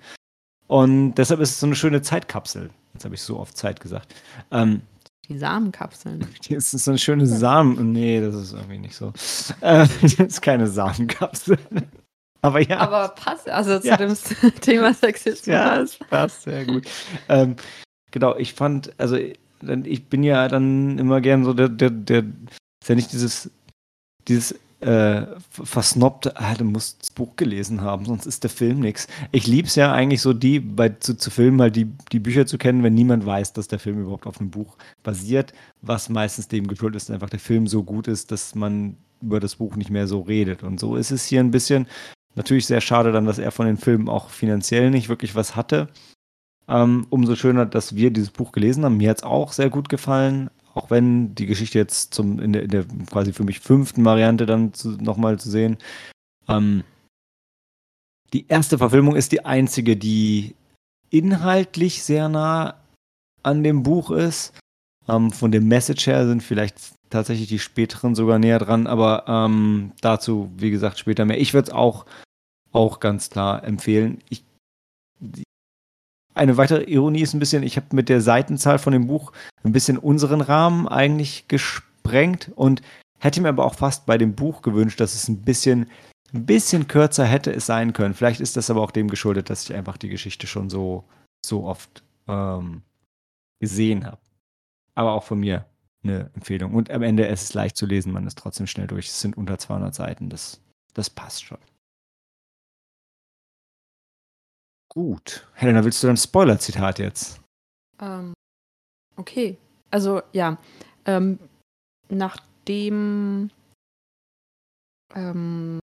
Und 0.67 1.15
deshalb 1.15 1.39
ist 1.39 1.51
es 1.51 1.59
so 1.59 1.65
eine 1.65 1.75
schöne 1.75 2.01
Zeitkapsel. 2.01 2.69
Jetzt 2.93 3.05
habe 3.05 3.15
ich 3.15 3.21
so 3.21 3.39
oft 3.39 3.57
Zeit 3.57 3.79
gesagt. 3.79 4.13
Ähm, 4.51 4.81
Die 5.29 5.37
Samenkapseln. 5.37 6.25
Das 6.49 6.73
ist 6.73 6.85
so 6.85 6.91
eine 6.91 6.97
schöne 6.97 7.25
Samen. 7.27 7.91
Nee, 7.91 8.21
das 8.21 8.35
ist 8.35 8.53
irgendwie 8.53 8.77
nicht 8.79 8.95
so. 8.95 9.07
Äh, 9.61 9.87
das 10.01 10.13
ist 10.19 10.41
keine 10.41 10.67
Samenkapsel. 10.67 11.57
Aber 12.41 12.61
ja. 12.61 12.77
Aber 12.79 13.09
passt 13.09 13.49
also 13.49 13.79
zu 13.79 13.87
Ja. 13.87 13.97
dem 13.97 14.15
Thema 14.61 14.93
Sexismus. 14.93 15.47
Ja, 15.47 15.81
es 15.81 15.97
passt 16.09 16.43
sehr 16.43 16.65
gut. 16.65 16.87
ähm, 17.29 17.55
genau, 18.11 18.35
ich 18.37 18.53
fand, 18.53 18.97
also 18.99 19.17
ich 19.17 20.05
bin 20.05 20.23
ja 20.23 20.47
dann 20.47 20.99
immer 20.99 21.19
gern 21.19 21.43
so 21.43 21.53
der, 21.53 21.67
der, 21.69 21.89
der 21.89 22.19
ist 22.19 22.87
ja 22.89 22.95
nicht 22.95 23.11
dieses, 23.11 23.49
dieses 24.27 24.55
äh, 24.79 25.23
versnobte, 25.49 26.37
ah, 26.37 26.53
du 26.53 26.63
musst 26.63 27.01
das 27.01 27.11
Buch 27.11 27.35
gelesen 27.35 27.81
haben, 27.81 28.05
sonst 28.05 28.27
ist 28.27 28.43
der 28.43 28.51
Film 28.51 28.81
nix. 28.81 29.07
Ich 29.31 29.47
lieb's 29.47 29.75
ja 29.75 29.91
eigentlich 29.91 30.21
so, 30.21 30.33
die 30.33 30.59
bei 30.59 30.89
zu, 30.89 31.17
zu 31.17 31.31
Filmen 31.31 31.61
halt 31.61 31.75
die, 31.75 31.85
die 32.11 32.19
Bücher 32.19 32.45
zu 32.45 32.57
kennen, 32.57 32.83
wenn 32.83 32.93
niemand 32.93 33.25
weiß, 33.25 33.53
dass 33.53 33.67
der 33.67 33.79
Film 33.79 34.01
überhaupt 34.01 34.27
auf 34.27 34.39
einem 34.39 34.51
Buch 34.51 34.77
basiert, 35.01 35.53
was 35.81 36.09
meistens 36.09 36.47
dem 36.47 36.67
geschuldet 36.67 36.97
ist, 36.97 37.09
dass 37.09 37.13
einfach 37.13 37.29
der 37.29 37.39
Film 37.39 37.65
so 37.65 37.83
gut 37.83 38.07
ist, 38.07 38.31
dass 38.31 38.53
man 38.53 38.97
über 39.21 39.39
das 39.39 39.55
Buch 39.55 39.75
nicht 39.75 39.89
mehr 39.89 40.07
so 40.07 40.21
redet. 40.21 40.61
Und 40.61 40.79
so 40.79 40.95
ist 40.95 41.11
es 41.11 41.25
hier 41.25 41.39
ein 41.39 41.51
bisschen. 41.51 41.87
Natürlich 42.35 42.67
sehr 42.67 42.81
schade 42.81 43.11
dann, 43.11 43.25
dass 43.25 43.39
er 43.39 43.51
von 43.51 43.65
den 43.65 43.77
Filmen 43.77 44.09
auch 44.09 44.29
finanziell 44.29 44.91
nicht 44.91 45.09
wirklich 45.09 45.33
was 45.33 45.55
hatte. 45.55 45.87
Ähm, 46.67 47.07
umso 47.09 47.35
schöner, 47.35 47.65
dass 47.65 47.95
wir 47.95 48.11
dieses 48.11 48.29
Buch 48.29 48.51
gelesen 48.51 48.85
haben. 48.85 48.97
Mir 48.97 49.09
hat 49.09 49.17
es 49.17 49.23
auch 49.23 49.53
sehr 49.53 49.71
gut 49.71 49.89
gefallen, 49.89 50.51
auch 50.77 50.89
wenn 50.91 51.33
die 51.33 51.47
Geschichte 51.47 51.79
jetzt 51.79 52.13
zum, 52.13 52.39
in, 52.39 52.53
der, 52.53 52.63
in 52.63 52.69
der 52.69 52.85
quasi 53.09 53.33
für 53.33 53.43
mich 53.43 53.59
fünften 53.59 54.05
Variante 54.05 54.45
dann 54.45 54.71
nochmal 54.99 55.39
zu 55.39 55.49
sehen. 55.49 55.77
Ähm, 56.47 56.83
die 58.33 58.47
erste 58.47 58.77
Verfilmung 58.77 59.15
ist 59.15 59.31
die 59.31 59.43
einzige, 59.45 59.97
die 59.97 60.55
inhaltlich 61.09 62.03
sehr 62.03 62.29
nah 62.29 62.75
an 63.41 63.63
dem 63.63 63.83
Buch 63.83 64.11
ist. 64.11 64.53
Ähm, 65.07 65.31
von 65.31 65.51
dem 65.51 65.67
Message 65.67 66.05
her 66.07 66.27
sind 66.27 66.43
vielleicht 66.43 66.77
tatsächlich 67.09 67.47
die 67.47 67.59
späteren 67.59 68.13
sogar 68.13 68.37
näher 68.37 68.59
dran, 68.59 68.85
aber 68.85 69.23
ähm, 69.27 69.93
dazu, 70.01 70.51
wie 70.57 70.71
gesagt, 70.71 70.99
später 70.99 71.25
mehr. 71.25 71.39
Ich 71.39 71.53
würde 71.53 71.69
es 71.69 71.73
auch, 71.73 72.05
auch 72.71 72.99
ganz 72.99 73.29
klar 73.29 73.63
empfehlen. 73.63 74.19
Ich, 74.29 74.43
eine 76.37 76.57
weitere 76.57 76.83
Ironie 76.83 77.21
ist 77.21 77.33
ein 77.33 77.39
bisschen, 77.39 77.63
ich 77.63 77.77
habe 77.77 77.95
mit 77.95 78.09
der 78.09 78.21
Seitenzahl 78.21 78.79
von 78.79 78.93
dem 78.93 79.07
Buch 79.07 79.31
ein 79.63 79.73
bisschen 79.73 79.97
unseren 79.97 80.41
Rahmen 80.41 80.87
eigentlich 80.87 81.47
gesprengt 81.47 82.51
und 82.55 82.81
hätte 83.19 83.41
mir 83.41 83.49
aber 83.49 83.65
auch 83.65 83.75
fast 83.75 84.05
bei 84.05 84.17
dem 84.17 84.35
Buch 84.35 84.61
gewünscht, 84.61 84.99
dass 84.99 85.15
es 85.15 85.27
ein 85.27 85.41
bisschen, 85.41 85.89
ein 86.33 86.45
bisschen 86.45 86.87
kürzer 86.87 87.25
hätte 87.25 87.51
es 87.51 87.65
sein 87.65 87.93
können. 87.93 88.13
Vielleicht 88.13 88.41
ist 88.41 88.57
das 88.57 88.69
aber 88.69 88.81
auch 88.81 88.91
dem 88.91 89.09
geschuldet, 89.09 89.49
dass 89.49 89.69
ich 89.69 89.75
einfach 89.75 89.97
die 89.97 90.09
Geschichte 90.09 90.47
schon 90.47 90.69
so, 90.69 91.03
so 91.45 91.65
oft 91.65 92.03
ähm, 92.27 92.81
gesehen 93.59 94.05
habe. 94.05 94.19
Aber 94.95 95.13
auch 95.13 95.23
von 95.23 95.39
mir 95.39 95.65
eine 96.03 96.31
Empfehlung. 96.33 96.73
Und 96.73 96.91
am 96.91 97.03
Ende 97.03 97.25
ist 97.25 97.43
es 97.43 97.53
leicht 97.53 97.77
zu 97.77 97.85
lesen, 97.85 98.11
man 98.11 98.27
ist 98.27 98.37
trotzdem 98.37 98.67
schnell 98.67 98.87
durch. 98.87 99.07
Es 99.07 99.19
sind 99.19 99.37
unter 99.37 99.57
200 99.57 99.93
Seiten, 99.93 100.29
das, 100.29 100.61
das 100.93 101.09
passt 101.09 101.43
schon. 101.43 101.57
Gut. 104.97 105.45
Helena, 105.53 105.83
willst 105.85 106.01
du 106.01 106.07
dein 106.07 106.17
Spoiler-Zitat 106.17 106.97
jetzt? 106.97 107.39
Ähm, 108.01 108.33
okay. 109.15 109.55
Also 109.91 110.23
ja, 110.33 110.57
ähm, 111.05 111.37
nachdem 112.09 113.51
ähm, 115.13 115.77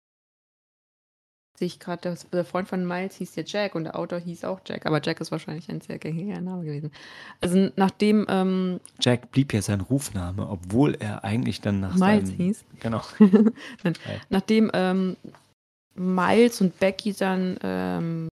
sich 1.58 1.80
gerade 1.80 2.16
der 2.32 2.44
Freund 2.44 2.68
von 2.68 2.86
Miles 2.86 3.16
hieß 3.16 3.34
ja 3.34 3.42
Jack 3.44 3.74
und 3.74 3.82
der 3.82 3.98
Autor 3.98 4.20
hieß 4.20 4.44
auch 4.44 4.60
Jack, 4.64 4.86
aber 4.86 5.02
Jack 5.02 5.20
ist 5.20 5.32
wahrscheinlich 5.32 5.68
ein 5.68 5.80
sehr 5.80 5.98
gängiger 5.98 6.40
Name 6.40 6.64
gewesen. 6.64 6.92
Also 7.40 7.72
nachdem 7.74 8.26
ähm, 8.28 8.78
Jack 9.00 9.32
blieb 9.32 9.52
ja 9.52 9.60
sein 9.60 9.80
Rufname, 9.80 10.48
obwohl 10.48 10.94
er 10.94 11.24
eigentlich 11.24 11.60
dann 11.60 11.80
nach 11.80 11.96
Miles 11.96 12.28
seinem, 12.28 12.36
hieß, 12.36 12.64
Genau. 12.78 13.02
Nachdem 14.28 14.70
ähm, 14.72 15.16
Miles 15.96 16.60
und 16.60 16.78
Becky 16.78 17.12
dann 17.12 17.58
ähm, 17.64 18.29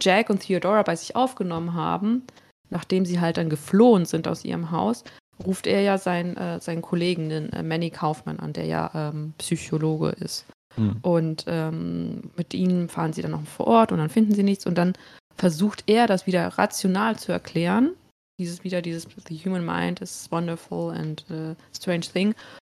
Jack 0.00 0.30
und 0.30 0.40
Theodora 0.40 0.82
bei 0.82 0.96
sich 0.96 1.16
aufgenommen 1.16 1.74
haben, 1.74 2.22
nachdem 2.70 3.04
sie 3.04 3.20
halt 3.20 3.36
dann 3.36 3.50
geflohen 3.50 4.04
sind 4.04 4.28
aus 4.28 4.44
ihrem 4.44 4.70
Haus, 4.70 5.04
ruft 5.44 5.66
er 5.66 5.80
ja 5.80 5.98
seinen, 5.98 6.36
äh, 6.36 6.60
seinen 6.60 6.82
Kollegen, 6.82 7.28
den 7.28 7.52
äh, 7.52 7.62
Manny 7.62 7.90
Kaufmann 7.90 8.38
an, 8.40 8.52
der 8.52 8.66
ja 8.66 8.90
ähm, 8.94 9.34
Psychologe 9.38 10.10
ist. 10.10 10.46
Hm. 10.76 10.96
Und 11.02 11.44
ähm, 11.46 12.30
mit 12.36 12.54
ihnen 12.54 12.88
fahren 12.88 13.12
sie 13.12 13.22
dann 13.22 13.32
noch 13.32 13.44
vor 13.44 13.66
Ort 13.66 13.92
und 13.92 13.98
dann 13.98 14.10
finden 14.10 14.34
sie 14.34 14.42
nichts 14.42 14.66
und 14.66 14.76
dann 14.76 14.94
versucht 15.36 15.84
er 15.86 16.06
das 16.06 16.26
wieder 16.26 16.46
rational 16.46 17.16
zu 17.18 17.32
erklären. 17.32 17.90
Dieses 18.38 18.64
wieder, 18.64 18.82
dieses 18.82 19.06
The 19.28 19.36
Human 19.44 19.64
Mind 19.64 20.00
is 20.00 20.30
wonderful 20.30 20.92
and 20.92 21.24
uh, 21.30 21.54
strange 21.72 22.06
thing. 22.12 22.34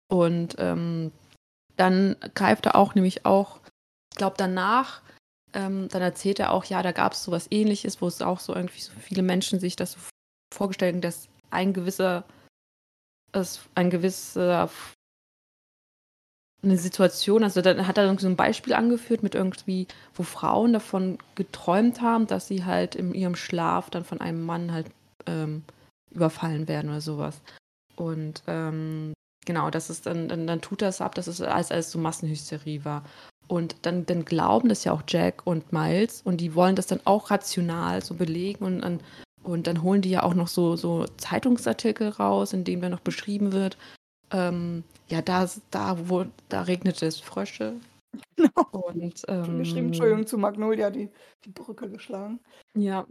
Und 0.07 0.55
ähm, 0.59 1.11
dann 1.75 2.15
greift 2.35 2.67
er 2.67 2.75
auch 2.75 2.95
nämlich 2.95 3.25
auch, 3.25 3.59
ich 4.11 4.17
glaube 4.17 4.35
danach, 4.37 5.01
ähm, 5.57 5.89
dann 5.89 6.03
erzählt 6.03 6.39
er 6.39 6.53
auch, 6.53 6.65
ja, 6.65 6.83
da 6.83 6.91
gab 6.91 7.13
es 7.13 7.23
sowas 7.23 7.47
ähnliches, 7.49 7.99
wo 7.99 8.07
es 8.07 8.21
auch 8.21 8.39
so 8.39 8.53
irgendwie 8.53 8.79
so 8.79 8.91
viele 8.99 9.23
Menschen 9.23 9.59
sich 9.59 9.75
das 9.75 9.93
so 9.93 9.99
vorgestellt 10.53 10.93
haben, 10.93 11.01
dass 11.01 11.27
ein 11.49 11.73
gewisser, 11.73 12.25
es, 13.31 13.61
ein 13.73 13.89
gewisser 13.89 14.69
eine 16.63 16.77
Situation, 16.77 17.43
also 17.43 17.61
dann 17.61 17.87
hat 17.87 17.97
er 17.97 18.17
so 18.19 18.27
ein 18.27 18.35
Beispiel 18.35 18.73
angeführt 18.73 19.23
mit 19.23 19.35
irgendwie, 19.35 19.87
wo 20.13 20.23
Frauen 20.23 20.73
davon 20.73 21.17
geträumt 21.35 22.01
haben, 22.01 22.27
dass 22.27 22.47
sie 22.47 22.65
halt 22.65 22.95
in 22.95 23.13
ihrem 23.13 23.35
Schlaf 23.35 23.89
dann 23.89 24.03
von 24.03 24.21
einem 24.21 24.43
Mann 24.43 24.71
halt 24.71 24.87
ähm, 25.27 25.63
überfallen 26.11 26.67
werden 26.67 26.89
oder 26.89 27.01
sowas. 27.01 27.41
Und 27.95 28.43
ähm, 28.47 29.13
genau, 29.45 29.69
das 29.69 29.89
ist 29.89 30.07
dann, 30.07 30.27
dann, 30.27 30.47
dann 30.47 30.61
tut 30.61 30.81
das 30.81 30.99
ab, 30.99 31.15
dass 31.15 31.27
es 31.27 31.41
als, 31.41 31.71
als 31.71 31.91
so 31.91 31.99
Massenhysterie 31.99 32.83
war. 32.83 33.03
Und 33.47 33.75
dann, 33.83 34.05
dann 34.05 34.25
glauben 34.25 34.69
das 34.69 34.83
ja 34.83 34.91
auch 34.91 35.03
Jack 35.07 35.45
und 35.45 35.71
Miles 35.71 36.21
und 36.23 36.41
die 36.41 36.53
wollen 36.53 36.75
das 36.75 36.87
dann 36.87 36.99
auch 37.05 37.31
rational 37.31 38.03
so 38.03 38.13
belegen 38.15 38.65
und 38.65 38.81
dann, 38.81 38.99
und 39.43 39.67
dann 39.67 39.83
holen 39.83 40.01
die 40.01 40.09
ja 40.09 40.23
auch 40.23 40.33
noch 40.33 40.49
so, 40.49 40.75
so 40.75 41.05
Zeitungsartikel 41.17 42.09
raus, 42.09 42.51
in 42.51 42.65
denen 42.65 42.81
dann 42.81 42.91
noch 42.91 42.99
beschrieben 42.99 43.53
wird, 43.53 43.77
ähm, 44.31 44.83
ja, 45.07 45.21
da, 45.21 45.49
da, 45.71 45.97
wo, 46.09 46.25
da 46.49 46.63
regnete 46.63 47.05
es 47.05 47.19
Frösche. 47.19 47.75
Genau. 48.35 48.67
Und, 48.71 49.23
ähm, 49.27 49.59
geschrieben, 49.59 49.87
Entschuldigung, 49.87 50.27
zu 50.27 50.37
Magnolia 50.37 50.89
die, 50.89 51.09
die 51.45 51.49
Brücke 51.49 51.89
geschlagen. 51.89 52.39
Ja. 52.75 53.05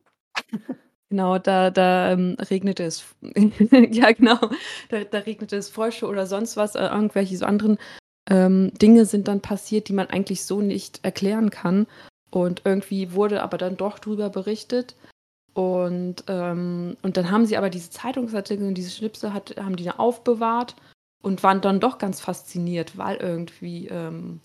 Genau, 1.08 1.38
da, 1.38 1.70
da 1.70 2.10
ähm, 2.12 2.36
regnete 2.38 2.84
es. 2.84 3.04
ja, 3.70 4.12
genau. 4.12 4.38
Da, 4.88 5.04
da 5.04 5.18
regnete 5.18 5.56
es 5.56 5.70
Frösche 5.70 6.06
oder 6.06 6.26
sonst 6.26 6.56
was. 6.56 6.74
Äh, 6.74 6.86
irgendwelche 6.86 7.36
so 7.36 7.46
anderen 7.46 7.78
ähm, 8.28 8.72
Dinge 8.74 9.04
sind 9.04 9.28
dann 9.28 9.40
passiert, 9.40 9.88
die 9.88 9.92
man 9.92 10.08
eigentlich 10.08 10.44
so 10.44 10.60
nicht 10.60 11.00
erklären 11.04 11.50
kann. 11.50 11.86
Und 12.30 12.62
irgendwie 12.64 13.12
wurde 13.12 13.42
aber 13.42 13.58
dann 13.58 13.76
doch 13.76 13.98
drüber 13.98 14.30
berichtet. 14.30 14.96
Und, 15.54 16.24
ähm, 16.28 16.96
und 17.02 17.16
dann 17.16 17.30
haben 17.30 17.46
sie 17.46 17.56
aber 17.56 17.70
diese 17.70 17.90
Zeitungsartikel 17.90 18.66
und 18.66 18.74
diese 18.74 18.90
Schnipsel 18.90 19.32
hat, 19.32 19.56
haben 19.56 19.76
die 19.76 19.90
aufbewahrt 19.90 20.76
und 21.22 21.42
waren 21.42 21.60
dann 21.60 21.80
doch 21.80 21.98
ganz 21.98 22.20
fasziniert, 22.20 22.98
weil 22.98 23.16
irgendwie 23.16 23.88
ähm, 23.88 24.40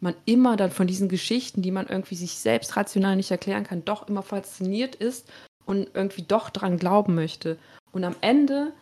man 0.00 0.14
immer 0.26 0.56
dann 0.56 0.70
von 0.70 0.86
diesen 0.86 1.08
Geschichten, 1.08 1.62
die 1.62 1.70
man 1.70 1.86
irgendwie 1.86 2.16
sich 2.16 2.34
selbst 2.34 2.76
rational 2.76 3.16
nicht 3.16 3.30
erklären 3.30 3.64
kann, 3.64 3.84
doch 3.84 4.08
immer 4.08 4.22
fasziniert 4.22 4.94
ist 4.94 5.30
und 5.64 5.88
irgendwie 5.94 6.22
doch 6.22 6.50
dran 6.50 6.76
glauben 6.76 7.14
möchte. 7.14 7.56
Und 7.92 8.04
am 8.04 8.16
Ende, 8.20 8.72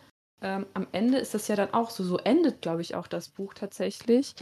ähm, 0.41 0.65
am 0.73 0.87
Ende 0.91 1.17
ist 1.17 1.33
das 1.33 1.47
ja 1.47 1.55
dann 1.55 1.73
auch 1.73 1.89
so, 1.89 2.03
so 2.03 2.17
endet, 2.17 2.61
glaube 2.61 2.81
ich, 2.81 2.95
auch 2.95 3.07
das 3.07 3.29
Buch 3.29 3.53
tatsächlich, 3.53 4.35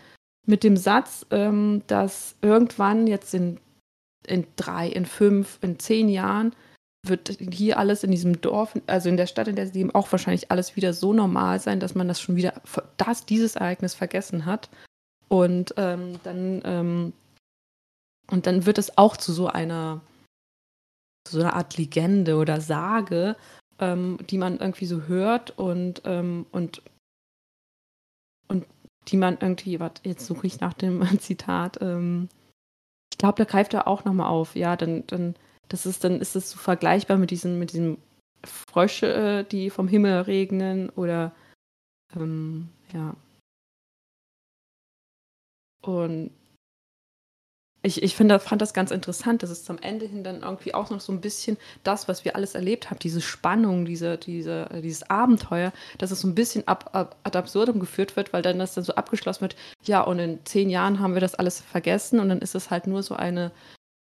mit 0.46 0.64
dem 0.64 0.78
Satz, 0.78 1.26
ähm, 1.32 1.84
dass 1.88 2.36
irgendwann 2.42 3.08
jetzt 3.08 3.34
in, 3.34 3.60
in 4.26 4.48
drei, 4.56 4.88
in 4.88 5.06
fünf, 5.06 5.60
in 5.62 5.80
zehn 5.80 6.10
Jahren 6.10 6.56
wird 7.06 7.30
hier 7.40 7.78
alles 7.80 8.04
in 8.04 8.12
diesem 8.12 8.42
Dorf, 8.42 8.78
also 8.88 9.10
in 9.10 9.18
der 9.18 9.28
Stadt, 9.28 9.48
in 9.48 9.56
der 9.56 9.68
sie 9.68 9.74
leben, 9.74 9.96
auch 9.96 10.12
wahrscheinlich 10.12 10.52
alles 10.52 10.76
wieder 10.76 10.94
so 10.94 11.14
normal 11.14 11.60
sein, 11.60 11.80
dass 11.80 11.96
man 11.96 12.08
das 12.08 12.20
schon 12.20 12.36
wieder, 12.36 12.54
das, 12.98 13.26
dieses 13.26 13.56
Ereignis 13.56 13.94
vergessen 13.94 14.46
hat. 14.46 14.70
Und 15.28 15.74
ähm, 15.78 16.20
dann, 16.24 16.62
ähm, 16.66 17.14
und 18.32 18.48
dann 18.48 18.66
wird 18.66 18.78
es 18.78 18.98
auch 18.98 19.16
zu 19.16 19.32
so 19.32 19.48
einer, 19.48 20.02
zu 21.26 21.38
so 21.38 21.44
einer 21.44 21.54
Art 21.54 21.78
Legende 21.78 22.36
oder 22.36 22.60
Sage, 22.60 23.36
ähm, 23.80 24.18
die 24.30 24.38
man 24.38 24.60
irgendwie 24.60 24.86
so 24.86 25.04
hört 25.04 25.58
und, 25.58 26.02
ähm, 26.06 26.46
und, 26.52 26.82
und 28.48 28.66
die 29.08 29.18
man 29.18 29.38
irgendwie, 29.40 29.80
warte, 29.80 30.08
jetzt 30.08 30.26
suche 30.26 30.48
ich 30.48 30.60
nach 30.60 30.74
dem 30.74 31.02
Zitat, 31.20 31.82
ähm, 31.82 32.30
ich 33.12 33.18
glaube, 33.18 33.38
da 33.38 33.50
greift 33.50 33.74
er 33.74 33.88
auch 33.88 34.06
nochmal 34.06 34.30
auf, 34.30 34.56
ja, 34.56 34.76
dann, 34.76 35.06
dann, 35.08 35.36
das 35.68 35.86
ist, 35.86 36.04
dann 36.04 36.22
ist 36.22 36.36
es 36.36 36.52
so 36.52 36.58
vergleichbar 36.58 37.18
mit 37.18 37.32
diesem, 37.32 37.60
mit 37.60 37.74
diesem 37.74 37.98
Frösche, 38.46 39.14
äh, 39.14 39.44
die 39.44 39.70
vom 39.70 39.88
Himmel 39.88 40.22
regnen 40.22 40.90
oder 40.92 41.34
ähm, 42.16 42.70
ja. 42.94 43.16
Und 45.82 46.32
ich, 47.82 48.04
ich 48.04 48.16
finde, 48.16 48.40
fand 48.40 48.62
das 48.62 48.74
ganz 48.74 48.92
interessant, 48.92 49.42
dass 49.42 49.50
es 49.50 49.64
zum 49.64 49.78
Ende 49.80 50.06
hin 50.06 50.24
dann 50.24 50.42
irgendwie 50.42 50.74
auch 50.74 50.90
noch 50.90 51.00
so 51.00 51.14
ein 51.14 51.22
bisschen 51.22 51.58
das, 51.84 52.10
was 52.10 52.26
wir 52.26 52.36
alles 52.36 52.54
erlebt 52.56 52.90
haben, 52.90 53.00
diese 53.00 53.22
Spannung, 53.22 53.86
diese, 53.86 54.18
diese, 54.18 54.68
dieses 54.84 55.10
Abenteuer, 55.10 55.72
dass 55.98 56.12
es 56.12 56.20
so 56.20 56.28
ein 56.28 56.36
bisschen 56.36 56.68
ab, 56.68 56.90
ab, 56.94 57.16
ad 57.24 57.38
absurdum 57.38 57.80
geführt 57.80 58.18
wird, 58.18 58.34
weil 58.34 58.42
dann 58.42 58.60
das 58.60 58.74
dann 58.74 58.84
so 58.84 58.96
abgeschlossen 58.96 59.42
wird, 59.42 59.56
ja, 59.84 60.02
und 60.02 60.20
in 60.20 60.46
zehn 60.46 60.70
Jahren 60.70 61.00
haben 61.00 61.14
wir 61.14 61.22
das 61.22 61.36
alles 61.36 61.62
vergessen 61.62 62.20
und 62.20 62.28
dann 62.28 62.40
ist 62.40 62.56
es 62.56 62.70
halt 62.70 62.86
nur 62.86 63.02
so 63.02 63.16
eine, 63.16 63.52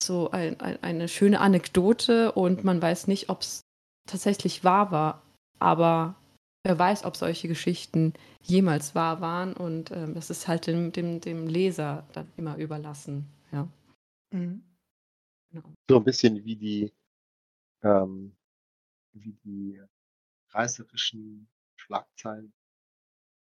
so 0.03 0.33
ein, 0.33 0.59
ein, 0.61 0.83
eine 0.83 1.07
schöne 1.07 1.41
Anekdote 1.41 2.33
und 2.33 2.65
man 2.65 2.83
weiß 2.83 3.07
nicht, 3.07 3.29
ob 3.29 3.43
es 3.43 3.61
tatsächlich 4.09 4.65
wahr 4.65 4.91
war. 4.91 5.23
Aber 5.61 6.17
wer 6.65 6.77
weiß, 6.77 7.05
ob 7.05 7.17
solche 7.17 7.47
Geschichten 7.47 8.15
jemals 8.43 8.97
wahr 8.97 9.21
waren 9.21 9.53
und 9.53 9.93
ähm, 9.93 10.15
das 10.15 10.31
ist 10.31 10.49
halt 10.49 10.67
dem, 10.67 10.91
dem, 10.91 11.21
dem 11.21 11.47
Leser 11.47 12.05
dann 12.15 12.27
immer 12.37 12.57
überlassen. 12.57 13.29
Ja. 13.53 13.69
Mhm. 14.31 14.63
Genau. 15.51 15.75
So 15.89 15.97
ein 15.97 16.05
bisschen 16.05 16.45
wie 16.45 16.57
die, 16.57 16.93
ähm, 17.83 18.37
wie 19.13 19.33
die 19.45 19.83
reißerischen 20.51 21.49
Schlagzeilen 21.77 22.53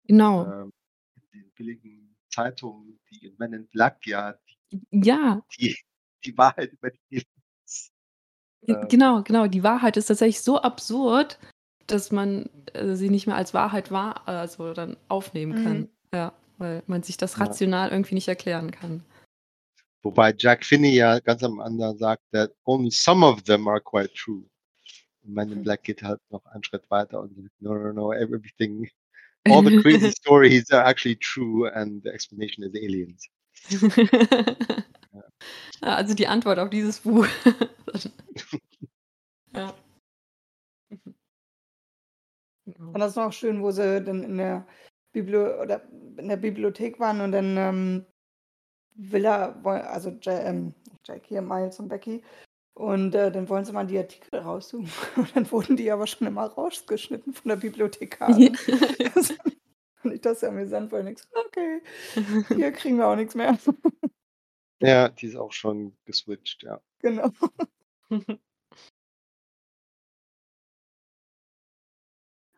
Genau. 0.04 0.46
ähm, 0.46 0.72
in 1.16 1.40
den 1.40 1.50
billigen 1.52 2.16
Zeitungen, 2.30 2.98
die 3.10 3.26
in 3.26 3.36
Men 3.38 3.52
in 3.52 3.68
Black 3.68 4.06
ja 4.06 4.32
die, 4.70 4.80
Ja, 4.90 5.42
die, 5.58 5.76
die 6.24 6.36
Wahrheit 6.36 6.72
über 6.72 6.90
die 7.10 7.26
ähm, 8.66 8.88
genau, 8.88 9.22
genau. 9.22 9.46
Die 9.46 9.62
Wahrheit 9.62 9.96
ist 9.96 10.06
tatsächlich 10.06 10.40
so 10.40 10.60
absurd, 10.60 11.38
dass 11.86 12.10
man 12.10 12.50
äh, 12.72 12.94
sie 12.96 13.08
nicht 13.08 13.26
mehr 13.26 13.36
als 13.36 13.54
Wahrheit 13.54 13.90
wahr, 13.90 14.26
also 14.26 14.74
dann 14.74 14.96
aufnehmen 15.08 15.62
kann. 15.62 15.78
Mhm. 15.78 15.88
Ja, 16.12 16.32
weil 16.58 16.82
man 16.86 17.02
sich 17.02 17.16
das 17.16 17.36
ja. 17.36 17.44
rational 17.44 17.90
irgendwie 17.90 18.14
nicht 18.14 18.28
erklären 18.28 18.70
kann. 18.70 19.04
Wobei 20.08 20.34
Jack 20.38 20.64
Finney 20.64 20.94
ja 20.94 21.18
ganz 21.18 21.42
am 21.42 21.60
Ende 21.60 21.94
sagt, 21.98 22.22
that 22.32 22.50
only 22.64 22.90
some 22.90 23.22
of 23.22 23.42
them 23.42 23.68
are 23.68 23.78
quite 23.78 24.10
true. 24.14 24.42
Und 25.22 25.34
Men 25.34 25.52
in 25.52 25.62
Black 25.62 25.82
geht 25.82 26.02
halt 26.02 26.18
noch 26.30 26.46
einen 26.46 26.64
Schritt 26.64 26.90
weiter 26.90 27.20
und 27.20 27.36
sagt, 27.36 27.50
no, 27.60 27.74
no, 27.74 27.92
no, 27.92 28.14
everything, 28.14 28.88
all 29.44 29.62
the 29.62 29.82
crazy 29.82 30.10
stories 30.16 30.72
are 30.72 30.88
actually 30.88 31.16
true 31.16 31.70
and 31.74 32.02
the 32.04 32.08
explanation 32.08 32.64
is 32.64 32.74
aliens. 32.74 33.28
Ja. 35.80 35.96
Also 35.96 36.14
die 36.14 36.26
Antwort 36.26 36.58
auf 36.58 36.70
dieses 36.70 37.00
Buch. 37.00 37.26
ja. 39.54 39.74
Und 42.78 42.98
das 42.98 43.10
ist 43.10 43.16
noch 43.16 43.32
schön, 43.32 43.62
wo 43.62 43.70
sie 43.70 44.02
dann 44.02 44.22
in 44.22 44.36
der 44.36 44.66
Bibli 45.12 45.36
oder 45.36 45.82
in 46.18 46.28
der 46.28 46.36
Bibliothek 46.36 47.00
waren 47.00 47.20
und 47.20 47.32
dann 47.32 47.56
ähm, 47.56 48.06
will 48.98 49.24
er, 49.24 49.56
also 49.64 50.10
Ja- 50.22 50.40
ähm, 50.42 50.74
Jack 51.06 51.24
hier, 51.26 51.40
Miles 51.40 51.80
und 51.80 51.88
Becky, 51.88 52.22
und 52.74 53.14
äh, 53.14 53.32
dann 53.32 53.48
wollen 53.48 53.64
sie 53.64 53.72
mal 53.72 53.86
die 53.86 53.98
Artikel 53.98 54.38
raussuchen. 54.38 54.88
Und 55.16 55.34
dann 55.34 55.50
wurden 55.50 55.76
die 55.76 55.90
aber 55.90 56.06
schon 56.06 56.28
immer 56.28 56.46
rausgeschnitten 56.46 57.32
von 57.32 57.48
der 57.48 57.56
Bibliothekarin. 57.56 58.56
Das 59.14 59.32
fand 60.02 60.14
ich 60.14 60.20
das 60.20 60.40
sehr 60.40 60.50
amüsant, 60.50 60.92
weil 60.92 61.02
nichts, 61.02 61.28
okay, 61.34 61.82
hier 62.54 62.70
kriegen 62.70 62.98
wir 62.98 63.08
auch 63.08 63.16
nichts 63.16 63.34
mehr. 63.34 63.58
Ja, 64.80 65.08
die 65.08 65.26
ist 65.26 65.34
auch 65.34 65.50
schon 65.50 65.96
geswitcht, 66.04 66.62
ja. 66.62 66.80
genau. 67.00 67.32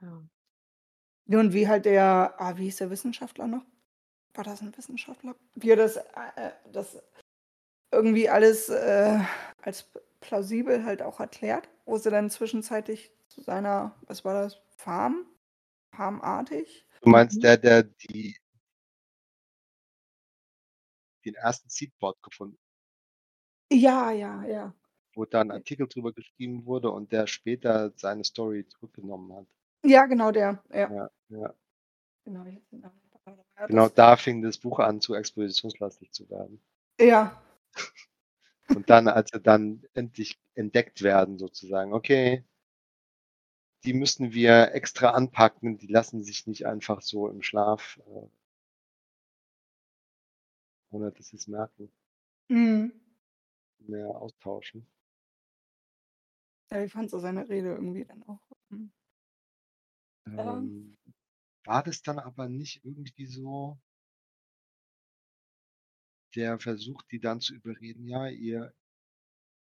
ja. 0.02 0.22
Ja, 1.26 1.38
Und 1.40 1.54
wie 1.54 1.66
halt 1.66 1.86
der, 1.86 2.34
ah, 2.36 2.58
wie 2.58 2.64
hieß 2.64 2.76
der 2.76 2.90
Wissenschaftler 2.90 3.46
noch? 3.46 3.64
War 4.40 4.44
das 4.44 4.62
ein 4.62 4.74
Wissenschaftler? 4.74 5.36
Wie 5.54 5.68
er 5.68 5.76
das, 5.76 5.96
äh, 5.96 6.52
das 6.72 6.96
irgendwie 7.92 8.30
alles 8.30 8.70
äh, 8.70 9.18
als 9.60 9.90
plausibel 10.20 10.82
halt 10.82 11.02
auch 11.02 11.20
erklärt, 11.20 11.68
wo 11.84 11.98
sie 11.98 12.08
dann 12.08 12.30
zwischenzeitlich 12.30 13.12
zu 13.28 13.42
seiner, 13.42 13.94
was 14.06 14.24
war 14.24 14.32
das, 14.32 14.58
Farm? 14.78 15.26
Farmartig? 15.94 16.86
Du 17.02 17.10
meinst 17.10 17.42
der, 17.42 17.58
der 17.58 17.82
die 17.82 18.34
den 21.26 21.34
ersten 21.34 21.68
Seedbot 21.68 22.22
gefunden, 22.22 22.58
Ja, 23.70 24.10
ja, 24.10 24.42
ja. 24.44 24.74
wo 25.12 25.26
da 25.26 25.42
ein 25.42 25.50
Artikel 25.50 25.86
drüber 25.86 26.14
geschrieben 26.14 26.64
wurde 26.64 26.90
und 26.90 27.12
der 27.12 27.26
später 27.26 27.92
seine 27.94 28.24
Story 28.24 28.66
zurückgenommen 28.66 29.34
hat. 29.36 29.46
Ja, 29.84 30.06
genau 30.06 30.32
der. 30.32 30.64
Ja, 30.70 30.90
Ja, 30.90 31.10
ja. 31.28 31.54
genau. 32.24 32.46
Ich 32.46 32.56
hab 32.56 32.70
den 32.70 32.80
Namen 32.80 33.09
ja, 33.26 33.66
Genau 33.66 33.88
da 33.88 34.16
fing 34.16 34.42
das 34.42 34.58
Buch 34.58 34.78
an, 34.78 35.00
zu 35.00 35.14
expositionslastig 35.14 36.12
zu 36.12 36.28
werden. 36.30 36.60
ja, 37.00 37.42
Und 38.68 38.88
dann, 38.88 39.08
als 39.08 39.30
sie 39.32 39.40
dann 39.40 39.82
endlich 39.94 40.40
entdeckt 40.54 41.02
werden, 41.02 41.38
sozusagen, 41.38 41.92
okay, 41.92 42.44
die 43.84 43.94
müssen 43.94 44.32
wir 44.32 44.74
extra 44.74 45.10
anpacken, 45.10 45.78
die 45.78 45.86
lassen 45.86 46.22
sich 46.22 46.46
nicht 46.46 46.66
einfach 46.66 47.02
so 47.02 47.28
im 47.28 47.42
Schlaf, 47.42 47.98
äh, 48.06 48.28
ohne 50.90 51.10
dass 51.12 51.28
sie 51.28 51.36
es 51.36 51.46
merken, 51.48 51.90
mhm. 52.48 52.92
mehr 53.78 54.08
austauschen. 54.08 54.86
ja 56.70 56.84
ich 56.84 56.92
fand 56.92 57.10
so 57.10 57.18
seine 57.18 57.48
Rede 57.48 57.70
irgendwie 57.70 58.04
dann 58.04 58.22
auch. 58.24 58.40
mhm. 58.68 58.92
Ja. 60.26 60.58
Ähm, 60.58 60.96
war 61.64 61.82
das 61.82 62.02
dann 62.02 62.18
aber 62.18 62.48
nicht 62.48 62.84
irgendwie 62.84 63.26
so, 63.26 63.78
der 66.34 66.58
versucht, 66.58 67.06
die 67.12 67.20
dann 67.20 67.40
zu 67.40 67.54
überreden, 67.54 68.04
ja, 68.08 68.26
ihr, 68.28 68.74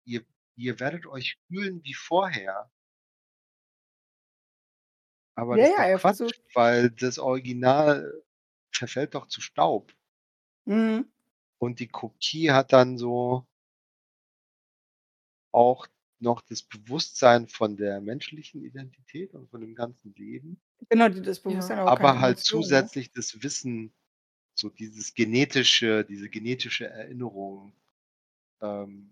ihr, 0.07 0.25
ihr 0.57 0.81
werdet 0.81 1.05
euch 1.07 1.37
fühlen 1.47 1.83
wie 1.85 1.93
vorher, 1.95 2.71
aber 5.37 5.57
Ja, 5.57 5.59
das 5.59 5.69
ist 5.71 5.77
ja, 5.77 5.77
doch 5.77 5.87
er 5.87 5.99
Quatsch, 6.01 6.19
versucht. 6.19 6.43
weil 6.55 6.91
das 6.91 7.19
Original 7.19 8.23
verfällt 8.73 9.15
doch 9.15 9.29
zu 9.29 9.41
Staub. 9.41 9.93
Mhm. 10.67 11.05
Und 11.59 11.81
die 11.81 11.89
Kopie 11.89 12.53
hat 12.53 12.73
dann 12.73 12.97
so 12.97 13.45
auch 15.53 15.87
noch 16.19 16.43
das 16.43 16.63
Bewusstsein 16.63 17.49
von 17.49 17.77
der 17.77 18.01
menschlichen 18.03 18.63
Identität 18.63 19.33
und 19.35 19.49
von 19.51 19.61
dem 19.63 19.75
ganzen 19.75 20.15
Leben, 20.15 20.61
Genau, 20.91 21.09
die 21.09 21.23
das 21.23 21.41
Bewusstsein, 21.41 21.79
Ja. 21.79 21.83
aber 21.83 21.93
keine 21.93 22.11
aber 22.11 22.21
halt 22.21 22.39
Emotionen, 22.39 22.77
ne? 22.77 22.91
zusätzlich 22.91 23.13
das 23.13 23.43
Wissen, 23.43 23.95
so 24.55 24.71
dieses 24.71 25.15
genetische, 25.15 26.05
diese 26.05 26.29
genetische 26.31 26.87
Erinnerung, 26.89 27.75
ähm, 28.63 29.11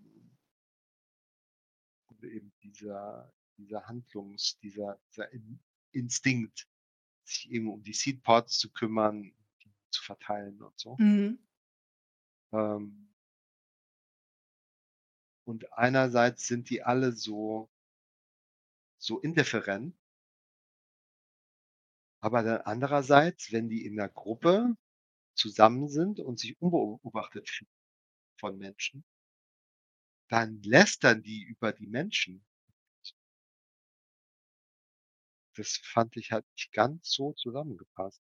eben 2.21 2.53
dieser, 2.63 3.33
dieser 3.57 3.85
Handlungs, 3.87 4.57
dieser, 4.59 4.99
dieser 5.11 5.31
In 5.33 5.59
Instinkt, 5.91 6.67
sich 7.25 7.51
eben 7.51 7.69
um 7.71 7.83
die 7.83 7.93
Seedpods 7.93 8.57
zu 8.57 8.71
kümmern, 8.71 9.33
die 9.63 9.71
zu 9.91 10.03
verteilen 10.03 10.61
und 10.61 10.79
so. 10.79 10.95
Mhm. 10.97 11.39
Ähm, 12.51 13.13
und 15.45 15.71
einerseits 15.73 16.47
sind 16.47 16.69
die 16.69 16.81
alle 16.83 17.11
so, 17.11 17.69
so 18.97 19.19
indifferent, 19.19 19.95
aber 22.23 22.41
dann 22.41 22.61
andererseits, 22.61 23.51
wenn 23.51 23.67
die 23.67 23.85
in 23.85 23.99
einer 23.99 24.07
Gruppe 24.07 24.77
zusammen 25.35 25.89
sind 25.89 26.21
und 26.21 26.39
sich 26.39 26.59
unbeobachtet 26.61 27.49
fühlen 27.49 27.69
von 28.39 28.57
Menschen, 28.57 29.03
dann 30.29 30.61
lästern 30.61 31.21
die 31.21 31.43
über 31.43 31.73
die 31.73 31.85
Menschen. 31.85 32.45
Das 35.57 35.81
fand 35.83 36.15
ich 36.15 36.31
halt 36.31 36.45
nicht 36.55 36.71
ganz 36.71 37.11
so 37.11 37.33
zusammengepasst. 37.33 38.21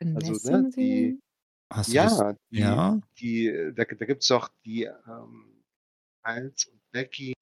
Also, 0.00 0.32
ne, 0.50 0.68
die, 0.70 0.72
sie? 0.72 1.20
Hast 1.70 1.88
du 1.88 1.98
das? 1.98 2.18
ja, 2.18 2.32
die, 2.50 2.58
Ja. 2.58 3.00
die, 3.20 3.72
da, 3.76 3.84
da 3.84 4.06
gibt's 4.06 4.26
doch 4.26 4.48
die 4.64 4.82
ähm, 5.06 5.64
Miles 6.24 6.66
und 6.66 6.82
Becky 6.90 7.32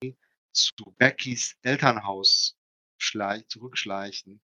zu 0.52 0.74
Beckys 0.98 1.56
Elternhaus 1.62 2.58
schleich, 2.98 3.48
zurückschleichen, 3.48 4.42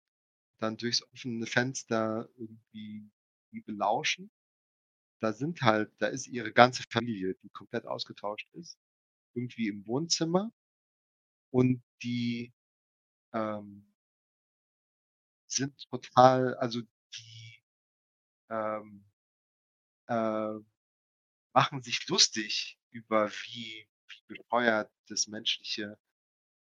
dann 0.60 0.78
durchs 0.78 1.04
offene 1.14 1.46
Fenster 1.48 2.30
irgendwie 2.38 3.12
belauschen. 3.66 4.32
Da 5.22 5.34
sind 5.34 5.62
halt, 5.64 5.92
da 6.00 6.08
ist 6.08 6.28
ihre 6.28 6.54
ganze 6.54 6.84
Familie, 6.92 7.36
die 7.44 7.50
komplett 7.50 7.86
ausgetauscht 7.88 8.50
ist, 8.54 8.78
irgendwie 9.36 9.70
im 9.70 9.88
Wohnzimmer 9.88 10.52
und 11.52 11.82
die 12.04 12.54
ähm, 13.34 13.86
sind 15.48 15.74
total, 15.90 16.56
also 16.56 16.82
die 16.82 17.64
ähm, 18.50 19.06
äh, 20.08 20.54
machen 21.54 21.82
sich 21.84 22.08
lustig 22.08 22.80
über 22.92 23.30
wie, 23.32 23.88
wie 24.08 24.24
bescheuert 24.36 24.92
das 25.10 25.28
menschliche 25.28 25.98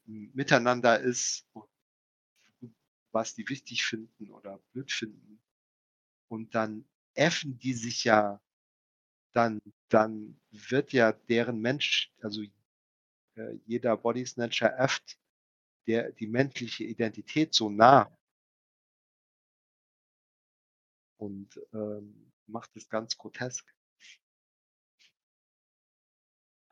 M- 0.08 0.32
Miteinander 0.36 1.00
ist 1.02 1.48
und 1.54 1.70
was 3.18 3.34
die 3.34 3.50
wichtig 3.50 3.84
finden 3.84 4.30
oder 4.32 4.60
blöd 4.72 4.92
finden. 4.92 5.42
Und 6.30 6.54
dann 6.54 6.86
äffen 7.16 7.58
die 7.58 7.74
sich 7.74 8.04
ja 8.04 8.40
dann 9.34 9.60
dann 9.90 10.40
wird 10.52 10.94
ja 10.94 11.12
deren 11.14 11.60
Mensch 11.62 12.14
also, 12.22 12.44
äh, 13.36 13.56
jeder 13.66 13.98
Body 13.98 14.26
Snatcher 14.26 14.78
äfft 14.80 15.18
der 15.88 16.12
die 16.12 16.28
menschliche 16.28 16.84
Identität 16.84 17.54
so 17.54 17.70
nah. 17.70 18.12
Und, 21.20 21.60
ähm, 21.74 22.32
macht 22.46 22.76
es 22.76 22.90
ganz 22.90 23.18
grotesk. 23.18 23.74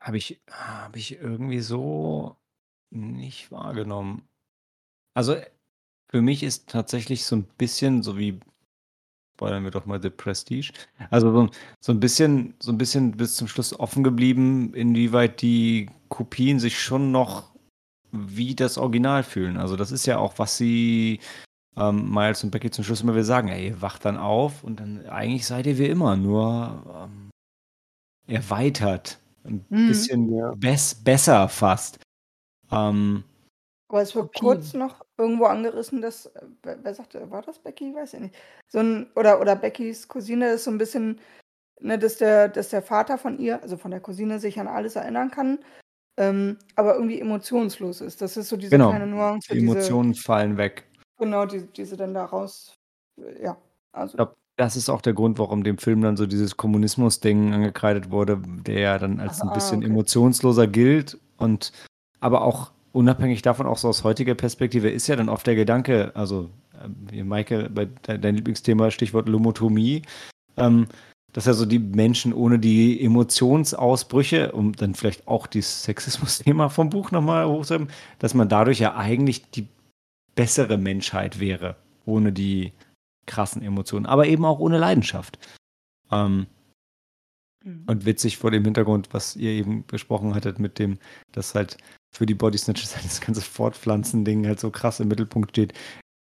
Habe 0.00 0.18
ich 0.18 0.40
habe 0.50 0.98
ich 0.98 1.12
irgendwie 1.12 1.60
so 1.60 2.36
nicht 2.90 3.50
wahrgenommen. 3.50 4.28
Also, 5.14 5.42
für 6.16 6.22
mich 6.22 6.42
ist 6.42 6.68
tatsächlich 6.70 7.24
so 7.26 7.36
'n 7.36 7.44
bisschen 7.58 8.02
so 8.02 8.18
wie 8.18 8.40
spoilern 9.36 9.64
wir 9.64 9.70
doch 9.72 9.86
mal 9.86 10.02
The 10.02 10.10
Prestige. 10.10 10.72
Also, 11.10 11.32
so 11.32 11.50
so 11.80 11.92
'n 11.92 12.00
bisschen 12.00 12.54
so 12.60 12.72
'n 12.72 12.78
bisschen 12.78 13.12
bis 13.12 13.36
zum 13.36 13.48
Schluss 13.48 13.78
offen 13.78 14.04
geblieben, 14.04 14.74
inwieweit 14.74 15.42
die 15.42 15.90
Kopien 16.10 16.60
sich 16.60 16.80
schon 16.80 17.12
noch 17.12 17.52
wie 18.12 18.54
das 18.56 18.78
Original 18.78 19.22
fühlen. 19.24 19.58
Also, 19.58 19.76
das 19.76 19.92
ist 19.92 20.06
ja 20.06 20.18
auch, 20.18 20.38
was 20.38 20.58
sie, 20.58 21.20
ähm, 21.76 22.10
Miles 22.12 22.44
und 22.44 22.50
Becky 22.52 22.70
zum 22.72 22.84
Schluss 22.84 23.02
immer 23.02 23.14
wieder 23.14 23.24
sagen: 23.24 23.48
„Ey, 23.48 23.68
ihr 23.68 23.82
wacht 23.82 24.04
dann 24.06 24.18
auf 24.18 24.64
und 24.64 24.80
dann 24.80 25.06
eigentlich 25.08 25.46
seid 25.46 25.66
ihr 25.66 25.78
wie 25.78 25.86
immer, 25.88 26.16
nur, 26.16 27.08
ähm, 27.10 27.30
erweitert, 28.28 29.20
'n 29.46 29.66
Mhm. 29.70 29.86
bisschen 29.86 30.36
Ja. 30.36 30.56
bess 30.60 30.94
besser 30.96 31.48
fast.“ 31.50 31.98
Ähm 32.72 33.24
Aber 33.90 34.02
es 34.02 34.14
wird 34.16 34.32
kurz 34.34 34.74
noch 34.74 35.05
irgendwo 35.18 35.44
angerissen, 35.46 36.02
dass 36.02 36.26
äh, 36.26 36.42
wer 36.62 36.82
wer 36.84 36.94
sagte 36.94 37.30
war 37.30 37.42
das 37.42 37.58
Becky? 37.58 37.94
Weiß 37.94 38.14
ich 38.14 38.20
nicht. 38.20 38.36
So 38.68 38.78
'n 38.80 39.10
oder 39.16 39.40
oder 39.40 39.56
Beckys 39.56 40.08
Cousine 40.08 40.50
ist 40.52 40.64
so 40.64 40.70
'n 40.70 40.78
bisschen 40.78 41.20
ne, 41.80 41.98
dass 41.98 42.18
der 42.18 42.48
dass 42.48 42.70
der 42.70 42.82
Vater 42.82 43.18
von 43.18 43.38
ihr, 43.38 43.62
also 43.62 43.76
von 43.78 43.90
der 43.92 44.00
Cousine, 44.00 44.40
sich 44.40 44.60
an 44.60 44.68
alles 44.68 44.96
erinnern 44.96 45.30
kann, 45.30 45.60
ähm, 46.18 46.58
aber 46.76 46.94
irgendwie 46.96 47.20
emotionslos 47.20 48.00
ist. 48.02 48.22
Das 48.22 48.36
ist 48.38 48.48
so 48.50 48.56
diese 48.58 48.80
Genau, 48.80 48.80
kleine 48.80 49.06
Nuance, 49.08 49.48
die 49.52 49.58
diese 49.58 49.58
Emotionen 49.58 50.14
fallen 50.14 50.56
weg. 50.56 50.86
genau, 51.18 51.46
die 51.46 51.66
die 51.72 51.84
sie 51.84 51.96
dann 51.96 52.14
da 52.14 52.24
raus 52.26 52.78
äh, 53.18 53.42
ja, 53.42 53.58
Ich 54.08 54.16
also 54.16 54.18
glaube, 54.18 54.34
das 54.56 54.76
ist 54.76 54.88
auch 54.88 55.02
der 55.02 55.12
Grund, 55.12 55.38
warum 55.38 55.62
dem 55.62 55.78
Film 55.78 56.00
dann 56.00 56.16
so 56.16 56.26
dieses 56.26 56.56
Kommunismus-Ding 56.56 57.52
angekreidet 57.52 58.10
wurde, 58.10 58.40
der 58.66 58.78
ja 58.80 58.98
dann 58.98 59.20
als 59.20 59.38
so, 59.38 59.46
'n 59.46 59.52
ah, 59.52 59.52
bisschen 59.52 59.82
okay. 59.82 59.82
emotionsloser 59.82 60.66
gilt 60.66 61.18
und 61.36 61.72
aber 62.20 62.42
auch 62.42 62.72
unabhängig 62.96 63.42
davon, 63.42 63.66
auch 63.66 63.78
so 63.78 63.88
aus 63.88 64.04
heutiger 64.04 64.34
Perspektive, 64.34 64.90
ist 64.90 65.06
ja 65.06 65.16
dann 65.16 65.28
oft 65.28 65.46
der 65.46 65.54
Gedanke 65.54 66.12
also, 66.14 66.50
wie 67.10 67.22
Maike 67.22 67.70
bei 67.70 67.86
dei 68.02 68.18
dein 68.18 68.34
Lieblingsthema, 68.34 68.90
Stichwort 68.90 69.28
Lomotomie, 69.28 70.02
ähm, 70.56 70.88
dass 71.32 71.46
ja 71.46 71.52
so 71.52 71.66
die 71.66 71.78
Menschen 71.78 72.32
ohne 72.32 72.58
die 72.58 73.02
Emotionsausbrüche, 73.04 74.52
um 74.52 74.72
dann 74.72 74.94
vielleicht 74.94 75.28
auch 75.28 75.46
dieses 75.46 75.84
Sexismusthema 75.84 76.68
vom 76.70 76.90
Buch 76.90 77.10
noch 77.10 77.22
mal 77.22 77.46
hochzuheben, 77.46 77.88
dass 78.18 78.34
man 78.34 78.48
dadurch 78.48 78.80
ja 78.80 78.96
eigentlich 78.96 79.50
die 79.50 79.68
bessere 80.34 80.78
Menschheit 80.78 81.38
wäre, 81.38 81.76
ohne 82.06 82.32
die 82.32 82.72
krassen 83.26 83.62
Emotionen, 83.62 84.06
aber 84.06 84.26
eben 84.26 84.44
auch 84.44 84.58
ohne 84.58 84.78
Leidenschaft. 84.78 85.38
Ähm 86.10 86.46
Mhm. 87.66 87.82
und 87.88 88.06
witzig 88.06 88.36
vor 88.36 88.52
dem 88.52 88.64
Hintergrund, 88.64 89.08
was 89.12 89.34
ihr 89.34 89.50
eben 89.50 89.84
besprochen 89.86 90.34
hattet 90.34 90.60
mit 90.60 90.78
dem, 90.78 90.98
dass 91.32 91.54
halt 91.54 91.76
für 92.16 92.26
die 92.26 92.34
Body 92.34 92.58
Snatchers 92.58 92.94
halt 92.96 93.04
das 93.04 93.20
ganze 93.20 93.42
Fortpflanzen-Ding 93.42 94.46
halt 94.46 94.60
so 94.60 94.70
krass 94.70 95.00
im 95.00 95.08
Mittelpunkt 95.08 95.50
steht, 95.50 95.74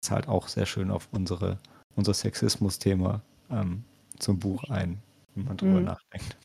zahlt 0.05 0.28
auch 0.28 0.49
sehr 0.49 0.66
schön 0.66 0.91
auf 0.91 1.09
unsere 1.12 1.59
unser 1.97 2.14
Sexismus-Thema, 2.14 3.22
ähm, 3.51 3.84
zum 4.20 4.39
Buch 4.39 4.62
ein, 4.70 5.03
wenn 5.34 5.45
man 5.45 5.57
drüber 5.57 5.80
Mhm. 5.80 5.86
nachdenkt. 5.86 6.36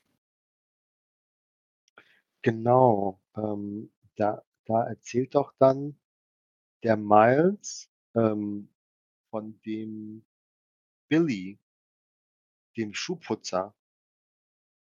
Genau, 2.41 3.19
ähm, 3.37 3.91
da 4.15 4.41
da 4.65 4.83
erzählt 4.83 5.35
doch 5.35 5.53
dann 5.59 5.95
der 6.83 6.97
Miles, 6.97 7.89
ähm, 8.15 8.69
von 9.29 9.59
dem 9.65 10.23
Billy 11.09 11.59
dem 12.77 12.93
Schuhputzer 12.93 13.73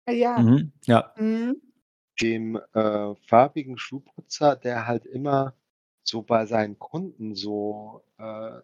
ja. 0.07 0.39
Mhm, 0.41 0.71
ja. 0.85 1.13
Mhm. 1.17 1.72
Dem, 2.21 2.57
äh, 2.73 3.15
farbigen 3.27 3.77
Schuhputzer, 3.77 4.55
der 4.55 4.87
halt 4.87 5.05
immer 5.05 5.55
so 6.03 6.21
bei 6.23 6.45
seinen 6.45 6.77
Kunden 6.79 7.35
so, 7.35 8.03
äh, 8.17 8.61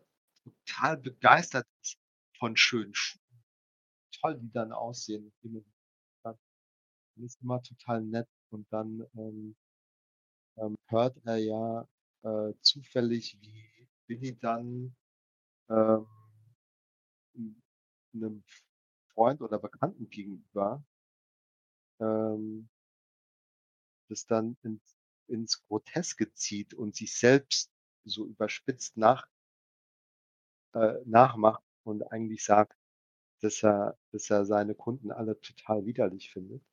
total 0.68 0.98
begeistert 0.98 1.68
ist 1.84 1.98
von 2.38 2.56
schönen 2.58 2.94
Schuhen. 2.96 3.22
Toll, 4.22 4.40
die 4.40 4.52
dann 4.52 4.72
aussehen. 4.74 5.32
Ist 7.18 7.40
immer 7.42 7.62
total 7.62 8.02
nett 8.02 8.28
und 8.52 8.66
dann, 8.72 9.06
ähm 9.16 9.56
ähm, 10.58 10.76
hört 10.88 11.18
er 11.26 11.38
ja, 11.38 11.88
äh, 12.24 12.54
zufällig, 12.62 13.38
wie 13.42 13.88
Billy 14.08 14.38
dann, 14.40 14.96
ähm 15.70 16.06
hm, 17.36 17.56
'nem 18.14 18.44
Freund 19.14 19.42
oder 19.42 19.60
Bekannten 19.60 20.10
gegenüber 20.10 20.84
ähm 22.02 22.70
das 24.10 24.26
dann 24.28 24.58
ins 24.64 24.98
ins 25.28 25.62
Groteske 25.68 26.34
zieht 26.34 26.74
und 26.74 26.96
sich 26.96 27.18
selbst 27.18 27.72
so 28.06 28.26
überspitzt 28.28 28.98
nach 28.98 29.28
äh, 30.74 30.96
nachmacht 31.06 31.64
und 31.84 32.02
eigentlich 32.12 32.44
sagt, 32.44 32.76
dass 33.42 33.64
er 33.64 33.98
dass 34.12 34.30
er 34.30 34.46
seine 34.46 34.76
Kunden 34.76 35.12
alle 35.12 35.40
total 35.42 35.86
widerlich 35.86 36.32
findet. 36.32 36.64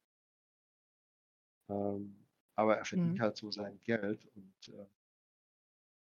Ähm, 1.69 2.27
aber 2.57 2.77
er 2.79 2.85
verdient 2.85 3.21
Mhm. 3.21 3.21
halt 3.21 3.37
so 3.37 3.51
sein 3.53 3.81
Geld 3.85 4.27
und, 4.35 4.69
äh 4.69 4.87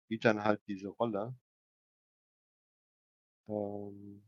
spielt 0.04 0.26
dann 0.26 0.44
halt 0.44 0.62
diese 0.68 0.90
Rolle. 0.90 1.36
Ähm 3.50 4.22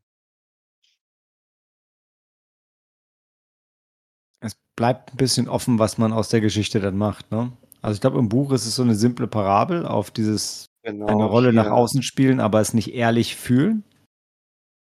Es 4.43 4.55
bleibt 4.75 5.13
'n 5.13 5.17
bisschen 5.17 5.47
offen, 5.47 5.77
was 5.79 5.97
man 5.99 6.11
aus 6.13 6.29
der 6.29 6.41
Geschichte 6.41 6.79
dann 6.79 6.97
macht, 6.97 7.31
ne? 7.31 7.51
Also, 7.81 7.95
ich 7.95 8.01
glaube, 8.01 8.17
im 8.19 8.27
Buch 8.29 8.51
ist 8.51 8.65
es 8.65 8.75
so 8.75 8.83
'ne 8.83 8.95
simple 8.95 9.27
Parabel 9.27 9.85
auf 9.85 10.09
dieses 10.11 10.65
eine 11.05 11.23
Genau, 11.23 11.25
Rolle 11.25 11.53
nach 11.53 11.69
hier 11.69 11.71
außen 11.71 12.01
spielen, 12.03 12.39
aber 12.39 12.59
es 12.59 12.73
nicht 12.73 12.93
ehrlich 12.93 13.35
fühlen. 13.35 13.83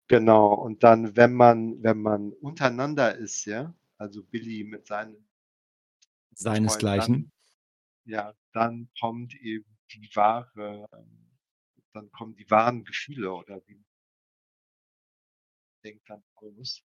Genau, 0.09 0.53
und 0.53 0.83
dann, 0.83 1.15
wenn 1.17 1.33
man 1.33 1.81
wenn 1.81 1.99
man 2.01 2.31
untereinander 2.33 3.15
ist, 3.17 3.45
ja, 3.45 3.73
also 3.97 4.23
Billy 4.23 4.63
mit 4.63 4.85
seinen 4.85 5.27
Seinesgleichen. 6.37 7.25
dann 7.25 7.31
ja, 8.05 8.33
dann 8.53 8.89
kommt 8.99 9.35
eben 9.35 9.65
die 9.93 10.09
wahre 10.15 10.87
ähm, 10.93 11.31
dann 11.93 12.11
kommen 12.11 12.35
die 12.35 12.49
wahren 12.51 12.83
Gefühle 12.85 13.33
oder 13.33 13.61
wie 13.67 13.83
denkt 15.85 16.09
dann 16.09 16.23
Paulus. 16.35 16.81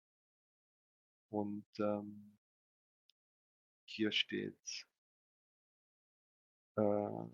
Und, 1.32 1.66
ähm 1.78 2.37
hier 3.88 4.12
steht's 4.12 4.84
äh 6.78 7.28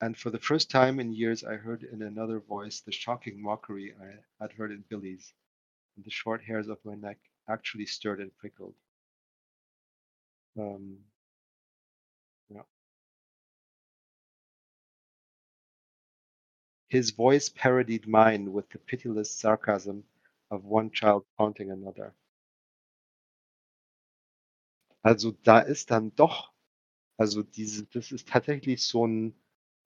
And 0.00 0.16
for 0.18 0.30
the 0.30 0.38
first 0.38 0.68
time 0.70 0.98
in 1.00 1.12
years, 1.12 1.44
I 1.44 1.54
heard 1.54 1.84
in 1.84 2.02
another 2.02 2.40
voice 2.40 2.80
the 2.80 2.92
shocking 2.92 3.40
mockery 3.40 3.94
I 4.00 4.16
had 4.42 4.52
heard 4.52 4.72
in 4.72 4.84
Billy's, 4.90 5.32
and 5.96 6.04
the 6.04 6.10
short 6.10 6.42
hairs 6.42 6.68
of 6.68 6.84
my 6.84 6.94
neck 6.96 7.18
actually 7.48 7.86
stirred 7.86 8.20
and 8.20 8.36
prickled. 8.38 8.74
Um, 10.56 10.64
ähm 10.64 11.04
Ja. 12.50 12.66
His 16.88 17.10
voice 17.10 17.48
parodied 17.48 18.06
mine 18.06 18.52
with 18.52 18.68
the 18.70 18.78
pitiless 18.78 19.34
sarcasm 19.34 20.04
of 20.50 20.64
one 20.64 20.90
child 20.90 21.24
taunting 21.38 21.70
another. 21.70 22.14
Also, 25.04 25.32
da 25.42 25.58
ist 25.58 25.90
dann 25.90 26.14
doch 26.14 26.52
also, 27.18 27.42
diese 27.44 27.86
das 27.86 28.12
ist 28.12 28.28
tatsächlich 28.28 28.82
so 28.84 29.04
'n 29.06 29.34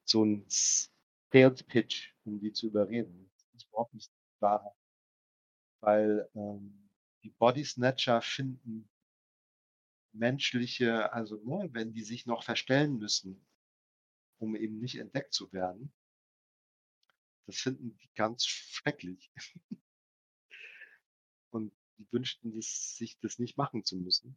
so 0.07 0.23
'n 0.25 0.45
S 0.49 0.93
Sales 1.33 1.63
Pitch, 1.65 2.13
um 2.25 2.41
die 2.41 2.53
zu 2.53 2.69
überreden. 2.69 3.31
Das 3.35 3.63
ist 3.63 3.69
überhaupt 3.71 3.95
nicht 3.95 4.11
Wahrheit. 4.41 4.73
Weil, 5.83 6.29
ähm, 6.35 6.89
die 7.23 7.31
Body 7.31 7.65
Snatcher 7.65 8.23
finden 8.23 8.89
menschliche 10.15 11.13
also, 11.13 11.37
ne, 11.45 11.69
wenn 11.73 11.93
die 11.93 12.03
sich 12.03 12.27
noch 12.27 12.43
verstellen 12.45 12.99
müssen, 12.99 13.45
um 14.39 14.57
eben 14.57 14.81
nicht 14.81 14.97
entdeckt 14.99 15.35
zu 15.35 15.53
werden 15.53 15.93
das 17.49 17.59
finden 17.61 17.97
die 17.97 18.11
ganz 18.15 18.45
schrecklich. 18.47 19.31
Und 21.53 21.73
die 21.99 22.07
wünschten 22.13 22.55
das 22.55 22.97
sich 22.97 23.19
das 23.21 23.39
nicht 23.39 23.57
machen 23.57 23.85
zu 23.85 23.97
müssen. 23.97 24.37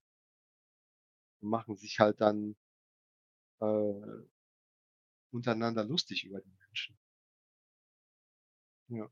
Machen 1.43 1.77
sich 1.77 1.99
halt 1.99 2.19
dann 2.21 2.55
äh 3.61 4.29
untereinander 5.33 5.83
lustig 5.85 6.25
über 6.25 6.41
die 6.41 6.51
Menschen. 6.67 6.97
Ja. 8.89 9.09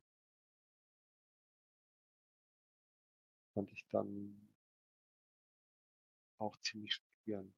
Fand 3.55 3.71
ich 3.73 3.85
dann 3.89 4.47
auch 6.39 6.57
ziemlich 6.61 6.93
schockierend. 6.93 7.53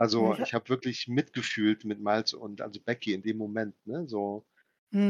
Also, 0.00 0.36
ich 0.36 0.40
ha 0.40 0.46
ich 0.46 0.52
habe 0.52 0.68
wirklich 0.68 1.08
mitgefühlt 1.08 1.84
mit 1.84 2.00
Miles 2.00 2.34
und 2.34 2.60
also 2.60 2.80
Becky 2.82 3.14
in 3.14 3.22
dem 3.22 3.38
Moment, 3.38 3.74
ne? 3.86 4.06
So, 4.06 4.46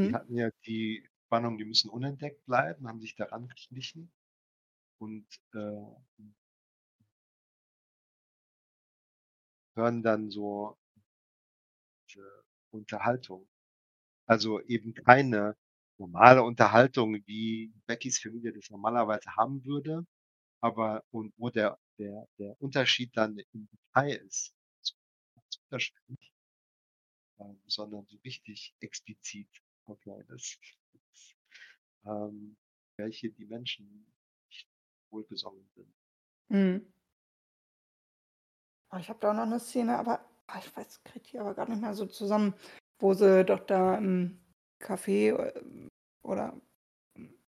die 0.02 0.12
Mhm. 0.12 0.14
hatten 0.14 0.36
ja 0.36 0.50
die 0.66 1.08
Spannung, 1.26 1.58
die 1.58 1.64
müssen 1.66 1.90
unentdeckt 1.90 2.46
bleiben, 2.46 2.88
haben 2.88 3.00
sich 3.00 3.16
daran 3.16 3.48
geschlichen 3.48 4.12
und, 4.98 5.26
äh 5.54 5.58
hören 9.76 10.02
dann 10.02 10.30
so 10.30 10.76
Unterhaltung. 12.70 13.48
Also, 14.26 14.60
eben 14.62 14.94
keine 14.94 15.56
normale 15.98 16.42
Unterhaltung, 16.44 17.14
wie 17.26 17.72
Beckys 17.86 18.20
Familie 18.20 18.52
das 18.52 18.70
normalerweise 18.70 19.30
haben 19.36 19.64
würde, 19.64 20.06
aber 20.62 21.04
und 21.12 21.34
wo 21.38 21.50
der 21.50 21.78
der 21.98 22.28
der 22.38 22.60
Unterschied 22.62 23.16
dann 23.16 23.38
im 23.52 23.68
Detail 23.72 24.16
ist, 24.26 24.54
ganz 25.34 25.58
unterschiedlich, 25.64 26.32
ähm, 27.40 27.58
sondern 27.66 28.06
so 28.06 28.16
richtig 28.24 28.74
explizit. 28.80 29.48
Das 30.28 30.58
ist, 31.12 31.36
ähm, 32.04 32.56
welche 32.96 33.30
die 33.30 33.44
Menschen 33.46 34.06
wohlgesonnen 35.10 35.68
sind. 35.74 35.94
Mhm. 36.50 36.86
Ah, 38.92 38.98
ich 39.00 39.08
habe 39.08 39.18
da 39.20 39.30
auch 39.30 39.34
noch 39.34 39.46
'ne 39.46 39.58
Szene, 39.58 39.98
aber 39.98 40.20
ah, 40.46 40.58
ich 40.60 40.76
weiß 40.76 41.02
kriege 41.02 41.24
die 41.32 41.38
aber 41.38 41.54
grad 41.54 41.68
nicht 41.68 41.80
mehr 41.80 41.94
so 41.94 42.06
zusammen, 42.06 42.54
wo 42.98 43.14
sie 43.14 43.44
doch 43.44 43.60
da 43.60 43.96
im 43.96 44.38
Café, 44.80 45.30
ähm, 45.56 45.88
oder, 46.22 46.60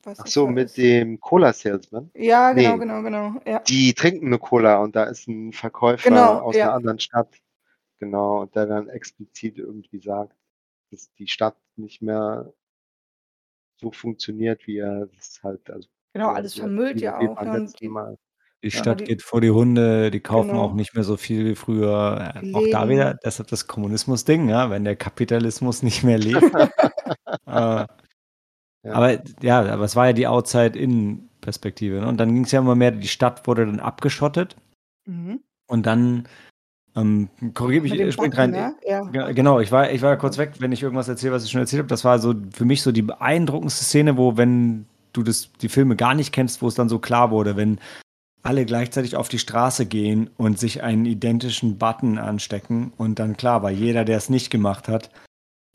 was 0.04 0.20
Ach 0.20 0.28
so, 0.28 0.48
mit 0.48 0.78
ist. 0.78 0.78
dem 0.78 1.20
Cola-Salesman? 1.20 2.12
Ja, 2.16 2.54
genau, 2.54 2.78
Ne, 2.78 2.78
genau, 2.78 3.02
genau, 3.02 3.40
ja. 3.46 3.64
die 3.68 3.94
trinken 3.94 4.30
'ne 4.30 4.40
Cola 4.40 4.78
und 4.84 4.96
da 4.96 5.06
ist 5.06 5.28
'n 5.28 5.54
Verkäufer 5.54 6.42
Genau, 6.42 6.44
aus 6.44 6.62
ja. 6.62 6.74
anderen 6.74 7.00
Stadt. 7.00 7.36
Genau, 8.00 8.42
und 8.44 8.56
der 8.56 8.68
dann 8.68 8.90
explizit 8.90 9.58
irgendwie 9.60 10.00
sagt, 10.02 10.36
dass 10.92 11.14
die 11.16 11.28
Stadt 11.28 11.58
nicht 11.78 12.02
mehr 12.02 12.54
so 13.82 13.92
funktioniert, 13.92 14.68
wie 14.68 14.78
er 14.78 15.10
es 15.18 15.42
halt 15.44 15.70
also, 15.70 15.90
Genau, 16.16 16.30
alles 16.30 16.54
er 16.54 16.54
vermüllt 16.54 17.02
ja 17.02 17.18
auch, 17.18 17.42
ne, 17.42 17.52
und 17.54 17.74
letzten 17.74 17.84
die. 18.64 18.70
Die 18.70 18.76
Ja. 18.76 18.82
Stadt 18.82 19.01
die 19.01 19.03
geht 19.05 19.22
vor 19.22 19.41
die 19.41 19.51
Hunde, 19.51 20.09
die 20.11 20.20
kaufen 20.22 20.51
auch 20.51 20.68
Genau. 20.70 20.76
nicht 20.76 20.95
mehr 20.95 21.03
so 21.03 21.18
viel 21.18 21.45
wie 21.45 21.55
früher. 21.55 22.34
Äh, 22.41 22.53
auch 22.53 22.64
da 22.72 22.89
wieder 22.89 23.05
leben 23.09 23.20
deshalb 23.26 23.49
das 23.49 23.68
Kommunismus-Ding, 23.68 24.49
ja, 24.49 24.70
wenn 24.70 24.84
der 24.86 24.95
Kapitalismus 24.95 25.84
nicht 25.84 26.03
mehr 26.03 26.18
lebt. 26.20 26.43
Äh, 27.47 27.86
Ja. 28.86 28.93
aber 28.93 29.20
ja, 29.41 29.61
aber 29.66 29.84
es 29.86 29.95
war 29.95 30.07
ja 30.07 30.14
die 30.14 30.28
Outside-In-Perspektive, 30.28 32.01
ne? 32.01 32.07
Und 32.07 32.18
dann 32.20 32.34
ging's 32.34 32.51
ja 32.51 32.59
immer 32.59 32.76
mehr 32.76 32.91
die 32.91 33.07
Stadt 33.07 33.45
wurde 33.47 33.66
dann 33.66 33.80
abgeschottet 33.80 34.55
Mhm. 35.05 35.39
und 35.68 35.86
dann, 35.86 36.28
ähm, 36.95 37.28
korrigiere 37.53 38.05
mich, 38.05 38.14
springt 38.14 38.38
rein. 38.38 38.51
ne? 38.51 38.76
Ja. 38.86 39.01
Ge 39.09 39.34
genau, 39.34 39.59
ich 39.59 39.72
war 39.72 39.91
ich 39.91 40.01
war 40.01 40.16
kurz 40.18 40.38
weg, 40.38 40.53
wenn 40.59 40.72
ich 40.72 40.84
irgendwas 40.84 41.07
erzähle, 41.09 41.34
was 41.34 41.43
ich 41.43 41.51
schon 41.51 41.61
erzählt 41.61 41.80
habe. 41.80 41.89
Das 41.89 42.05
war 42.05 42.20
so 42.20 42.34
für 42.53 42.66
mich 42.66 42.82
so 42.84 42.91
die 42.91 43.01
beeindruckendste 43.01 43.84
Szene, 43.84 44.16
wo, 44.18 44.38
wenn 44.38 44.86
du 45.11 45.24
das 45.24 45.51
die 45.61 45.70
Filme 45.70 45.95
gar 45.95 46.14
nicht 46.14 46.32
kennst, 46.34 46.61
wo 46.61 46.68
es 46.68 46.76
dann 46.76 46.89
so 46.89 46.99
klar 46.99 47.32
wurde, 47.32 47.55
wenn 47.57 47.80
alle 48.44 48.66
gleichzeitig 48.66 49.16
auf 49.16 49.30
die 49.30 49.39
Straße 49.39 49.86
gehen 49.88 50.30
und 50.38 50.60
sich 50.60 50.84
einen 50.84 51.06
identischen 51.06 51.78
Button 51.78 52.18
anstecken 52.20 52.94
und 52.98 53.20
dann 53.20 53.38
klar 53.38 53.64
war, 53.64 53.72
jeder, 53.72 54.06
der 54.06 54.18
es 54.18 54.30
nicht 54.30 54.50
gemacht 54.52 54.88
hat 54.88 55.12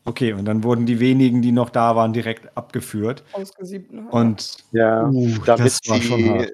okay, 0.07 0.33
und 0.35 0.47
dann 0.47 0.65
wurden 0.65 0.87
die 0.87 1.01
wenigen, 1.01 1.43
die 1.43 1.53
noch 1.53 1.71
da 1.71 1.97
waren, 1.97 2.13
direkt 2.15 2.57
abgeführt. 2.57 3.25
Ausgesiebt, 3.35 3.93
ne? 3.93 4.11
Ja. 4.17 4.35
Und, 4.35 4.57
Ja, 4.71 5.13
uh, 5.13 5.39
damit 5.45 5.75
das 5.75 5.79
war 5.87 6.01
schon 6.03 6.27
sie 6.27 6.29
hart. 6.29 6.51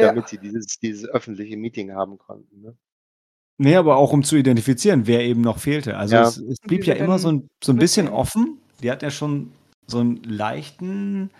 Ja. 0.00 0.12
damit 0.12 0.28
sie 0.28 0.38
dieses 0.38 0.78
dieses 0.78 1.06
öffentliche 1.08 1.56
Meeting 1.56 1.92
haben 1.92 2.18
konnten, 2.18 2.60
ne? 2.62 2.76
Ne, 3.60 3.76
aber 3.76 3.96
auch 3.96 4.12
um 4.12 4.24
zu 4.24 4.36
identifizieren, 4.36 5.06
wer 5.06 5.20
eben 5.22 5.40
noch 5.40 5.58
fehlte. 5.58 5.96
Also, 5.96 6.16
Ja. 6.16 6.20
es 6.20 6.36
es 6.38 6.58
blieb 6.66 6.86
ja 6.86 6.94
immer 6.94 7.18
so 7.20 7.28
dann 7.28 7.30
'n 7.30 7.48
so 7.62 7.70
'n 7.72 7.78
bisschen 7.78 8.08
offen. 8.08 8.58
Die 8.82 8.90
hatten 8.90 9.04
ja 9.04 9.10
schon 9.12 9.52
so 9.86 10.00
'n 10.00 10.16
leichten 10.24 11.30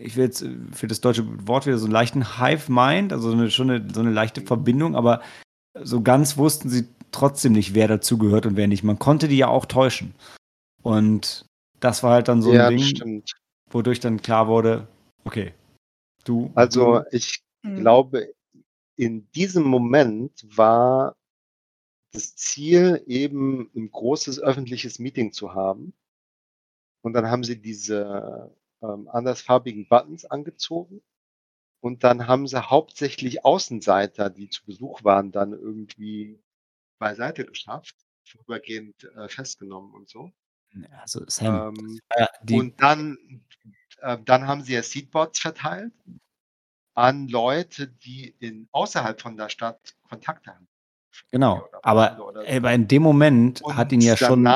ich 0.00 0.16
will 0.16 0.24
jetzt, 0.24 0.42
äh, 0.42 0.56
für 0.72 0.86
das 0.86 1.00
deutsche 1.00 1.24
Wort 1.48 1.66
wieder 1.66 1.78
so 1.78 1.86
'n 1.86 1.90
leichten 1.92 2.38
Hive-Mind, 2.38 3.12
also, 3.12 3.34
'ne 3.34 3.50
schon 3.50 3.68
'ne 3.68 3.86
so 3.92 4.02
'ne 4.02 4.10
leichte. 4.10 4.42
Verbindung, 4.42 4.96
aber 4.96 5.22
so 5.82 6.02
ganz 6.02 6.38
wussten 6.38 6.70
sie 6.70 6.88
trotzdem 7.12 7.52
nicht, 7.54 7.74
wer 7.74 7.88
dazugehört 7.88 8.46
und 8.46 8.56
wer 8.56 8.68
nicht. 8.68 8.84
Man 8.84 8.98
konnte 9.00 9.28
die 9.28 9.38
ja 9.38 9.48
auch 9.48 9.66
täuschen. 9.66 10.14
Und 10.82 11.46
das 11.80 12.02
war 12.04 12.12
halt 12.14 12.28
dann 12.28 12.42
so 12.42 12.52
'n 12.52 12.66
Ja, 12.66 12.70
Ding, 12.70 13.02
stimmt. 13.02 13.38
wodurch 13.70 14.00
dann 14.00 14.22
klar 14.22 14.48
wurde: 14.48 14.88
„Okay, 15.26 15.54
du 16.24 16.52
Also, 16.56 17.00
du“ 17.00 17.04
ich 17.10 17.42
Mhm. 17.64 17.74
glaube, 17.74 18.32
in 18.96 19.30
diesem 19.32 19.64
Moment 19.64 20.46
war 20.56 21.16
das 22.12 22.36
Ziel, 22.36 23.02
eben 23.06 23.70
'n 23.74 23.90
großes 23.90 24.40
öffentliches 24.40 24.98
Meeting 24.98 25.32
zu 25.32 25.54
haben. 25.54 25.92
Und 27.04 27.12
dann 27.12 27.30
haben 27.30 27.44
sie 27.44 27.60
diese, 27.60 28.50
ähm, 28.82 29.08
andersfarbigen 29.08 29.88
Buttons 29.88 30.24
angezogen. 30.24 31.02
Und 31.80 32.02
dann 32.04 32.26
haben 32.26 32.46
sie 32.46 32.70
hauptsächlich 32.70 33.44
Außenseiter, 33.44 34.30
die 34.30 34.48
zu 34.48 34.64
Besuch 34.64 35.04
waren, 35.04 35.30
dann 35.30 35.52
irgendwie 35.52 36.40
beiseite 36.98 37.44
geschafft, 37.44 37.94
vorübergehend, 38.24 39.04
äh, 39.16 39.28
festgenommen 39.28 39.94
und 39.94 40.08
so. 40.08 40.32
Also, 41.00 41.24
Sam, 41.28 41.76
Ähm, 41.78 42.00
ja 42.18 42.28
und 42.58 42.80
dann 42.82 43.16
äh, 44.00 44.18
dann 44.24 44.46
haben 44.46 44.62
sie 44.62 44.74
ja 44.74 44.82
Seatbots 44.82 45.40
verteilt 45.40 45.92
an 46.94 47.28
Leute, 47.28 47.88
die 47.88 48.34
in 48.40 48.68
außerhalb 48.72 49.20
von 49.20 49.36
der 49.36 49.48
Stadt 49.48 49.94
Kontakte 50.08 50.50
haben. 50.54 50.68
Genau, 51.30 51.66
oder 51.66 51.80
aber 51.82 52.26
oder 52.26 52.42
so. 52.42 52.48
aber 52.48 52.72
in 52.72 52.86
dem 52.86 53.02
Moment 53.02 53.62
hat 53.64 53.92
ihnen 53.92 54.02
Und 54.02 54.08
ja 54.08 54.16
schon 54.16 54.46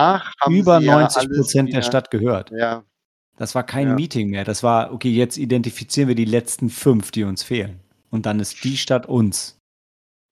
über 0.49 0.81
sie 0.81 0.87
ja 0.87 1.01
90 1.01 1.23
alles 1.23 1.53
der 1.53 1.83
Stadt 1.83 2.11
gehört. 2.11 2.51
ja. 2.51 2.85
Das 3.39 3.55
war 3.55 3.65
kein 3.65 3.89
Ja. 3.89 3.95
Meeting 3.95 4.31
mehr. 4.31 4.45
Das 4.45 4.63
war: 4.63 4.93
„Okay, 4.93 5.11
jetzt 5.11 5.37
identifizieren 5.39 6.09
wir 6.09 6.15
die 6.15 6.25
letzten 6.25 6.69
5, 6.71 7.11
die 7.11 7.25
uns 7.25 7.43
fehlen. 7.43 7.81
Und 8.11 8.27
dann 8.27 8.41
ist 8.41 8.63
die 8.65 8.77
Stadt 8.77 9.07
uns.“ 9.07 9.59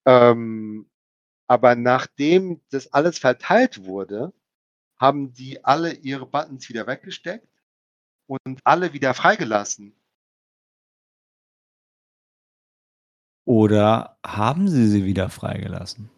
Ähm, 0.07 0.87
aber 1.49 1.77
nachdem 1.77 2.61
das 2.71 2.93
alles 2.93 3.19
verteilt 3.19 3.85
wurde, 3.87 4.33
haben 5.01 5.33
die 5.35 5.65
alle 5.65 5.93
ihre 5.95 6.27
Buttons 6.27 6.69
wieder 6.71 6.87
weggesteckt 6.87 7.49
und 8.29 8.61
alle 8.65 8.93
wieder 8.95 9.15
freigelassen. 9.15 9.95
Oder 13.47 14.17
haben 14.25 14.69
sie 14.69 14.87
sie 14.89 15.05
wieder 15.05 15.29
freigelassen? 15.31 16.11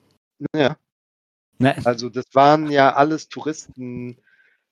Ja. 0.54 0.76
Ne. 1.58 1.76
Also, 1.86 2.10
das 2.10 2.26
waren 2.34 2.70
ja 2.70 2.94
alles 2.94 3.28
Touristen, 3.28 4.18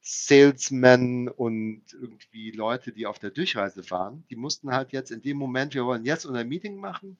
Salesmen 0.03 1.29
und 1.29 1.93
irgendwie 1.93 2.51
Leute, 2.53 2.93
die 2.93 3.07
auf 3.07 3.19
der 3.19 3.31
Durchreise 3.31 3.89
waren. 3.91 4.27
Die 4.31 4.37
mussten 4.37 4.73
halt 4.73 4.93
jetzt 4.93 5.11
in 5.11 5.23
dem 5.23 5.37
Moment: 5.39 5.75
„Wir 5.75 5.85
wollen 5.87 6.05
jetzt 6.05 6.25
unser 6.27 6.45
Meeting 6.45 6.77
machen. 6.77 7.19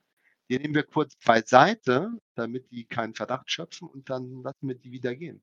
Die 0.51 0.59
nehmen 0.59 0.75
wir 0.75 0.83
kurz 0.85 1.17
beiseite, 1.17 2.11
damit 2.35 2.71
die 2.71 2.85
keinen 2.87 3.15
Verdacht 3.15 3.51
schöpfen 3.51 3.89
und 3.89 4.11
dann 4.11 4.43
lassen 4.43 4.69
wir 4.69 4.75
die 4.77 4.93
wieder 4.93 5.15
gehen.“ 5.15 5.43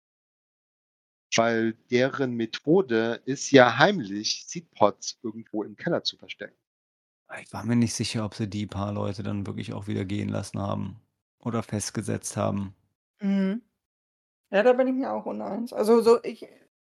Weil 1.36 1.72
deren 1.90 2.34
Methode 2.34 3.22
ist 3.24 3.52
ja 3.52 3.78
heimlich 3.78 4.46
Seatpots 4.46 5.20
irgendwo 5.24 5.64
im 5.64 5.78
Keller 5.78 6.04
zu 6.04 6.18
verstecken. 6.18 6.58
Ich 7.42 7.54
war 7.54 7.64
mir 7.64 7.78
nicht 7.78 7.94
sicher, 7.94 8.26
ob 8.26 8.36
sie 8.36 8.50
die 8.50 8.68
paar 8.68 8.92
Leute 8.92 9.24
dann 9.24 9.48
wirklich 9.48 9.72
auch 9.72 9.88
wieder 9.88 10.04
gehen 10.04 10.28
lassen 10.28 10.60
haben 10.60 11.00
oder 11.40 11.64
festgesetzt 11.64 12.36
haben. 12.36 12.76
Mhm. 13.22 13.62
Ja, 14.52 14.64
da 14.64 14.74
bin 14.74 14.88
ich 14.90 14.94
mir 14.96 15.12
auch 15.14 15.26
uneins. 15.26 15.74
Also, 15.74 16.02
so 16.02 16.24
ich 16.24 16.48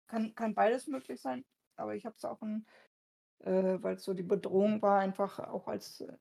kann 0.09 0.35
kann 0.35 0.55
beides 0.55 0.87
möglich 0.89 1.21
sein, 1.21 1.45
aber 1.77 1.95
ich 1.97 2.07
habe 2.07 2.17
es 2.17 2.25
auch 2.25 2.43
in 2.43 2.67
äh, 3.41 3.83
weil's 3.83 4.05
so 4.05 4.15
die 4.15 4.23
Bedrohung 4.25 4.83
war, 4.83 5.01
einfach 5.01 5.39
auch 5.41 5.69
als, 5.69 6.01
äh, 6.03 6.13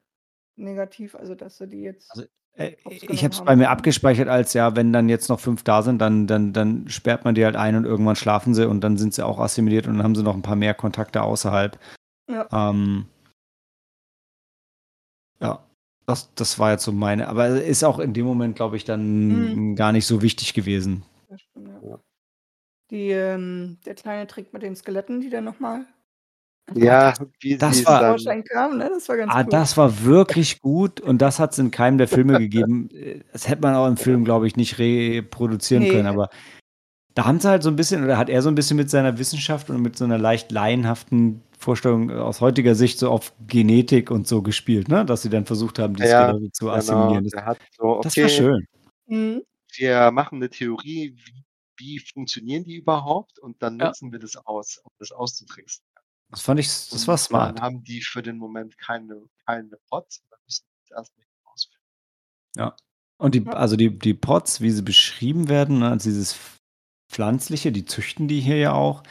negativ 0.57 1.15
also, 1.15 1.35
dass 1.35 1.57
sie 1.57 1.67
die 1.69 1.81
jetzt 1.83 2.11
Also, 2.11 2.23
äh, 2.53 2.73
ich 2.83 3.23
habe 3.23 3.33
es 3.33 3.41
bei 3.41 3.55
mir 3.55 3.69
abgespeichert 3.69 4.27
als, 4.29 4.53
ja, 4.53 4.75
wenn 4.75 4.93
dann 4.93 5.09
jetzt 5.09 5.29
noch 5.29 5.39
5 5.39 5.63
da 5.63 5.81
sind, 5.81 5.99
dann 5.99 6.27
dann 6.27 6.53
dann 6.53 6.87
sperrt 6.89 7.25
man 7.25 7.35
die 7.35 7.43
halt 7.45 7.55
ein 7.55 7.75
und 7.75 7.85
irgendwann 7.85 8.15
schlafen 8.15 8.53
sie 8.53 8.67
und 8.67 8.81
dann 8.81 8.97
sind 8.97 9.13
sie 9.13 9.25
auch 9.25 9.39
assimiliert 9.39 9.87
und 9.87 9.95
dann 9.95 10.03
haben 10.03 10.15
sie 10.15 10.23
noch 10.23 10.35
'n 10.35 10.41
paar 10.41 10.55
mehr 10.55 10.73
Kontakte 10.73 11.21
außerhalb. 11.23 11.77
Ja. 12.27 12.49
Ähm 12.51 13.07
ja, 15.41 15.63
das 16.05 16.33
das 16.35 16.57
war 16.59 16.71
jetzt 16.71 16.83
so 16.83 16.91
meine 16.91 17.27
aber 17.27 17.47
ist 17.61 17.83
auch 17.83 17.99
in 17.99 18.13
dem 18.13 18.25
Moment, 18.25 18.55
glaube 18.55 18.77
ich, 18.77 18.85
Mhm. 19.29 19.61
dann 19.65 19.75
gar 19.75 19.91
nicht 19.91 20.05
so 20.07 20.21
wichtig 20.21 20.53
gewesen. 20.53 21.03
Das 21.29 21.41
stimmt, 21.41 21.67
ja. 21.69 21.83
Ja. 21.83 21.99
Die, 22.91 23.09
ähm 23.11 23.79
der 23.85 23.95
kleine 23.95 24.27
Trick 24.27 24.53
mit 24.53 24.63
den 24.63 24.75
Skeletten, 24.75 25.19
die 25.19 25.29
dann 25.29 25.43
noch 25.43 25.59
mal 25.59 25.85
Ja, 26.73 27.13
das 27.13 27.27
wie 27.41 27.57
das 27.57 27.83
sie 27.83 27.83
es 27.83 27.95
war 27.95 28.03
dann 28.03 28.03
Vorschein 28.03 28.43
kamen, 28.43 28.77
ne? 28.79 28.89
Das 28.89 29.09
war 29.09 29.17
ganz 29.17 29.35
ah, 29.35 29.43
cool. 29.45 29.53
das 29.53 29.77
war 29.77 30.03
wirklich 30.03 30.61
gut 30.61 31.01
und 31.01 31.19
das 31.21 31.39
hat's 31.39 31.59
in 31.59 31.71
keinem 31.71 31.97
der 31.99 32.07
Filme 32.09 32.37
gegeben. 32.37 32.89
Äh, 32.93 33.21
das 33.33 33.49
hätte 33.49 33.61
man 33.63 33.75
auch 33.75 33.87
im 33.87 33.97
Film, 33.97 34.25
glaube 34.25 34.47
ich, 34.47 34.57
nicht 34.57 34.79
reproduzieren 34.79 35.87
Ne. 35.87 35.89
können, 35.89 36.07
aber 36.07 36.29
da 37.15 37.25
haben 37.25 37.39
sie 37.41 37.49
halt 37.49 37.63
so 37.63 37.69
'n 37.71 37.75
bisschen 37.77 38.03
oder 38.05 38.17
hat 38.17 38.29
er 38.29 38.41
so 38.43 38.49
'n 38.49 38.55
bisschen 38.55 38.77
mit 38.77 38.89
seiner 38.91 39.19
Wissenschaft 39.19 39.69
und 39.69 39.81
mit 39.83 39.97
so 39.97 40.05
'ner 40.07 40.17
leicht 40.19 40.51
laienhaften 40.51 41.43
Vorstellung 41.59 42.11
aus 42.11 42.41
heutiger 42.41 42.75
Sicht 42.75 42.99
so 42.99 43.11
auf 43.11 43.33
Genetik 43.47 44.11
und 44.11 44.27
so 44.27 44.41
gespielt, 44.43 44.89
ne? 44.89 45.05
Dass 45.05 45.23
sie 45.23 45.29
dann 45.29 45.45
versucht 45.47 45.79
haben, 45.79 45.95
die 45.95 46.05
Ja, 46.05 46.07
Skelette 46.07 46.51
zu 46.53 46.71
genau. 46.71 47.21
assimilieren. 47.21 47.25
Das, 47.25 47.33
hat 47.45 47.59
so, 47.71 47.85
das 48.01 48.21
war 48.21 48.29
okay, 48.29 48.29
schön. 48.29 48.65
Mhm. 49.07 49.43
wir 49.75 50.11
machen 50.11 50.37
eine 50.37 50.49
Theorie, 50.49 51.15
wie, 51.15 51.43
wie 51.77 51.99
funktionieren 51.99 52.63
die 52.63 52.75
überhaupt 52.75 53.39
und 53.39 53.61
dann 53.63 53.79
Ja. 53.79 53.87
nutzen 53.87 54.11
wir 54.11 54.19
das 54.19 54.35
aus, 54.35 54.77
um 54.83 54.91
das 54.99 55.11
auszutricksen. 55.11 55.83
Das 56.29 56.41
fand 56.41 56.59
ich, 56.59 56.67
das 56.67 56.91
Und 56.93 57.07
war 57.07 57.15
dann 57.15 57.19
smart. 57.55 57.61
haben 57.61 57.83
die 57.83 58.01
für 58.01 58.21
den 58.21 58.37
Moment 58.37 58.77
keine, 58.77 59.23
keine 59.45 59.77
Pots, 59.89 60.23
dann 60.29 60.39
müssen 60.45 60.65
die 60.67 60.89
das 60.89 60.97
erst 60.97 61.17
nicht 61.17 61.29
ausführen. 61.45 61.81
Und 63.19 63.33
die, 63.33 63.43
Ja. 63.43 63.51
also 63.53 63.75
die, 63.77 63.97
die 63.97 64.13
Pots, 64.13 64.61
wie 64.61 64.69
sie 64.71 64.81
beschrieben 64.83 65.47
werden, 65.49 65.79
ne, 65.79 65.89
als 65.89 66.03
dieses 66.03 66.37
Pflanzliche, 67.09 67.71
die 67.71 67.85
züchten 67.85 68.27
die 68.27 68.41
hier 68.41 68.57
ja 68.57 68.73
auch. 68.73 69.01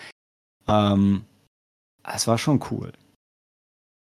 Ähm, 0.68 1.24
es 2.04 2.26
war 2.28 2.38
schon 2.38 2.62
cool. 2.70 2.92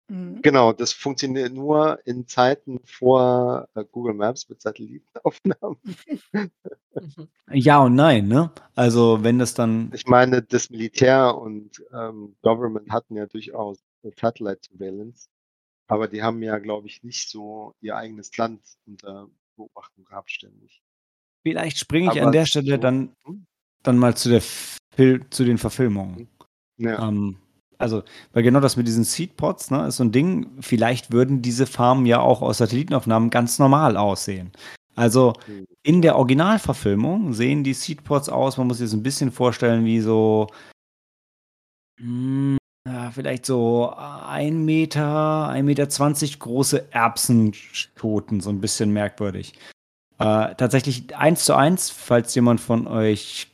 Mhm. 0.09 0.41
Genau, 0.41 0.71
das 0.73 0.93
funktioniert 0.93 1.53
nur 1.53 1.99
in 2.05 2.27
Zeiten 2.27 2.79
vor 2.85 3.67
äh, 3.75 3.83
Google 3.91 4.13
Maps 4.13 4.47
mit 4.49 4.61
Satellitenaufnahmen. 4.61 5.77
Mhm. 6.99 7.27
Ja 7.53 7.79
und 7.83 7.93
nein, 7.95 8.27
ne? 8.27 8.51
Also 8.75 9.23
wenn 9.23 9.37
das 9.39 9.53
dann, 9.53 9.91
Ich 9.93 10.07
meine, 10.07 10.41
das 10.41 10.69
Militär 10.71 11.37
und 11.37 11.83
ähm, 11.93 12.35
Government 12.41 12.89
hatten 12.91 13.15
ja 13.15 13.27
durchaus 13.27 13.79
Satellite 14.19 14.61
Surveillance, 14.69 15.27
aber 15.87 16.07
die 16.07 16.23
haben 16.23 16.41
ja, 16.43 16.57
glaube 16.59 16.87
ich, 16.87 17.03
nicht 17.03 17.29
so 17.29 17.75
ihr 17.81 17.95
eigenes 17.95 18.35
Land 18.37 18.61
unter 18.87 19.29
Beobachtung 19.55 20.05
gehabt 20.05 20.31
ständig. 20.31 20.81
vielleicht 21.43 21.77
springe 21.79 22.05
ich 22.11 22.19
Aber 22.19 22.27
an 22.27 22.31
der 22.33 22.45
Stelle 22.45 22.71
so, 22.75 22.77
dann, 22.77 23.13
hm, 23.25 23.45
dann 23.83 23.97
mal 23.97 24.15
zu, 24.17 24.29
der 24.29 24.41
Fil 24.41 25.29
zu 25.29 25.45
den 25.45 25.57
Verfilmungen. 25.57 26.27
ja, 26.77 27.07
Ähm, 27.07 27.37
also, 27.77 28.03
weil 28.33 28.43
genau 28.43 28.59
das 28.59 28.77
mit 28.77 28.87
diesen 28.87 29.03
Seedpots, 29.03 29.71
ne, 29.71 29.87
ist 29.87 29.97
so 29.97 30.03
ein 30.03 30.11
Ding, 30.11 30.49
vielleicht 30.61 31.11
würden 31.11 31.41
diese 31.41 31.65
Farmen 31.65 32.05
ja 32.05 32.19
auch 32.19 32.41
aus 32.41 32.57
Satellitenaufnahmen 32.57 33.29
ganz 33.29 33.59
normal 33.59 33.97
aussehen. 33.97 34.51
Also 34.95 35.33
hm, 35.45 35.65
in 35.83 36.01
der 36.01 36.15
Originalverfilmung 36.15 37.33
sehen 37.33 37.63
die 37.63 37.73
Seedpots 37.75 38.29
aus, 38.29 38.57
man 38.57 38.67
muss 38.67 38.79
sich 38.79 38.87
das 38.87 38.97
ein 38.97 39.03
bisschen 39.03 39.31
vorstellen, 39.31 39.85
wie 39.85 39.99
so, 39.99 40.47
hm, 41.99 42.57
ja, 42.87 43.11
vielleicht 43.11 43.45
so 43.45 43.93
ein 43.95 44.65
Meter, 44.65 45.49
ein 45.49 45.65
Meter 45.65 45.89
zwanzig 45.89 46.39
große 46.39 46.91
Erbsenstoten, 46.91 48.39
so 48.39 48.49
ein 48.49 48.61
bisschen 48.61 48.91
merkwürdig. 48.91 49.53
Äh, 50.19 50.55
tatsächlich 50.55 51.15
eins 51.15 51.45
zu 51.45 51.53
eins, 51.53 51.91
falls 51.91 52.33
jemand 52.33 52.59
von 52.59 52.87
euch 52.87 53.51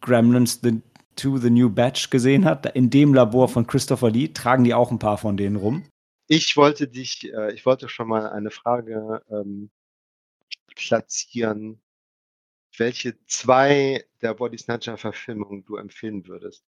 Gremlins 0.00 0.60
the, 0.62 0.80
to 1.16 1.36
the 1.38 1.50
New 1.50 1.70
Batch 1.70 2.10
gesehen 2.10 2.44
hat, 2.44 2.66
in 2.76 2.90
dem 2.90 3.14
Labor 3.14 3.48
von 3.48 3.66
Christopher 3.66 4.10
Lee 4.10 4.28
tragen 4.28 4.64
die 4.64 4.74
auch 4.74 4.90
ein 4.90 4.98
paar 4.98 5.18
von 5.18 5.36
denen 5.36 5.56
rum. 5.56 5.84
Ich 6.26 6.56
wollte 6.56 6.88
dich, 6.88 7.32
äh, 7.32 7.52
ich 7.52 7.66
wollte 7.66 7.88
schon 7.88 8.08
mal 8.08 8.28
eine 8.30 8.50
Frage 8.50 9.22
ähm, 9.30 9.70
platzieren, 10.74 11.80
welche 12.76 13.14
zwei 13.26 14.04
der 14.22 14.34
Body 14.34 14.58
Snatcher 14.58 14.96
Verfilmungen 14.96 15.64
du 15.64 15.76
empfehlen 15.76 16.26
würdest. 16.26 16.64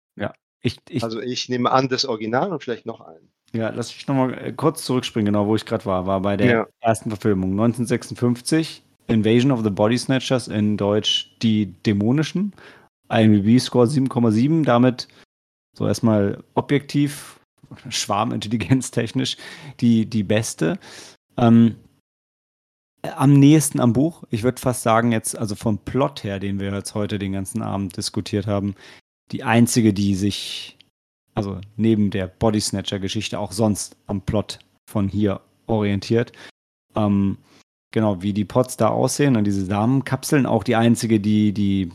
Ich, 0.65 0.79
ich, 0.89 1.03
Also 1.03 1.21
ich 1.21 1.49
nehme 1.49 1.73
an, 1.73 1.89
das 1.89 2.05
Original 2.05 2.53
und 2.53 2.63
vielleicht 2.63 2.87
noch 2.87 3.01
einen. 3.01 3.33
ja, 3.53 3.71
lass 3.71 3.93
mich 3.95 4.07
nochmal 4.07 4.53
kurz 4.53 4.85
zurückspringen, 4.85 5.27
genau 5.33 5.49
wo 5.49 5.57
ich 5.57 5.67
gerade 5.67 5.85
war. 5.87 6.07
War 6.07 6.21
bei 6.21 6.37
der 6.37 6.51
Ja. 6.51 6.67
ersten 6.81 7.11
Verfilmung 7.11 7.51
1956, 7.51 8.85
Invasion 9.09 9.51
of 9.51 9.65
the 9.65 9.71
Body 9.71 9.99
Snatchers, 9.99 10.47
in 10.47 10.77
Deutsch 10.77 11.37
Die 11.43 11.67
Dämonischen. 11.83 12.53
IMDb-Score 13.13 13.87
7,7, 13.87 14.65
damit 14.65 15.09
so 15.77 15.87
erstmal 15.87 16.43
objektiv, 16.55 17.41
schwarmintelligenztechnisch, 17.89 19.37
die, 19.81 20.07
die 20.07 20.23
beste. 20.23 20.79
Ähm, 21.37 21.77
am 23.03 23.33
nächsten 23.35 23.81
am 23.81 23.93
Buch, 23.93 24.23
ich 24.31 24.43
würde 24.43 24.61
fast 24.61 24.83
sagen, 24.83 25.13
jetzt, 25.13 25.37
also 25.37 25.57
vom 25.57 25.79
Plot 25.79 26.23
her, 26.23 26.39
den 26.39 26.61
wir 26.61 26.73
jetzt 26.73 26.95
heute 26.95 27.19
den 27.19 27.33
ganzen 27.33 27.63
Abend 27.63 27.97
diskutiert 27.97 28.47
haben, 28.47 28.75
die 29.33 29.43
einzige, 29.43 29.93
die 29.93 30.15
sich, 30.15 30.79
also 31.35 31.61
neben 31.77 32.11
der 32.11 32.29
Body 32.29 32.61
Snatcher-Geschichte 32.61 33.39
auch 33.39 33.53
sonst 33.53 33.97
am 34.07 34.21
Plot 34.21 34.61
von 34.89 35.09
hier 35.09 35.41
orientiert. 35.67 36.33
Ähm, 36.95 37.39
genau, 37.93 38.23
wie 38.23 38.33
die 38.33 38.45
Pots 38.45 38.77
da 38.77 38.89
aussehen 38.89 39.37
und 39.37 39.45
diese 39.45 39.65
Samenkapseln, 39.65 40.47
auch 40.47 40.63
die 40.63 40.77
einzige, 40.77 41.19
die, 41.19 41.53
die 41.53 41.91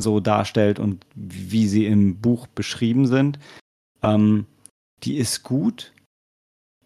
so 0.00 0.20
darstellt 0.20 0.78
und 0.78 1.04
wie 1.14 1.68
sie 1.68 1.86
im 1.86 2.16
Buch 2.20 2.46
beschrieben 2.46 3.06
sind. 3.06 3.38
Ähm, 4.02 4.46
die 5.02 5.16
ist 5.16 5.42
gut. 5.42 5.92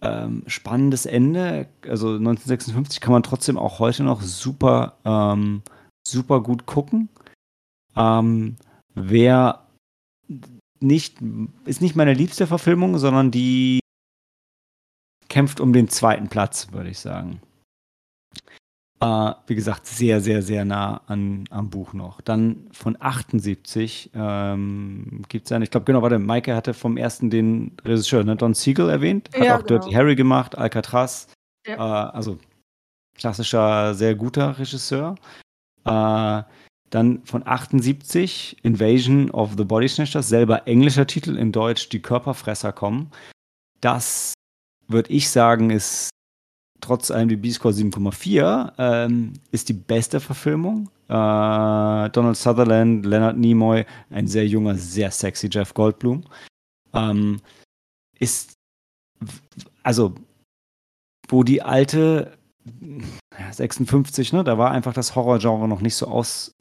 Ähm, 0.00 0.42
spannendes 0.46 1.06
Ende. 1.06 1.68
Also 1.82 2.08
1956 2.08 3.00
kann 3.00 3.12
man 3.12 3.22
trotzdem 3.22 3.58
auch 3.58 3.78
heute 3.78 4.02
noch 4.02 4.22
super, 4.22 4.98
ähm, 5.04 5.62
super 6.06 6.42
gut 6.42 6.66
gucken. 6.66 7.08
Ähm, 7.96 8.56
wer 8.94 9.66
nicht, 10.80 11.18
ist 11.64 11.80
nicht 11.80 11.96
meine 11.96 12.14
liebste 12.14 12.46
Verfilmung, 12.46 12.98
sondern 12.98 13.30
die 13.30 13.80
kämpft 15.28 15.60
um 15.60 15.72
den 15.72 15.88
zweiten 15.88 16.28
Platz, 16.28 16.72
würde 16.72 16.90
ich 16.90 16.98
sagen. 16.98 17.40
Äh, 19.05 19.34
wie 19.48 19.55
gesagt, 19.55 19.86
sehr, 19.86 20.22
sehr, 20.22 20.40
sehr 20.40 20.64
nah 20.64 21.02
an, 21.09 21.44
am 21.50 21.68
Buch 21.68 21.92
noch. 21.92 22.22
Dann 22.22 22.68
von 22.72 22.96
78 22.98 24.12
ähm, 24.14 25.20
gibt 25.28 25.44
es 25.44 25.52
einen, 25.52 25.62
ich 25.62 25.70
glaube, 25.70 25.84
genau, 25.84 26.00
warte, 26.00 26.18
Maike 26.18 26.55
hatte 26.55 26.72
vom 26.72 26.96
ersten 26.96 27.28
den 27.28 27.72
Regisseur, 27.84 28.24
ne, 28.24 28.34
Don 28.34 28.55
Siegel 28.55 28.88
erwähnt, 28.88 29.28
hat 29.34 29.44
Ja, 29.44 29.59
auch 29.59 29.62
Dirty 29.62 29.90
genau. 29.90 29.98
Harry 29.98 30.16
gemacht, 30.16 30.57
Alcatraz. 30.57 31.28
Ja. 31.66 31.74
Äh, 31.74 32.16
also 32.16 32.38
klassischer, 33.14 33.92
sehr 33.94 34.14
guter 34.14 34.59
Regisseur. 34.59 35.16
Äh, 35.84 36.42
dann 36.88 37.24
von 37.26 37.46
78 37.46 38.57
Invasion 38.62 39.30
of 39.32 39.55
the 39.59 39.64
Body 39.64 39.88
Snatchers, 39.88 40.30
selber 40.30 40.66
englischer 40.66 41.07
Titel, 41.07 41.36
in 41.36 41.52
Deutsch 41.52 41.90
Die 41.90 42.00
Körperfresser 42.00 42.72
kommen. 42.72 43.11
Das 43.82 44.32
würde 44.88 45.11
ich 45.12 45.28
sagen, 45.28 45.68
ist 45.68 46.09
trotz 46.81 47.11
IMDb-Score 47.11 47.72
7,4 47.72 48.72
ähm, 48.79 49.33
ist 49.51 49.68
die 49.68 49.75
beste 49.75 50.20
Verfilmung. 50.20 50.91
Äh, 51.09 52.11
Donald 52.11 52.37
Sutherland, 52.37 53.07
Leonard 53.07 53.37
Nimoy, 53.37 53.85
ein 54.11 54.27
sehr 54.27 54.47
junger, 54.47 54.75
sehr 54.75 55.11
sexy 55.11 55.49
Jeff 55.51 55.75
Goldblum. 55.75 56.25
Ähm, 56.93 57.41
ist 58.18 58.55
also 59.83 60.14
wo 61.29 61.43
die 61.43 61.62
alte 61.62 62.37
ja, 63.39 63.53
56, 63.53 64.33
ne, 64.33 64.45
da 64.45 64.57
war 64.59 64.70
einfach 64.70 64.95
das 64.95 65.14
Horrorgenre 65.14 65.68
noch 65.68 65.81
nicht 65.81 65.97
so 65.97 66.07
aus, 66.07 66.55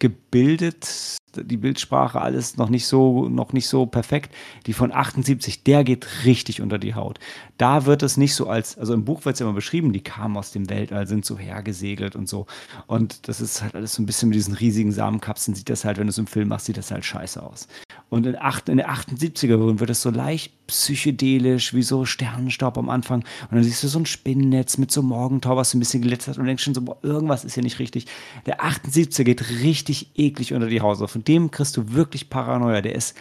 ausgebildet, 0.00 1.16
die 1.36 1.56
Bildsprache 1.56 2.20
alles 2.20 2.56
noch 2.56 2.68
nicht 2.68 2.86
so 2.86 3.28
noch 3.28 3.52
nicht 3.52 3.66
so 3.66 3.86
perfekt. 3.86 4.34
Die 4.66 4.72
von 4.72 4.92
78, 4.92 5.64
der 5.64 5.84
geht 5.84 6.06
richtig 6.24 6.60
unter 6.60 6.78
die 6.78 6.94
Haut. 6.94 7.18
Da 7.58 7.86
wird 7.86 8.02
es 8.02 8.16
nicht 8.16 8.34
so 8.34 8.48
als, 8.48 8.78
also 8.78 8.94
im 8.94 9.04
Buch 9.04 9.24
wird 9.24 9.34
es 9.34 9.40
ja 9.40 9.46
immer 9.46 9.54
beschrieben, 9.54 9.92
die 9.92 10.02
kamen 10.02 10.36
aus 10.36 10.52
dem 10.52 10.68
Weltall, 10.70 11.06
sind 11.06 11.24
so 11.24 11.38
hergesegelt 11.38 12.16
und 12.16 12.28
so. 12.28 12.46
Und 12.86 13.28
das 13.28 13.40
ist 13.40 13.62
halt 13.62 13.74
alles 13.74 13.94
so 13.94 14.02
ein 14.02 14.06
bisschen 14.06 14.28
mit 14.28 14.36
diesen 14.36 14.54
riesigen 14.54 14.92
Samenkapseln, 14.92 15.54
sieht 15.54 15.70
das 15.70 15.84
halt, 15.84 15.98
wenn 15.98 16.06
du 16.06 16.10
es 16.10 16.18
im 16.18 16.26
Film 16.26 16.48
machst, 16.48 16.66
sieht 16.66 16.76
das 16.76 16.90
halt 16.90 17.04
scheiße 17.04 17.42
aus. 17.42 17.68
Und 18.14 18.26
in, 18.26 18.36
acht, 18.36 18.68
in 18.68 18.76
der 18.76 18.90
78er 18.90 19.80
wird 19.80 19.90
es 19.90 20.00
so 20.00 20.10
leicht 20.10 20.52
psychedelisch, 20.68 21.74
wie 21.74 21.82
so 21.82 22.04
Sternenstaub 22.04 22.78
am 22.78 22.88
Anfang. 22.88 23.24
Und 23.50 23.56
dann 23.56 23.64
siehst 23.64 23.82
du 23.82 23.88
so 23.88 23.98
ein 23.98 24.06
Spinnennetz 24.06 24.78
mit 24.78 24.92
so 24.92 25.02
Morgentau, 25.02 25.56
was 25.56 25.72
so 25.72 25.76
ein 25.76 25.80
bisschen 25.80 26.00
glitzert 26.00 26.38
und 26.38 26.46
denkst 26.46 26.62
schon 26.62 26.74
so, 26.74 26.82
boah, 26.82 26.96
irgendwas 27.02 27.44
ist 27.44 27.54
hier 27.54 27.64
nicht 27.64 27.80
richtig. 27.80 28.06
Der 28.46 28.60
78er 28.60 29.24
geht 29.24 29.50
richtig 29.62 30.12
eklig 30.14 30.54
unter 30.54 30.68
die 30.68 30.80
Haut. 30.80 30.98
So, 30.98 31.08
Von 31.08 31.24
dem 31.24 31.50
kriegst 31.50 31.76
du 31.76 31.92
wirklich 31.92 32.30
Paranoia. 32.30 32.82
Der 32.82 32.94
ist 32.94 33.16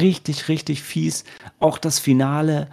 richtig, 0.00 0.48
richtig 0.48 0.82
fies. 0.82 1.22
Auch 1.60 1.78
das 1.78 2.00
Finale 2.00 2.68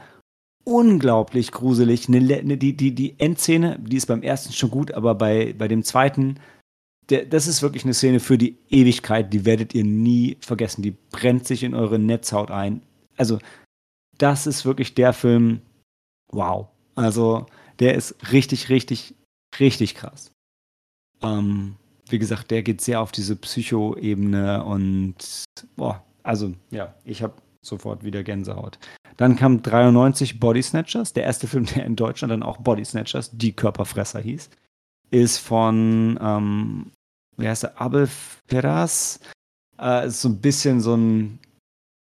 unglaublich 0.63 1.51
gruselig. 1.51 2.07
Die, 2.07 2.75
die, 2.75 2.95
die 2.95 3.19
Endszene, 3.19 3.77
die 3.79 3.97
ist 3.97 4.07
beim 4.07 4.23
ersten 4.23 4.51
schon 4.51 4.71
gut, 4.71 4.91
aber 4.93 5.13
bei, 5.13 5.53
bei 5.55 5.67
dem 5.67 5.83
zweiten, 5.83 6.39
der, 7.09 7.25
das 7.25 7.47
ist 7.47 7.61
wirklich 7.61 7.83
eine 7.83 7.93
Szene 7.93 8.19
für 8.19 8.37
die 8.37 8.57
Ewigkeit, 8.69 9.33
die 9.33 9.45
werdet 9.45 9.73
ihr 9.75 9.83
nie 9.83 10.37
vergessen. 10.39 10.81
Die 10.81 10.95
brennt 11.11 11.45
sich 11.47 11.63
in 11.63 11.75
eure 11.75 11.99
Netzhaut 11.99 12.51
ein. 12.51 12.81
Also, 13.17 13.39
das 14.17 14.47
ist 14.47 14.65
wirklich 14.65 14.95
der 14.95 15.13
Film, 15.13 15.61
wow. 16.31 16.67
Also, 16.95 17.45
der 17.79 17.95
ist 17.95 18.31
richtig, 18.31 18.69
richtig, 18.69 19.15
richtig 19.59 19.95
krass. 19.95 20.31
Ähm, 21.21 21.75
wie 22.09 22.19
gesagt, 22.19 22.51
der 22.51 22.63
geht 22.63 22.81
sehr 22.81 23.01
auf 23.01 23.11
diese 23.11 23.35
Psycho-Ebene 23.35 24.63
und, 24.63 25.43
boah, 25.75 26.03
also, 26.21 26.53
ja, 26.71 26.93
ich 27.03 27.21
habe 27.21 27.33
sofort 27.61 28.03
wieder 28.03 28.23
Gänsehaut. 28.23 28.77
Dann 29.17 29.35
kam 29.35 29.61
93 29.61 30.39
Body 30.39 30.61
Snatchers, 30.61 31.13
der 31.13 31.23
erste 31.23 31.47
Film, 31.47 31.65
der 31.75 31.85
in 31.85 31.95
Deutschland 31.95 32.31
dann 32.31 32.43
auch 32.43 32.57
Body 32.57 32.85
Snatchers, 32.85 33.31
die 33.31 33.53
Körperfresser 33.53 34.21
hieß 34.21 34.49
ist 35.13 35.37
von, 35.37 36.17
ähm, 36.19 36.91
wie 37.37 37.47
heißt 37.47 37.63
der, 37.63 37.79
Abel 37.79 38.09
Ferraz. 38.47 39.19
Äh, 39.79 40.07
ist 40.07 40.21
so 40.21 40.29
ein 40.29 40.41
bisschen 40.41 40.81
so 40.81 40.95
ein 40.95 41.39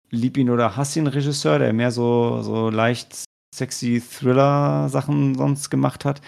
Lieb 0.09 0.37
ihn 0.37 0.49
oder 0.49 0.75
hass 0.75 0.95
ihn 0.95 1.07
Regisseur, 1.07 1.59
der 1.59 1.73
mehr 1.73 1.91
so, 1.91 2.41
so 2.41 2.69
leicht 2.69 3.23
sexy 3.55 4.01
Thriller-Sachen 4.01 5.35
sonst 5.35 5.69
gemacht 5.69 6.05
hat. 6.05 6.21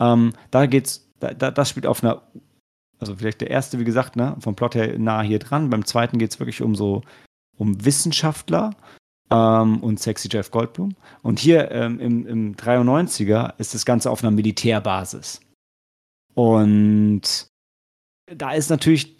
Ähm, 0.00 0.32
da 0.50 0.66
geht's, 0.66 1.08
da, 1.20 1.32
das 1.32 1.70
spielt 1.70 1.86
auf 1.86 2.02
einer, 2.02 2.22
also 2.98 3.16
vielleicht 3.16 3.40
der 3.40 3.50
erste, 3.50 3.78
wie 3.78 3.84
gesagt, 3.84 4.16
ne, 4.16 4.36
vom 4.40 4.54
Plot 4.54 4.74
her 4.74 4.98
nah 4.98 5.22
hier 5.22 5.38
dran. 5.38 5.70
Beim 5.70 5.84
zweiten 5.84 6.18
geht 6.18 6.32
es 6.32 6.40
wirklich 6.40 6.62
um 6.62 6.74
so, 6.74 7.02
um 7.56 7.84
Wissenschaftler 7.84 8.74
ähm, 9.30 9.78
und 9.82 9.98
sexy 9.98 10.28
Jeff 10.30 10.50
Goldblum. 10.50 10.94
Und 11.22 11.38
hier 11.38 11.70
ähm, 11.70 12.00
im, 12.00 12.26
im 12.26 12.56
93er 12.56 13.54
ist 13.58 13.74
das 13.74 13.86
Ganze 13.86 14.10
auf 14.10 14.22
einer 14.22 14.30
Militärbasis. 14.30 15.40
Und 16.38 17.48
da 18.32 18.52
ist 18.52 18.70
natürlich 18.70 19.16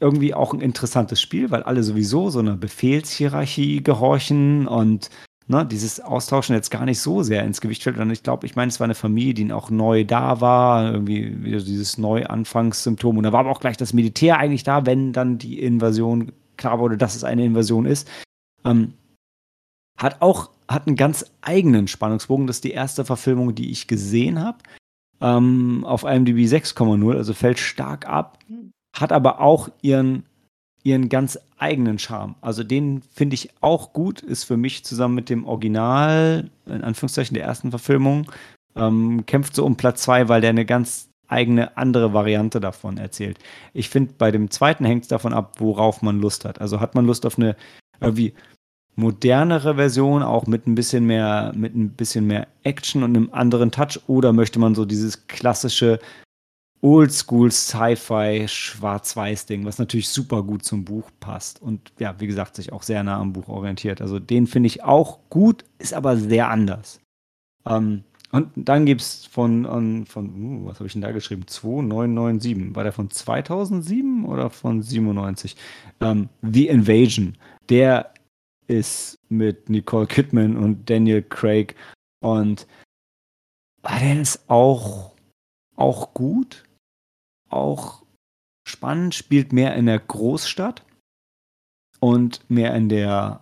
irgendwie 0.00 0.32
auch 0.32 0.54
ein 0.54 0.62
interessantes 0.62 1.20
Spiel, 1.20 1.50
weil 1.50 1.62
alle 1.62 1.82
sowieso 1.82 2.30
so 2.30 2.38
einer 2.38 2.56
Befehlshierarchie 2.56 3.82
gehorchen 3.82 4.66
und 4.66 5.10
ne, 5.48 5.66
dieses 5.66 6.00
Austauschen 6.00 6.54
jetzt 6.54 6.70
gar 6.70 6.86
nicht 6.86 6.98
so 6.98 7.22
sehr 7.22 7.44
ins 7.44 7.60
Gewicht 7.60 7.82
fällt. 7.82 7.98
Und 7.98 8.10
ich 8.10 8.22
glaube, 8.22 8.46
ich 8.46 8.56
meine, 8.56 8.70
es 8.70 8.80
war 8.80 8.86
eine 8.86 8.94
Familie, 8.94 9.34
die 9.34 9.52
auch 9.52 9.68
neu 9.68 10.04
da 10.04 10.40
war, 10.40 10.90
irgendwie 10.94 11.44
wieder 11.44 11.58
dieses 11.58 11.98
Neuanfangssymptom. 11.98 13.18
Und 13.18 13.24
da 13.24 13.32
war 13.32 13.40
aber 13.40 13.50
auch 13.50 13.60
gleich 13.60 13.76
das 13.76 13.92
Militär 13.92 14.38
eigentlich 14.38 14.62
da, 14.62 14.86
wenn 14.86 15.12
dann 15.12 15.36
die 15.36 15.60
Invasion 15.60 16.32
klar 16.56 16.78
wurde, 16.78 16.96
dass 16.96 17.16
es 17.16 17.24
eine 17.24 17.44
Invasion 17.44 17.84
ist. 17.84 18.08
Ähm, 18.64 18.94
hat 19.98 20.22
auch 20.22 20.48
hat 20.68 20.86
einen 20.86 20.96
ganz 20.96 21.26
eigenen 21.42 21.86
Spannungsbogen. 21.86 22.46
Das 22.46 22.56
ist 22.56 22.64
die 22.64 22.70
erste 22.70 23.04
Verfilmung, 23.04 23.54
die 23.54 23.70
ich 23.70 23.88
gesehen 23.88 24.42
habe. 24.42 24.56
Ähm, 25.20 25.84
auf 25.86 26.04
IMDb 26.04 26.38
6,0, 26.40 27.16
also 27.16 27.32
fällt 27.34 27.58
stark 27.58 28.06
ab. 28.06 28.38
Hat 28.94 29.12
aber 29.12 29.40
auch 29.40 29.68
ihren, 29.82 30.24
ihren 30.82 31.08
ganz 31.08 31.38
eigenen 31.58 31.98
Charme. 31.98 32.34
Also 32.40 32.62
den 32.64 33.02
finde 33.14 33.34
ich 33.34 33.50
auch 33.60 33.92
gut, 33.92 34.20
ist 34.20 34.44
für 34.44 34.56
mich 34.56 34.84
zusammen 34.84 35.14
mit 35.14 35.30
dem 35.30 35.46
Original, 35.46 36.50
in 36.66 36.82
Anführungszeichen 36.82 37.34
der 37.34 37.44
ersten 37.44 37.70
Verfilmung, 37.70 38.30
ähm, 38.74 39.24
kämpft 39.26 39.54
so 39.54 39.64
um 39.64 39.76
Platz 39.76 40.02
zwei, 40.02 40.28
weil 40.28 40.40
der 40.40 40.50
eine 40.50 40.66
ganz 40.66 41.08
eigene 41.28 41.76
andere 41.76 42.12
Variante 42.12 42.60
davon 42.60 42.98
erzählt. 42.98 43.38
Ich 43.72 43.88
finde, 43.88 44.14
bei 44.16 44.30
dem 44.30 44.50
zweiten 44.50 44.84
hängt 44.84 45.02
es 45.02 45.08
davon 45.08 45.32
ab, 45.32 45.56
worauf 45.58 46.02
man 46.02 46.20
Lust 46.20 46.44
hat. 46.44 46.60
Also 46.60 46.80
hat 46.80 46.94
man 46.94 47.06
Lust 47.06 47.26
auf 47.26 47.38
eine 47.38 47.56
irgendwie 48.00 48.34
modernere 48.96 49.76
Version, 49.76 50.22
auch 50.22 50.46
mit 50.46 50.66
ein 50.66 50.74
bisschen 50.74 51.06
mehr, 51.06 51.52
mit 51.54 51.74
ein 51.74 51.90
bisschen 51.90 52.26
mehr 52.26 52.48
Action 52.64 53.02
und 53.02 53.16
einem 53.16 53.28
anderen 53.32 53.70
Touch, 53.70 54.00
oder 54.06 54.32
möchte 54.32 54.58
man 54.58 54.74
so 54.74 54.84
dieses 54.84 55.26
klassische 55.28 56.00
Oldschool 56.82 57.50
Sci-Fi 57.50 58.46
Schwarz-Weiß-Ding, 58.48 59.64
was 59.64 59.78
natürlich 59.78 60.08
super 60.08 60.42
gut 60.42 60.64
zum 60.64 60.84
Buch 60.84 61.10
passt 61.20 61.60
und 61.60 61.92
ja, 61.98 62.14
wie 62.18 62.26
gesagt, 62.26 62.56
sich 62.56 62.72
auch 62.72 62.82
sehr 62.82 63.02
nah 63.02 63.18
am 63.18 63.32
Buch 63.32 63.48
orientiert. 63.48 64.00
Also 64.00 64.18
den 64.18 64.46
finde 64.46 64.68
ich 64.68 64.82
auch 64.82 65.18
gut, 65.30 65.64
ist 65.78 65.94
aber 65.94 66.16
sehr 66.16 66.48
anders. 66.48 67.00
Ähm, 67.66 68.04
und 68.32 68.50
dann 68.56 68.86
gibt 68.86 69.00
es 69.00 69.24
von, 69.26 70.04
von 70.06 70.26
uh, 70.42 70.66
was 70.66 70.78
habe 70.78 70.86
ich 70.86 70.92
denn 70.92 71.02
da 71.02 71.12
geschrieben? 71.12 71.46
2997. 71.46 72.74
War 72.74 72.82
der 72.82 72.92
von 72.92 73.10
2007 73.10 74.26
oder 74.26 74.50
von 74.50 74.82
97? 74.82 75.56
Ähm, 76.00 76.28
The 76.42 76.68
Invasion. 76.68 77.36
Der 77.68 78.12
ist 78.66 79.18
mit 79.28 79.68
Nicole 79.68 80.06
Kidman 80.06 80.56
und 80.56 80.88
Daniel 80.88 81.22
Craig 81.22 81.74
und 82.20 82.66
ah, 83.82 83.98
der 83.98 84.20
ist 84.20 84.48
auch, 84.48 85.12
auch 85.76 86.14
gut 86.14 86.66
auch 87.48 88.02
spannend, 88.66 89.14
spielt 89.14 89.52
mehr 89.52 89.74
in 89.74 89.86
der 89.86 89.98
Großstadt 89.98 90.84
und 92.00 92.48
mehr 92.50 92.74
in 92.74 92.88
der 92.88 93.40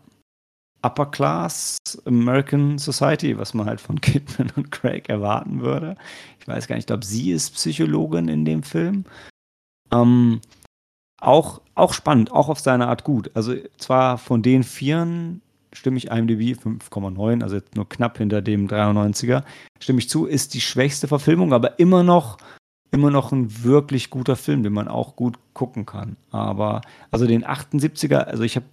Upper 0.83 1.07
Class 1.07 1.79
American 2.05 2.79
Society, 2.79 3.39
was 3.39 3.55
man 3.55 3.67
halt 3.67 3.81
von 3.81 4.01
Kidman 4.01 4.53
und 4.57 4.71
Craig 4.71 5.09
erwarten 5.09 5.61
würde. 5.61 5.97
Ich 6.41 6.47
weiß 6.47 6.67
gar 6.67 6.77
nicht, 6.77 6.85
ich 6.85 6.89
glaube, 6.89 7.07
sie 7.07 7.33
ist 7.33 7.55
Psychologin 7.55 8.29
in 8.29 8.45
dem 8.45 8.63
Film. 8.63 9.05
Ähm, 9.91 10.41
auch, 11.27 11.61
auch 11.75 11.93
spannend, 11.93 12.33
auch 12.33 12.49
auf 12.49 12.61
seine 12.61 12.89
Art 12.89 13.05
gut. 13.05 13.31
Also 13.35 13.55
zwar 13.79 14.19
von 14.19 14.43
den 14.43 14.63
Vieren 14.63 15.41
stimme 15.73 15.97
ich 15.97 16.09
IMDb 16.11 16.57
5,9, 16.57 17.43
also 17.43 17.57
jetzt 17.57 17.75
nur 17.75 17.89
knapp 17.89 18.19
hinter 18.19 18.43
dem 18.43 18.69
93er, 18.69 19.43
stimme 19.81 19.99
ich 19.99 20.09
zu, 20.09 20.27
ist 20.27 20.55
die 20.55 20.61
schwächste 20.61 21.09
Verfilmung, 21.09 21.53
aber 21.53 21.79
immer 21.79 22.05
noch 22.05 22.39
immer 22.95 23.11
noch 23.11 23.33
ein 23.33 23.65
wirklich 23.65 24.09
guter 24.09 24.37
Film, 24.37 24.63
den 24.63 24.73
man 24.73 24.87
auch 24.87 25.17
gut 25.17 25.37
gucken 25.53 25.85
kann. 25.85 26.17
Aber, 26.31 26.81
also 27.11 27.27
den 27.27 27.45
78er, 27.45 28.19
also 28.19 28.45
ich 28.45 28.55
habe 28.55 28.67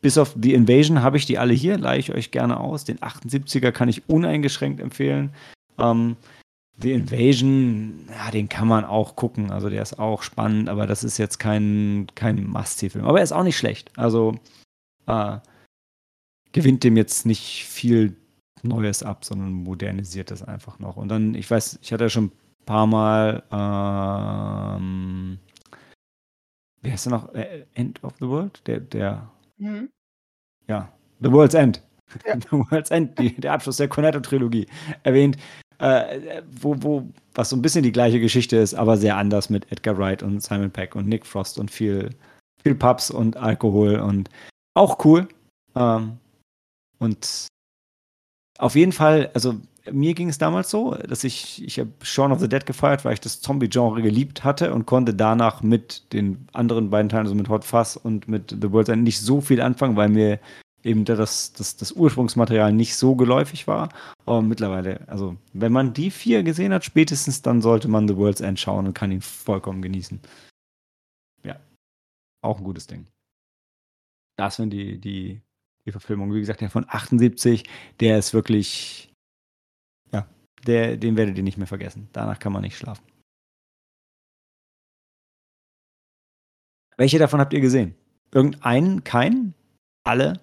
bis 0.00 0.16
auf 0.16 0.34
The 0.40 0.54
Invasion 0.54 1.02
habe 1.02 1.18
ich 1.18 1.26
die 1.26 1.38
alle 1.38 1.52
hier, 1.52 1.76
leihe 1.76 2.00
ich 2.00 2.12
euch 2.12 2.30
gerne 2.30 2.58
aus. 2.58 2.84
Den 2.84 2.98
78er 2.98 3.72
kann 3.72 3.90
ich 3.90 4.08
uneingeschränkt 4.08 4.80
empfehlen. 4.80 5.34
Ähm, 5.78 6.16
The 6.82 6.92
Invasion, 6.92 8.06
ja, 8.08 8.30
den 8.30 8.48
kann 8.48 8.68
man 8.68 8.84
auch 8.84 9.16
gucken. 9.16 9.50
Also 9.50 9.68
der 9.68 9.82
ist 9.82 9.98
auch 9.98 10.22
spannend, 10.22 10.68
aber 10.68 10.86
das 10.86 11.04
ist 11.04 11.18
jetzt 11.18 11.38
kein, 11.38 12.06
kein 12.14 12.46
Must-See-Film. 12.46 13.04
Aber 13.04 13.18
er 13.18 13.24
ist 13.24 13.32
auch 13.32 13.42
nicht 13.42 13.58
schlecht. 13.58 13.90
Also 13.98 14.38
äh, 15.06 15.38
gewinnt 16.52 16.84
dem 16.84 16.96
jetzt 16.96 17.26
nicht 17.26 17.64
viel 17.66 18.16
Neues 18.62 19.02
ab, 19.02 19.24
sondern 19.24 19.52
modernisiert 19.52 20.30
das 20.30 20.42
einfach 20.42 20.78
noch. 20.78 20.96
Und 20.96 21.08
dann, 21.08 21.34
ich 21.34 21.50
weiß, 21.50 21.78
ich 21.82 21.92
hatte 21.92 22.04
ja 22.04 22.10
schon 22.10 22.32
paar 22.66 22.86
Mal, 22.86 23.42
ähm, 23.50 25.38
wie 26.82 26.92
heißt 26.92 27.08
er 27.08 27.10
noch? 27.10 27.34
Äh, 27.34 27.66
End 27.74 28.02
of 28.04 28.14
the 28.20 28.28
World? 28.28 28.62
Der, 28.66 28.80
der, 28.80 29.28
mhm. 29.58 29.90
ja, 30.68 30.92
The 31.20 31.32
World's 31.32 31.54
End. 31.54 31.82
Ja. 32.26 32.38
The 32.40 32.52
World's 32.52 32.90
End, 32.90 33.18
die, 33.18 33.34
der 33.34 33.54
Abschluss 33.54 33.78
der 33.78 33.88
Cornetto-Trilogie 33.88 34.66
erwähnt, 35.02 35.36
äh, 35.80 36.42
wo, 36.60 36.76
wo, 36.80 37.08
was 37.34 37.50
so 37.50 37.56
ein 37.56 37.62
bisschen 37.62 37.82
die 37.82 37.92
gleiche 37.92 38.20
Geschichte 38.20 38.56
ist, 38.56 38.74
aber 38.74 38.96
sehr 38.96 39.16
anders 39.16 39.50
mit 39.50 39.70
Edgar 39.72 39.96
Wright 39.98 40.22
und 40.22 40.42
Simon 40.42 40.70
Peck 40.70 40.94
und 40.94 41.08
Nick 41.08 41.26
Frost 41.26 41.58
und 41.58 41.70
viel, 41.70 42.10
viel 42.62 42.74
Pubs 42.74 43.10
und 43.10 43.36
Alkohol 43.36 43.98
und 43.98 44.28
auch 44.74 45.04
cool. 45.04 45.26
Ähm, 45.74 46.18
und 46.98 47.46
auf 48.58 48.74
jeden 48.74 48.92
Fall, 48.92 49.30
also 49.32 49.54
mir 49.90 50.12
ging 50.12 50.28
es 50.28 50.36
damals 50.36 50.70
so, 50.70 50.94
dass 50.94 51.24
ich, 51.24 51.64
ich 51.64 51.78
habe 51.78 51.90
Shaun 52.02 52.32
of 52.32 52.40
the 52.40 52.48
Dead 52.48 52.66
gefeiert, 52.66 53.06
weil 53.06 53.14
ich 53.14 53.20
das 53.20 53.40
Zombie-Genre 53.40 54.02
geliebt 54.02 54.44
hatte 54.44 54.74
und 54.74 54.84
konnte 54.84 55.14
danach 55.14 55.62
mit 55.62 56.12
den 56.12 56.46
anderen 56.52 56.90
beiden 56.90 57.08
Teilen, 57.08 57.24
also 57.24 57.34
mit 57.34 57.48
Hot 57.48 57.64
Fuzz 57.64 57.96
und 57.96 58.28
mit 58.28 58.50
The 58.60 58.70
World's 58.70 58.90
End, 58.90 59.02
nicht 59.02 59.20
so 59.20 59.40
viel 59.40 59.62
anfangen, 59.62 59.96
weil 59.96 60.10
mir 60.10 60.38
eben 60.82 61.04
das, 61.04 61.52
das, 61.52 61.76
das 61.76 61.92
Ursprungsmaterial 61.92 62.72
nicht 62.72 62.96
so 62.96 63.14
geläufig 63.16 63.66
war. 63.66 63.90
Aber 64.26 64.42
mittlerweile, 64.42 65.06
also 65.08 65.36
wenn 65.52 65.72
man 65.72 65.92
die 65.92 66.10
vier 66.10 66.42
gesehen 66.42 66.72
hat, 66.72 66.84
spätestens 66.84 67.42
dann 67.42 67.62
sollte 67.62 67.88
man 67.88 68.08
The 68.08 68.16
World's 68.16 68.40
End 68.40 68.58
schauen 68.58 68.86
und 68.86 68.94
kann 68.94 69.12
ihn 69.12 69.20
vollkommen 69.20 69.82
genießen. 69.82 70.20
Ja, 71.44 71.60
auch 72.42 72.58
ein 72.58 72.64
gutes 72.64 72.86
Ding. 72.86 73.06
Das 74.36 74.56
sind 74.56 74.70
die, 74.70 74.98
die, 74.98 75.42
die 75.84 75.92
Verfilmungen. 75.92 76.34
Wie 76.34 76.40
gesagt, 76.40 76.60
der 76.60 76.70
von 76.70 76.86
78, 76.88 77.68
der 78.00 78.18
ist 78.18 78.32
wirklich 78.32 79.10
der, 80.66 80.96
den 80.96 81.16
werdet 81.16 81.36
ihr 81.36 81.42
nicht 81.44 81.58
mehr 81.58 81.66
vergessen. 81.66 82.08
Danach 82.12 82.38
kann 82.38 82.52
man 82.52 82.62
nicht 82.62 82.76
schlafen. 82.76 83.04
Welche 86.96 87.18
davon 87.18 87.40
habt 87.40 87.52
ihr 87.52 87.60
gesehen? 87.60 87.94
Irgendeinen? 88.30 89.04
Keinen? 89.04 89.54
Alle? 90.04 90.40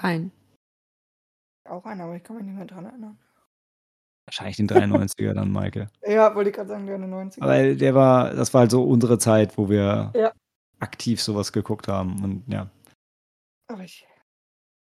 Kein. 0.00 0.32
Auch 1.68 1.84
einer, 1.84 2.04
aber 2.04 2.16
ich 2.16 2.24
kann 2.24 2.36
mich 2.36 2.46
nicht 2.46 2.56
mehr 2.56 2.64
dran 2.64 2.86
erinnern. 2.86 3.18
Wahrscheinlich 4.24 4.56
den 4.56 4.66
93er 4.66 5.34
dann, 5.34 5.52
Maike. 5.52 5.90
Ja, 6.06 6.34
wollte 6.34 6.48
ich 6.48 6.56
gerade 6.56 6.70
sagen, 6.70 6.86
der 6.86 6.98
90er. 6.98 7.40
Weil 7.40 7.76
der 7.76 7.94
war, 7.94 8.34
das 8.34 8.54
war 8.54 8.62
halt 8.62 8.70
so 8.70 8.82
unsere 8.82 9.18
Zeit, 9.18 9.58
wo 9.58 9.68
wir 9.68 10.10
ja. 10.14 10.32
aktiv 10.78 11.20
sowas 11.20 11.52
geguckt 11.52 11.86
haben 11.86 12.24
und 12.24 12.44
ja. 12.50 12.70
Aber 13.66 13.84
ich. 13.84 14.06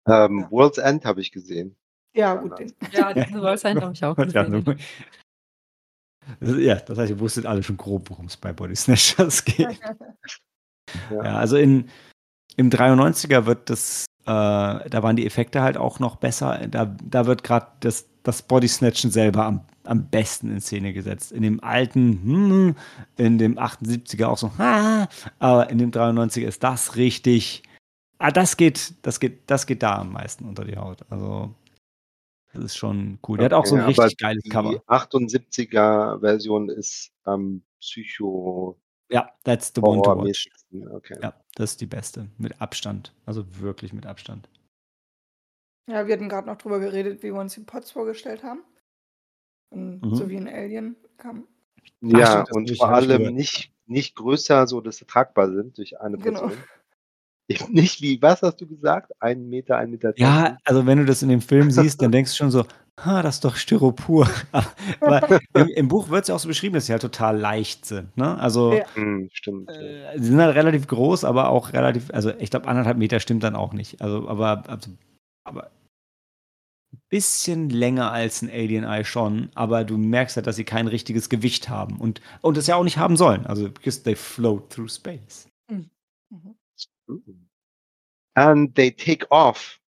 Ähm, 0.07 0.41
ja. 0.41 0.51
World's 0.51 0.77
End 0.77 1.07
habe 1.07 1.23
ich 1.23 1.33
gesehen. 1.33 1.75
Ja, 2.15 2.35
gut. 2.35 2.61
Ja, 2.93 3.15
The 3.15 3.33
World's 3.41 3.65
End 3.65 3.81
habe 3.81 3.95
ich 3.95 4.05
auch 4.05 4.15
gesehen. 4.15 4.79
Ja, 6.41 6.75
das 6.75 6.99
heißt, 6.99 7.11
ihr 7.11 7.21
wusstet 7.21 7.47
alle 7.47 7.63
schon 7.63 7.79
grob, 7.79 8.11
worum 8.11 8.27
es 8.27 8.37
bei 8.37 8.53
Body 8.53 8.77
Snatchers 8.77 9.43
geht. 9.47 9.81
ja. 11.11 11.25
ja, 11.25 11.39
also 11.39 11.57
in, 11.57 11.89
im 12.57 12.69
93er 12.69 13.47
wird 13.47 13.71
das, 13.71 14.08
da 14.29 15.03
waren 15.03 15.17
die 15.17 15.27
Effekte 15.27 15.63
halt 15.63 15.79
auch 15.79 16.01
noch 16.01 16.17
besser. 16.17 16.67
Da, 16.69 16.95
da 17.03 17.27
wird 17.27 17.43
gerade 17.45 17.67
das, 17.81 18.07
das 18.23 18.43
Body 18.43 18.69
Snatchen 18.69 19.11
selber 19.11 19.45
am, 19.45 19.61
am 19.85 20.07
besten 20.09 20.51
in 20.51 20.61
Szene 20.61 20.93
gesetzt. 20.93 21.33
In 21.33 21.43
dem 21.43 21.65
alten, 21.65 22.21
hm, 22.23 22.77
in 23.17 23.39
dem 23.39 23.59
78er 23.59 24.27
auch 24.27 24.37
so, 24.37 24.53
ha, 24.59 25.09
aber 25.39 25.71
in 25.71 25.79
dem 25.79 25.91
93er 25.91 26.47
ist 26.47 26.63
das 26.63 26.97
richtig. 26.97 27.63
Ah, 28.19 28.31
das 28.31 28.59
geht, 28.59 28.95
das 29.03 29.19
geht, 29.19 29.43
das 29.47 29.67
geht 29.67 29.83
da 29.83 30.01
am 30.01 30.13
meisten 30.13 30.45
unter 30.45 30.65
die 30.65 30.77
Haut. 30.77 31.01
Also 31.09 31.55
das 32.53 32.65
ist 32.65 32.77
schon 32.77 33.19
cool. 33.27 33.39
Der 33.39 33.47
okay, 33.47 33.55
hat 33.55 33.61
auch 33.61 33.67
so 33.67 33.77
ein 33.77 33.83
richtig 33.83 34.19
geiles 34.19 34.43
die 34.43 34.51
Cover. 34.51 34.73
Die 34.73 34.81
78er 34.81 36.21
Version 36.21 36.69
ist 36.69 37.13
ähm, 37.27 37.63
Psycho. 37.81 38.79
Ja, 39.11 39.31
that's 39.45 39.73
the 39.75 39.81
one 39.81 40.03
to 40.03 40.17
watch. 40.17 40.49
Besten, 40.71 40.89
okay. 40.95 41.17
Ja, 41.23 41.35
das 41.55 41.73
ist 41.73 41.81
die 41.81 41.87
beste. 41.87 42.29
Mit 42.39 42.61
Abstand. 42.61 43.13
Also 43.27 43.45
wirklich 43.61 43.93
mit 43.93 44.07
Abstand. 44.07 44.49
Ja, 45.91 46.07
wir 46.07 46.15
hatten 46.15 46.29
gerade 46.29 46.47
noch 46.47 46.57
drüber 46.59 46.81
geredet, 46.81 47.23
wie 47.23 47.33
wir 47.33 47.41
uns 47.41 47.55
die 47.55 47.61
Pods 47.61 47.91
vorgestellt 47.91 48.43
haben. 48.43 48.63
Und 49.71 50.03
Mhm. 50.03 50.15
so 50.15 50.29
wie 50.29 50.37
ein 50.37 50.49
Alien 50.49 50.97
kam. 51.17 51.47
Ach, 52.05 52.09
Ja, 52.19 52.27
stimmt, 52.27 52.49
das 52.49 52.57
und 52.57 52.71
ich- 52.71 52.79
vor 52.79 52.89
ich 52.89 52.95
allem 52.95 53.35
nicht, 53.35 53.73
nicht 53.87 54.15
größer, 54.17 54.67
so 54.67 54.81
dass 54.81 54.99
sie 54.99 55.07
tragbar 55.07 55.51
sind 55.53 55.79
durch 55.79 56.01
eine 56.01 56.19
Genau. 56.19 56.41
Person. 56.49 56.65
Eben 57.51 57.73
Nicht 57.73 58.03
wie, 58.03 58.21
was 58.21 58.43
hast 58.43 58.61
du 58.61 58.67
gesagt? 58.67 59.13
Ein 59.21 59.49
Meter, 59.49 59.79
ein 59.79 59.91
Meter. 59.91 60.13
Ja, 60.19 60.41
20? 60.49 60.67
also 60.67 60.87
wenn 60.87 60.99
du 60.99 61.05
das 61.07 61.23
in 61.23 61.31
dem 61.31 61.41
Film 61.41 61.71
siehst, 61.71 62.03
dann 62.03 62.13
denkst 62.13 62.33
du 62.33 62.37
schon 62.37 62.51
so, 62.51 62.67
ha, 63.05 63.23
das 63.23 63.37
ist 63.37 63.45
doch 63.45 63.57
Styropor. 63.57 64.29
Aber 65.01 65.41
im, 65.55 65.69
im 65.69 65.89
Buch 65.89 66.09
wird 66.09 66.23
es 66.23 66.29
ja 66.29 66.35
auch 66.35 66.39
so 66.41 66.49
beschrieben, 66.49 66.75
dass 66.75 66.87
sie 66.87 66.93
halt 66.93 67.03
total 67.03 67.39
leicht 67.39 67.85
sind. 67.85 68.17
Ne? 68.17 68.39
Also 68.39 68.73
Ja. 68.73 68.85
Hm, 68.95 69.29
stimmt. 69.33 69.71
ja. 69.71 69.77
äh, 69.81 70.19
sie 70.19 70.27
sind 70.27 70.41
halt 70.41 70.57
relativ 70.57 70.87
groß, 70.87 71.25
aber 71.25 71.49
auch 71.51 71.73
relativ, 71.73 72.11
also 72.13 72.31
ich 72.39 72.51
glaube 72.51 72.69
anderthalb 72.69 72.99
Meter 72.99 73.21
stimmt 73.21 73.43
dann 73.43 73.57
auch 73.57 73.73
nicht. 73.73 74.01
Also 74.03 74.29
aber, 74.29 74.65
also, 74.69 74.91
aber 75.45 75.71
ein 76.93 77.01
bisschen 77.11 77.69
länger 77.71 78.13
als 78.13 78.43
ein 78.43 78.51
Alien 78.51 78.85
Eye 78.85 79.05
schon, 79.05 79.51
aber 79.55 79.85
du 79.85 79.99
merkst 79.99 80.37
halt, 80.37 80.47
dass 80.47 80.57
sie 80.57 80.65
kein 80.65 80.89
richtiges 80.89 81.29
Gewicht 81.29 81.69
haben 81.69 81.99
und, 81.99 82.21
und 82.41 82.57
es 82.57 82.67
ja 82.67 82.77
auch 82.77 82.85
nicht 82.85 82.99
haben 82.99 83.17
sollen. 83.17 83.47
Also 83.47 83.71
because 83.71 84.03
they 84.03 84.15
float 84.17 84.71
through 84.71 84.91
space. 84.91 85.49
Mhm. 85.71 85.91
Mhm. 87.07 87.49
And 88.35 88.75
they 88.75 88.91
take 88.91 89.27
off 89.31 89.81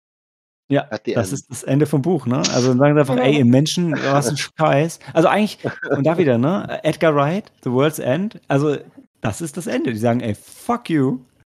Ja, 0.71 0.83
das 0.89 1.01
end. 1.05 1.33
ist 1.33 1.49
das 1.51 1.63
Ende 1.63 1.85
vom 1.85 2.01
Buch, 2.01 2.25
ne? 2.25 2.37
Also 2.37 2.69
dann 2.69 2.77
sagen 2.79 2.93
sie 2.95 2.99
einfach, 3.01 3.17
ey, 3.17 3.39
im 3.39 3.49
Menschen, 3.49 3.91
was 3.93 4.29
ein 4.29 4.37
Scheiß. 4.59 4.99
Also 5.13 5.27
eigentlich, 5.27 5.59
und 5.89 6.03
da 6.05 6.17
wieder, 6.17 6.37
ne? 6.37 6.79
Edgar 6.83 7.15
Wright, 7.15 7.51
The 7.63 7.71
World's 7.71 7.99
End, 7.99 8.39
also 8.47 8.77
das 9.21 9.41
ist 9.41 9.57
das 9.57 9.67
Ende. 9.67 9.91
Die 9.91 9.99
sagen, 9.99 10.21
ey, 10.21 10.33
fuck 10.35 10.89
you. 10.89 11.19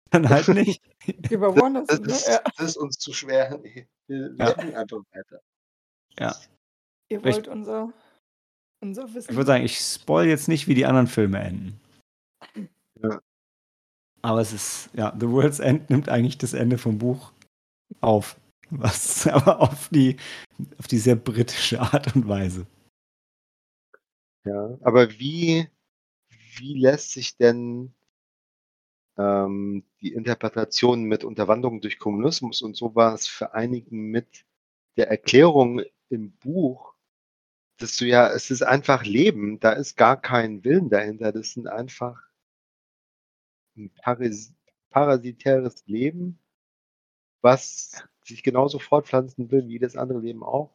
Dann 0.10 0.28
halt 0.30 0.48
nicht. 0.50 0.82
Wonder 1.30 1.84
Das 1.88 1.98
sind, 1.98 2.08
ne? 2.08 2.14
ist, 2.14 2.28
Ja. 2.28 2.40
das 2.58 2.70
ist 2.70 2.78
uns 2.78 2.98
zu 2.98 3.14
schwer. 3.14 3.60
Wir, 4.08 4.34
Ja. 4.38 4.56
einfach 4.56 5.00
weiter. 5.14 5.42
Ja. 6.20 6.36
Ihr 7.10 7.20
Ich- 7.26 7.36
wollt 7.36 7.48
unser, 7.48 7.92
unser 8.82 9.14
Wissen. 9.14 9.30
Ich 9.32 9.36
würde 9.38 9.48
sagen, 9.48 9.64
ich 9.64 9.78
spoil 9.78 10.28
jetzt 10.28 10.48
nicht, 10.48 10.68
wie 10.68 10.74
die 10.76 10.86
anderen 10.86 11.08
Filme 11.08 11.40
enden. 11.40 11.80
Ja. 13.02 13.20
Aber 14.22 14.40
es 14.42 14.54
ist, 14.54 14.90
ja, 14.94 15.14
The 15.20 15.30
World's 15.30 15.60
End 15.60 15.90
nimmt 15.90 16.08
eigentlich 16.10 16.38
das 16.38 16.54
Ende 16.54 16.78
vom 16.78 16.98
Buch 16.98 17.32
auf. 18.02 18.38
Was 18.72 19.28
aber 19.28 19.60
auf 19.60 19.90
die, 19.90 20.16
auf 20.78 20.88
die 20.88 20.98
sehr 20.98 21.16
britische 21.16 21.80
Art 21.80 22.16
und 22.16 22.28
Weise. 22.28 22.66
Ja, 24.46 24.78
aber 24.82 25.12
wie, 25.12 25.68
wie 26.58 26.80
lässt 26.80 27.12
sich 27.12 27.38
denn 27.38 27.94
ähm, 29.18 29.84
die 30.02 30.14
Interpretation 30.14 31.04
mit 31.04 31.24
Unterwanderung 31.24 31.82
durch 31.82 32.00
Kommunismus 32.00 32.62
und 32.62 32.76
sowas 32.76 33.28
vereinigen 33.28 34.10
mit 34.10 34.46
der 34.98 35.10
Erklärung 35.10 35.82
im 36.10 36.32
Buch, 36.32 36.96
dass 37.78 37.98
du 37.98 38.06
ja, 38.06 38.30
es 38.32 38.52
ist 38.52 38.64
einfach 38.64 39.04
Leben, 39.04 39.60
da 39.60 39.74
ist 39.74 39.98
gar 39.98 40.20
kein 40.20 40.64
Willen 40.64 40.90
dahinter, 40.90 41.32
das 41.32 41.52
sind 41.52 41.68
einfach 41.68 42.22
ein 43.76 43.90
Paras 44.02 44.54
parasitäres 44.90 45.88
Leben, 45.88 46.38
was 47.42 48.04
sich 48.32 48.44
genauso 48.44 48.80
fortpflanzen 48.80 49.52
will 49.52 49.68
wie 49.68 49.80
das 49.80 49.96
andere 49.96 50.20
Leben 50.20 50.44
auch. 50.44 50.72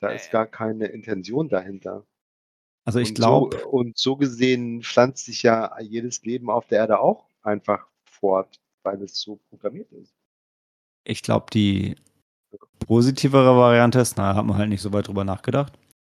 Da 0.00 0.10
ist 0.10 0.30
gar 0.30 0.46
keine 0.46 0.86
Intention 0.86 1.48
dahinter. 1.48 2.04
Also 2.84 2.98
ich 2.98 3.14
glaube, 3.14 3.58
So, 3.60 3.68
und 3.68 3.96
so 3.96 4.16
gesehen 4.16 4.82
pflanzt 4.82 5.24
sich 5.26 5.42
ja 5.42 5.78
jedes 5.80 6.22
Leben 6.22 6.50
auf 6.50 6.66
der 6.66 6.78
Erde 6.78 7.00
auch 7.00 7.28
einfach 7.42 7.86
fort, 8.04 8.60
weil 8.82 9.00
es 9.02 9.20
so 9.20 9.36
programmiert 9.48 9.92
ist. 9.92 10.12
ich 11.04 11.22
glaube, 11.22 11.46
die 11.52 11.94
positivere 12.86 13.56
Variante 13.56 14.00
ist, 14.00 14.16
na, 14.16 14.34
hat 14.34 14.44
man 14.44 14.56
halt 14.56 14.68
nicht 14.68 14.82
so 14.82 14.92
weit 14.92 15.08
drüber 15.08 15.24
nachgedacht. 15.24 15.72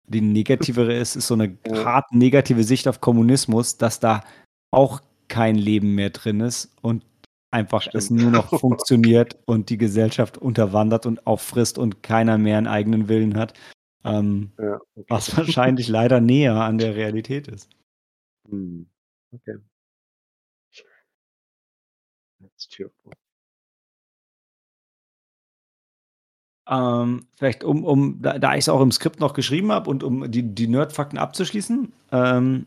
Die 0.10 0.22
negativere 0.22 0.94
ist, 0.94 1.16
ist 1.16 1.28
so 1.28 1.34
eine 1.34 1.58
Ja. 1.68 1.86
hart 1.86 2.12
negative 2.12 2.64
Sicht 2.64 2.88
auf 2.88 3.02
Kommunismus, 3.02 3.78
dass 3.78 4.00
da 4.00 4.24
auch 4.72 5.02
kein 5.30 5.56
Leben 5.56 5.96
mehr 5.96 6.10
drin 6.10 6.42
ist 6.42 6.74
und 6.82 7.06
einfach 7.52 7.88
es 7.94 8.06
Stimmt. 8.06 8.22
nur 8.22 8.32
noch 8.32 8.50
funktioniert 8.60 9.38
und 9.46 9.70
die 9.70 9.78
Gesellschaft 9.78 10.38
unterwandert 10.38 11.06
und 11.06 11.26
auffrisst 11.28 11.78
und 11.78 12.04
keiner 12.04 12.38
mehr 12.38 12.58
einen 12.58 12.68
eigenen 12.68 13.08
Willen 13.10 13.38
hat. 13.38 13.54
Ähm, 14.04 14.52
Ja, 14.60 14.80
okay. 14.96 15.06
was 15.10 15.28
wahrscheinlich 15.38 15.88
leider 15.88 16.20
näher 16.22 16.56
an 16.56 16.78
der 16.78 16.96
Realität 16.96 17.48
ist. 17.48 17.70
Hm. 18.50 18.88
Okay. 19.34 19.58
That's 22.40 22.68
true. 22.68 22.92
Ähm, 26.70 27.26
vielleicht 27.36 27.64
um, 27.64 27.86
um 27.86 28.22
da, 28.22 28.38
da 28.40 28.54
ich 28.54 28.60
es 28.60 28.70
auch 28.70 28.82
im 28.82 28.92
Skript 28.92 29.20
noch 29.20 29.34
geschrieben 29.34 29.72
habe 29.72 29.90
und 29.90 30.04
um 30.04 30.30
die, 30.30 30.44
die 30.44 30.68
Nerd-Fakten 30.68 31.18
abzuschließen, 31.18 31.94
ähm, 32.12 32.66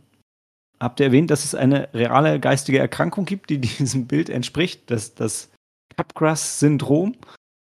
habt 0.81 1.01
ihr 1.01 1.07
erwähnt, 1.07 1.31
dass 1.31 1.45
es 1.45 1.55
eine 1.55 1.93
reale 1.95 2.41
geistige 2.41 2.79
Erkrankung 2.79 3.25
gibt, 3.27 3.51
die 3.51 3.59
diesem 3.61 4.07
Bild 4.07 4.31
entspricht, 4.31 4.91
das, 4.91 5.15
das 5.15 5.51
Capgras-Syndrom, 5.97 7.17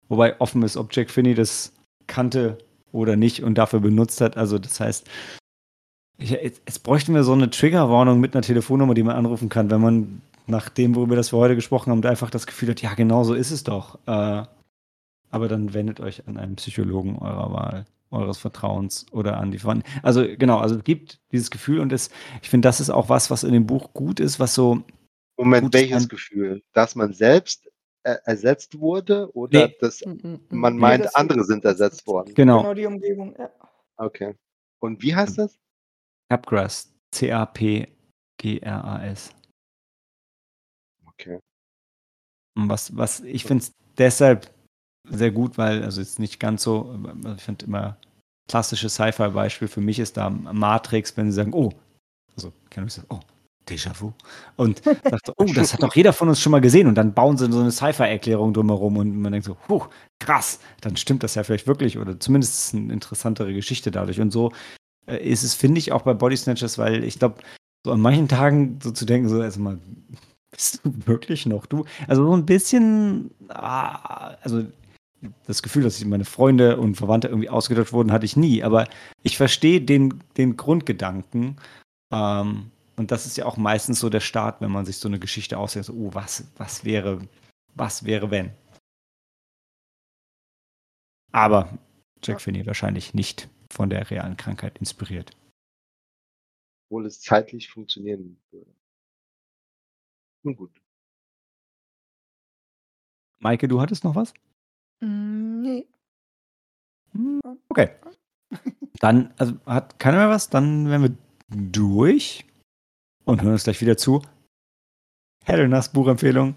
wobei 0.07 0.39
offen 0.39 0.63
ist, 0.63 0.77
ob 0.77 0.95
Jack 0.95 1.11
Finney 1.11 1.35
das 1.35 1.73
kannte 2.07 2.57
oder 2.91 3.15
nicht 3.15 3.43
und 3.43 3.57
dafür 3.57 3.81
benutzt 3.81 4.21
hat. 4.21 4.37
Also 4.37 4.57
das 4.57 4.79
heißt, 4.79 5.07
ich, 6.17 6.31
jetzt, 6.31 6.61
jetzt 6.65 6.83
bräuchten 6.83 7.13
wir 7.13 7.23
so 7.23 7.33
eine 7.33 7.49
Triggerwarnung 7.49 8.19
mit 8.19 8.35
einer 8.35 8.41
Telefonnummer, 8.41 8.93
die 8.93 9.03
man 9.03 9.15
anrufen 9.15 9.49
kann, 9.49 9.69
wenn 9.69 9.81
man 9.81 10.21
nach 10.47 10.69
dem, 10.69 10.95
worüber 10.95 11.15
das 11.15 11.31
wir 11.31 11.37
heute 11.37 11.55
gesprochen 11.55 11.91
haben, 11.91 12.03
einfach 12.03 12.31
das 12.31 12.47
Gefühl 12.47 12.69
hat, 12.69 12.81
ja, 12.81 12.93
genau 12.95 13.23
so 13.23 13.35
ist 13.35 13.51
es 13.51 13.63
doch. 13.63 13.99
Äh, 14.07 14.43
aber 15.31 15.47
dann 15.47 15.73
wendet 15.73 15.99
euch 15.99 16.27
an 16.27 16.37
einen 16.37 16.55
Psychologen 16.55 17.17
eurer 17.19 17.53
Wahl, 17.53 17.85
eures 18.11 18.37
Vertrauens 18.37 19.05
oder 19.11 19.37
an 19.37 19.51
die 19.51 19.59
Verwandten. 19.59 19.89
Also 20.03 20.23
genau, 20.37 20.57
also 20.59 20.75
es 20.77 20.83
gibt 20.83 21.19
dieses 21.31 21.49
Gefühl 21.51 21.79
und 21.79 21.91
es, 21.93 22.09
ich 22.41 22.49
finde, 22.49 22.67
das 22.67 22.79
ist 22.79 22.89
auch 22.89 23.09
was, 23.09 23.29
was 23.31 23.43
in 23.43 23.53
dem 23.53 23.65
Buch 23.67 23.93
gut 23.93 24.19
ist, 24.19 24.39
was 24.39 24.53
so, 24.55 24.83
Moment, 25.37 25.73
welches 25.73 26.09
Gefühl? 26.09 26.63
Dass 26.73 26.95
man 26.95 27.13
selbst 27.13 27.69
äh, 28.03 28.15
ersetzt 28.25 28.79
wurde 28.79 29.33
oder 29.35 29.67
Nee. 29.67 29.75
dass 29.79 30.05
Mm, 30.05 30.09
mm, 30.11 30.39
mm. 30.49 30.55
man 30.57 30.73
Nee, 30.75 30.79
meint, 30.81 31.05
das- 31.05 31.15
andere 31.15 31.43
sind 31.43 31.63
ersetzt 31.65 32.05
worden? 32.07 32.33
genau, 32.33 32.61
Genau 32.61 32.73
die 32.73 32.85
Umgebung, 32.85 33.35
ja. 33.37 33.49
Okay. 33.97 34.35
Und 34.81 35.01
wie 35.01 35.15
heißt 35.15 35.37
das? 35.37 35.57
Capgras, 36.29 36.93
C-A-P-G-R-A-S. 38.39 39.33
Okay. 41.07 41.39
Und 42.55 42.69
was, 42.69 42.95
was, 42.95 43.19
ich 43.21 43.43
finde 43.45 43.63
es 43.65 43.71
deshalb 43.97 44.49
sehr 45.11 45.31
gut, 45.31 45.57
weil, 45.57 45.83
also 45.83 46.01
jetzt 46.01 46.19
nicht 46.19 46.39
ganz 46.39 46.63
so, 46.63 46.95
also 47.23 47.35
ich 47.35 47.43
finde 47.43 47.65
immer 47.65 47.97
klassisches 48.47 48.95
Sci-Fi-Beispiel 48.95 49.67
für 49.67 49.81
mich 49.81 49.99
ist 49.99 50.17
da 50.17 50.29
Matrix, 50.29 51.15
wenn 51.17 51.31
sie 51.31 51.35
sagen, 51.35 51.53
oh, 51.53 51.71
also 52.35 52.51
kann 52.69 52.87
ich 52.87 52.93
sagen, 52.93 53.07
oh, 53.09 53.19
Déjà-vu. 53.69 54.13
Und 54.55 54.81
sagt 54.83 55.31
oh, 55.37 55.45
das 55.53 55.73
hat 55.73 55.83
doch 55.83 55.95
jeder 55.95 56.11
von 56.13 56.29
uns 56.29 56.41
schon 56.41 56.51
mal 56.51 56.61
gesehen. 56.61 56.87
Und 56.87 56.95
dann 56.95 57.13
bauen 57.13 57.37
sie 57.37 57.51
so 57.51 57.59
eine 57.59 57.71
Sci-Fi-Erklärung 57.71 58.53
drumherum 58.53 58.97
und 58.97 59.15
man 59.21 59.31
denkt 59.31 59.45
so, 59.45 59.57
huh, 59.67 59.85
krass, 60.19 60.59
dann 60.81 60.97
stimmt 60.97 61.23
das 61.23 61.35
ja 61.35 61.43
vielleicht 61.43 61.67
wirklich 61.67 61.97
oder 61.97 62.19
zumindest 62.19 62.53
ist 62.53 62.65
es 62.65 62.73
eine 62.73 62.93
interessantere 62.93 63.53
Geschichte 63.53 63.91
dadurch. 63.91 64.19
Und 64.19 64.31
so 64.31 64.51
äh, 65.05 65.17
ist 65.17 65.43
es, 65.43 65.53
finde 65.53 65.79
ich, 65.79 65.91
auch 65.91 66.01
bei 66.01 66.13
Body 66.13 66.35
Snatchers, 66.35 66.77
weil 66.77 67.03
ich 67.03 67.19
glaube, 67.19 67.35
so 67.85 67.91
an 67.91 68.01
manchen 68.01 68.27
Tagen 68.27 68.79
so 68.81 68.91
zu 68.91 69.05
denken, 69.05 69.29
so 69.29 69.41
erstmal, 69.41 69.77
bist 70.51 70.81
du 70.83 70.91
wirklich 71.05 71.45
noch 71.45 71.65
du? 71.65 71.85
Also 72.07 72.25
so 72.25 72.33
ein 72.33 72.45
bisschen, 72.45 73.31
ah, 73.49 74.35
also 74.41 74.63
das 75.45 75.61
Gefühl, 75.61 75.83
dass 75.83 76.03
meine 76.05 76.25
Freunde 76.25 76.77
und 76.77 76.95
Verwandte 76.95 77.27
irgendwie 77.27 77.49
ausgedacht 77.49 77.91
wurden, 77.93 78.11
hatte 78.11 78.25
ich 78.25 78.37
nie. 78.37 78.63
Aber 78.63 78.87
ich 79.23 79.37
verstehe 79.37 79.81
den, 79.81 80.23
den 80.37 80.57
Grundgedanken. 80.57 81.59
Ähm, 82.11 82.71
und 82.95 83.11
das 83.11 83.25
ist 83.25 83.37
ja 83.37 83.45
auch 83.45 83.57
meistens 83.57 83.99
so 83.99 84.09
der 84.09 84.19
Start, 84.19 84.61
wenn 84.61 84.71
man 84.71 84.85
sich 84.85 84.97
so 84.97 85.07
eine 85.07 85.19
Geschichte 85.19 85.57
ausdenkt, 85.57 85.87
so, 85.87 85.93
oh, 85.93 86.13
was, 86.13 86.45
was 86.57 86.83
wäre, 86.83 87.27
was 87.75 88.05
wäre, 88.05 88.31
wenn? 88.31 88.51
Aber 91.31 91.77
Jack 92.23 92.41
Finney 92.41 92.65
wahrscheinlich 92.65 93.13
nicht 93.13 93.49
von 93.71 93.89
der 93.89 94.09
realen 94.09 94.35
Krankheit 94.35 94.77
inspiriert. 94.79 95.31
Obwohl 96.87 97.05
es 97.05 97.21
zeitlich 97.21 97.69
funktionieren 97.69 98.41
würde. 98.51 98.73
Nun 100.43 100.55
gut. 100.55 100.81
Maike, 103.39 103.67
du 103.67 103.79
hattest 103.79 104.03
noch 104.03 104.15
was? 104.15 104.33
Mm, 105.01 105.61
nee. 105.61 105.87
Hm, 107.13 107.39
Okay. 107.69 107.89
Dann, 108.99 109.33
also 109.37 109.53
hat 109.65 109.99
keiner 109.99 110.17
mehr 110.17 110.29
was? 110.29 110.49
Dann 110.49 110.89
wären 110.89 111.03
wir 111.03 111.15
durch 111.49 112.45
und 113.25 113.41
hören 113.41 113.53
uns 113.53 113.63
gleich 113.63 113.79
wieder 113.81 113.97
zu. 113.97 114.21
Helenas 115.45 115.91
Buchempfehlung. 115.91 116.55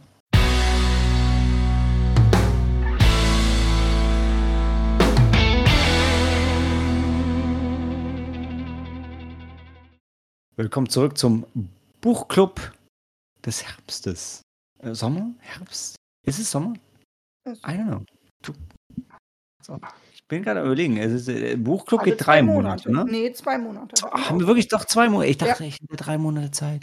Willkommen 10.57 10.89
zurück 10.89 11.17
zum 11.19 11.47
Buchclub 12.01 12.73
des 13.45 13.65
Herbstes. 13.65 14.43
Äh, 14.79 14.95
Sommer? 14.95 15.35
Herbst? 15.41 15.97
Ist 16.27 16.39
es 16.39 16.51
Sommer? 16.51 16.75
Es- 17.45 17.59
I 17.61 17.63
don't 17.73 17.87
know. 17.89 18.05
So. 19.63 19.79
Ich 20.13 20.27
bin 20.27 20.43
gerade 20.43 20.61
überlegen. 20.61 20.97
Es 20.97 21.13
ist, 21.13 21.29
äh, 21.29 21.57
Buchclub 21.57 22.01
Alle 22.01 22.11
geht 22.11 22.27
drei 22.27 22.43
Monate, 22.43 22.91
ne? 22.91 23.05
Nee, 23.09 23.33
zwei 23.33 23.59
Monate. 23.59 23.95
Ach, 24.11 24.31
haben 24.31 24.41
wir 24.41 24.47
wirklich 24.47 24.69
doch 24.69 24.85
zwei 24.85 25.09
Monate? 25.09 25.31
Ich 25.31 25.39
dachte, 25.39 25.65
ich 25.65 25.75
hätte 25.81 25.97
drei 25.97 26.19
Monate 26.19 26.51
Zeit. 26.51 26.83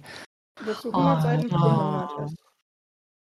Dass 0.66 0.82
du 0.82 0.92
100 0.92 1.22
Seiten 1.22 1.50
pro 1.50 1.58
Oh. 1.58 1.70
Monat. 1.70 2.12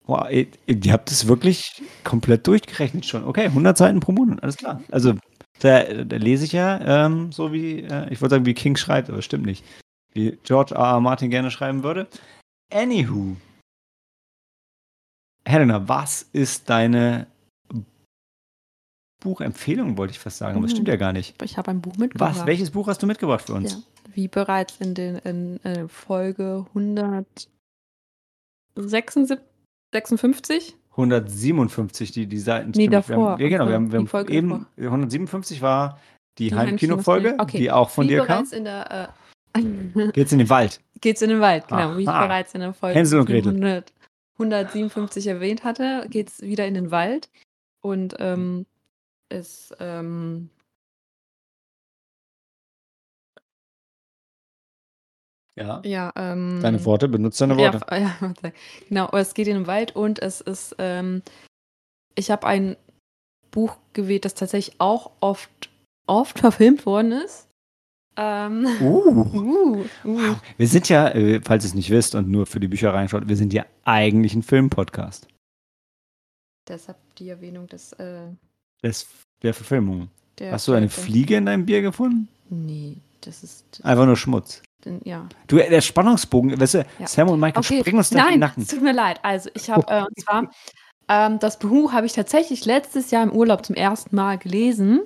Wow, 0.07 0.29
ihr, 0.29 0.47
ihr 0.67 0.93
habt 0.93 1.09
es 1.11 1.27
wirklich 1.27 1.81
komplett 2.03 2.45
durchgerechnet 2.45 3.05
schon. 3.05 3.23
Okay, 3.23 3.45
100 3.45 3.77
Seiten 3.77 3.99
pro 3.99 4.11
Monat, 4.11 4.43
alles 4.43 4.57
klar. 4.57 4.81
Also, 4.91 5.15
da, 5.59 5.83
da 5.83 6.17
lese 6.17 6.45
ich 6.45 6.51
ja 6.51 7.05
ähm, 7.05 7.31
so 7.31 7.51
wie, 7.51 7.79
äh, 7.81 8.11
ich 8.11 8.21
wollte 8.21 8.35
sagen, 8.35 8.45
wie 8.45 8.53
King 8.53 8.75
schreibt, 8.75 9.09
aber 9.09 9.21
stimmt 9.21 9.45
nicht. 9.45 9.65
Wie 10.13 10.37
George 10.43 10.75
R. 10.75 10.81
R. 10.81 10.99
Martin 11.01 11.29
gerne 11.29 11.49
schreiben 11.49 11.83
würde. 11.83 12.07
Anywho. 12.71 13.35
Helena, 15.47 15.87
was 15.87 16.23
ist 16.33 16.69
deine 16.69 17.27
Buchempfehlung, 19.25 19.97
wollte 19.97 20.11
ich 20.11 20.19
fast 20.19 20.37
sagen, 20.37 20.57
aber 20.57 20.67
es 20.67 20.71
stimmt 20.71 20.87
ja 20.87 20.97
gar 20.97 21.11
nicht. 21.11 21.41
Ich 21.43 21.57
habe 21.57 21.71
ein 21.71 21.81
Buch 21.81 21.97
mitgebracht. 21.97 22.35
Was? 22.37 22.45
Welches 22.45 22.69
Buch 22.69 22.87
hast 22.87 23.01
du 23.01 23.07
mitgebracht 23.07 23.47
für 23.47 23.53
uns? 23.53 23.73
Ja. 23.73 23.79
Wie 24.13 24.27
bereits 24.27 24.77
in, 24.79 24.93
den, 24.93 25.17
in 25.17 25.63
äh, 25.63 25.87
Folge 25.87 26.67
156, 28.75 30.75
157, 30.91 32.11
die, 32.11 32.27
die 32.27 32.37
Seiten. 32.37 32.71
Nee, 32.75 32.87
davor. 32.87 33.39
Ja, 33.39 33.49
genau. 33.49 33.67
Wir 33.67 33.73
haben, 33.73 33.91
wir 33.91 33.99
haben 33.99 34.07
Folge 34.07 34.31
eben, 34.31 34.49
davor. 34.49 34.67
157 34.77 35.61
war 35.63 35.99
die, 36.37 36.49
Die 36.49 36.55
Heimkino-Folge. 36.55 37.35
Okay. 37.39 37.57
die 37.57 37.71
auch 37.71 37.89
von 37.89 38.05
wie 38.05 38.09
dir 38.09 38.25
kam. 38.25 38.45
in 38.51 38.63
der 38.63 39.09
äh, 39.55 39.57
Geht's 40.13 40.31
in 40.31 40.37
den 40.37 40.49
Wald. 40.49 40.81
geht's 41.01 41.23
in 41.23 41.29
den 41.29 41.39
Wald, 41.39 41.67
genau. 41.67 41.97
Wie 41.97 42.03
ich 42.03 42.07
Aha. 42.07 42.27
bereits 42.27 42.53
in 42.53 42.61
der 42.61 42.73
Folge 42.73 42.99
Hänsel 42.99 43.21
und 43.21 43.25
Gretel. 43.25 43.49
100, 43.49 43.91
157 44.37 45.27
erwähnt 45.27 45.63
hatte, 45.63 46.05
geht's 46.09 46.41
wieder 46.41 46.67
in 46.67 46.75
den 46.75 46.91
Wald 46.91 47.29
und 47.81 48.15
ähm, 48.19 48.65
es 49.29 49.73
ähm, 49.79 50.49
Ja. 55.57 55.81
ja 55.85 56.11
ähm, 56.15 56.59
Deine 56.61 56.83
Worte, 56.85 57.07
benutzt 57.07 57.39
deine 57.39 57.57
Worte. 57.57 57.79
Ja, 57.89 57.97
ja, 57.97 58.33
genau. 58.89 59.09
Es 59.11 59.33
geht 59.33 59.47
in 59.47 59.55
den 59.55 59.67
Wald 59.67 59.95
und 59.95 60.19
es 60.19 60.41
ist, 60.41 60.75
ähm, 60.79 61.21
ich 62.15 62.29
habe 62.29 62.45
ein 62.45 62.75
Buch 63.51 63.77
gewählt, 63.93 64.25
das 64.25 64.33
tatsächlich 64.33 64.75
auch 64.79 65.11
oft, 65.21 65.69
oft 66.07 66.39
verfilmt 66.39 66.85
worden 66.85 67.13
ist. 67.13 67.47
Ähm, 68.17 68.65
Uh. 68.81 69.25
uh, 69.33 69.85
uh. 70.05 70.35
Wir 70.57 70.67
sind 70.67 70.87
ja, 70.87 71.09
äh, 71.09 71.41
falls 71.41 71.65
ihr 71.65 71.69
es 71.69 71.73
nicht 71.73 71.89
wisst 71.89 72.15
und 72.15 72.29
nur 72.29 72.45
für 72.45 72.59
die 72.59 72.67
Bücher 72.67 72.93
reinschaut, 72.93 73.27
wir 73.27 73.35
sind 73.35 73.53
ja 73.53 73.65
eigentlich 73.83 74.33
ein 74.35 74.43
Filmpodcast. 74.43 75.27
Deshalb 76.67 76.97
die 77.15 77.29
Erwähnung 77.29 77.67
des, 77.67 77.93
äh, 77.93 78.27
Das, 78.81 79.07
der 79.41 79.53
Verfilmung. 79.53 80.09
der. 80.39 80.51
Hast 80.51 80.67
du 80.67 80.73
eine 80.73 80.87
der- 80.87 80.89
Fliege 80.91 81.35
in 81.37 81.45
deinem 81.45 81.65
Bier 81.65 81.81
gefunden? 81.81 82.27
Nee, 82.49 82.97
das 83.21 83.43
ist, 83.43 83.63
Einfach 83.83 84.05
nur 84.05 84.15
Schmutz. 84.17 84.61
ja. 85.03 85.27
Du, 85.47 85.57
der 85.57 85.81
Spannungsbogen, 85.81 86.59
weißt 86.59 86.73
du, 86.75 86.85
Ja. 86.99 87.07
Sam 87.07 87.29
und 87.29 87.39
Michael 87.39 87.63
Okay, 87.65 87.79
springen 87.79 87.97
uns 87.97 88.09
da 88.11 88.19
in 88.19 88.23
den 88.25 88.29
nein, 88.31 88.39
Nacken. 88.39 88.63
es 88.63 88.69
tut 88.69 88.81
mir 88.83 88.93
leid. 88.93 89.19
Also 89.23 89.49
ich 89.55 89.69
habe, 89.69 89.85
äh, 89.87 90.01
und 90.01 90.19
zwar, 90.19 90.51
ähm, 91.09 91.39
das 91.39 91.57
Buch 91.59 91.91
habe 91.93 92.05
ich 92.05 92.13
tatsächlich 92.13 92.65
letztes 92.65 93.11
Jahr 93.11 93.23
im 93.23 93.31
Urlaub 93.31 93.65
zum 93.65 93.75
ersten 93.75 94.15
Mal 94.15 94.37
gelesen 94.37 95.01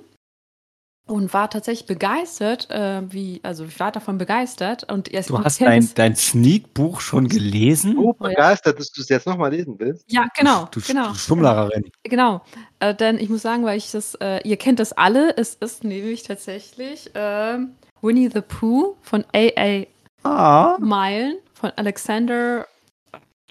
und 1.10 1.34
war 1.34 1.50
tatsächlich 1.50 1.86
begeistert, 1.86 2.70
äh, 2.70 3.02
wie, 3.12 3.40
also 3.42 3.64
ich 3.64 3.80
war 3.80 3.90
davon 3.90 4.16
begeistert 4.16 4.90
und 4.90 5.12
erst 5.12 5.30
Du 5.30 5.38
ich 5.38 5.44
hast 5.44 5.60
dein, 5.60 5.88
dein 5.96 6.14
Sneak-Buch 6.14 7.00
schon 7.00 7.26
gelesen? 7.26 7.96
So 7.96 8.10
Oh, 8.10 8.12
begeistert, 8.12 8.78
dass 8.78 8.92
du 8.92 9.00
es 9.00 9.08
jetzt 9.08 9.26
nochmal 9.26 9.50
lesen 9.50 9.74
willst. 9.78 10.04
Ja, 10.08 10.28
genau, 10.36 10.68
Du, 10.70 10.80
genau. 10.80 11.08
du 11.08 11.14
Schummlererin. 11.16 11.90
Genau. 12.04 12.42
Äh, 12.78 12.94
denn 12.94 13.18
ich 13.18 13.28
muss 13.28 13.42
sagen, 13.42 13.64
weil 13.64 13.76
ich 13.76 13.90
das, 13.90 14.14
äh, 14.20 14.40
ihr 14.48 14.56
kennt 14.56 14.78
das 14.78 14.92
alle, 14.92 15.36
es 15.36 15.56
ist 15.56 15.82
nämlich 15.82 16.22
tatsächlich 16.22 17.10
ähm, 17.14 17.72
Winnie 18.00 18.30
the 18.32 18.40
Pooh 18.40 18.96
von 19.02 19.24
A.A. 19.34 19.86
Ah. 20.22 20.76
Meilen, 20.78 21.38
von 21.54 21.72
Alexander, 21.74 22.68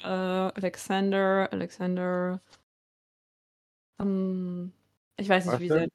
äh, 0.02 0.08
Alexander, 0.08 1.50
Alexander, 1.52 2.40
ähm, 4.00 4.72
ich 5.18 5.28
weiß 5.28 5.46
nicht, 5.46 5.60
wie 5.60 5.72
Arthur? 5.72 5.88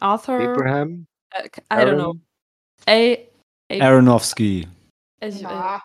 Arthur, 0.00 0.40
Abraham, 0.40 1.06
äh, 1.32 1.46
I 1.72 1.76
don't 1.76 1.94
know. 1.96 2.16
A, 2.88 3.16
A 3.72 3.86
Aronofsky, 3.86 4.66
ich, 5.20 5.36
äh, 5.36 5.42
Ja, 5.42 5.82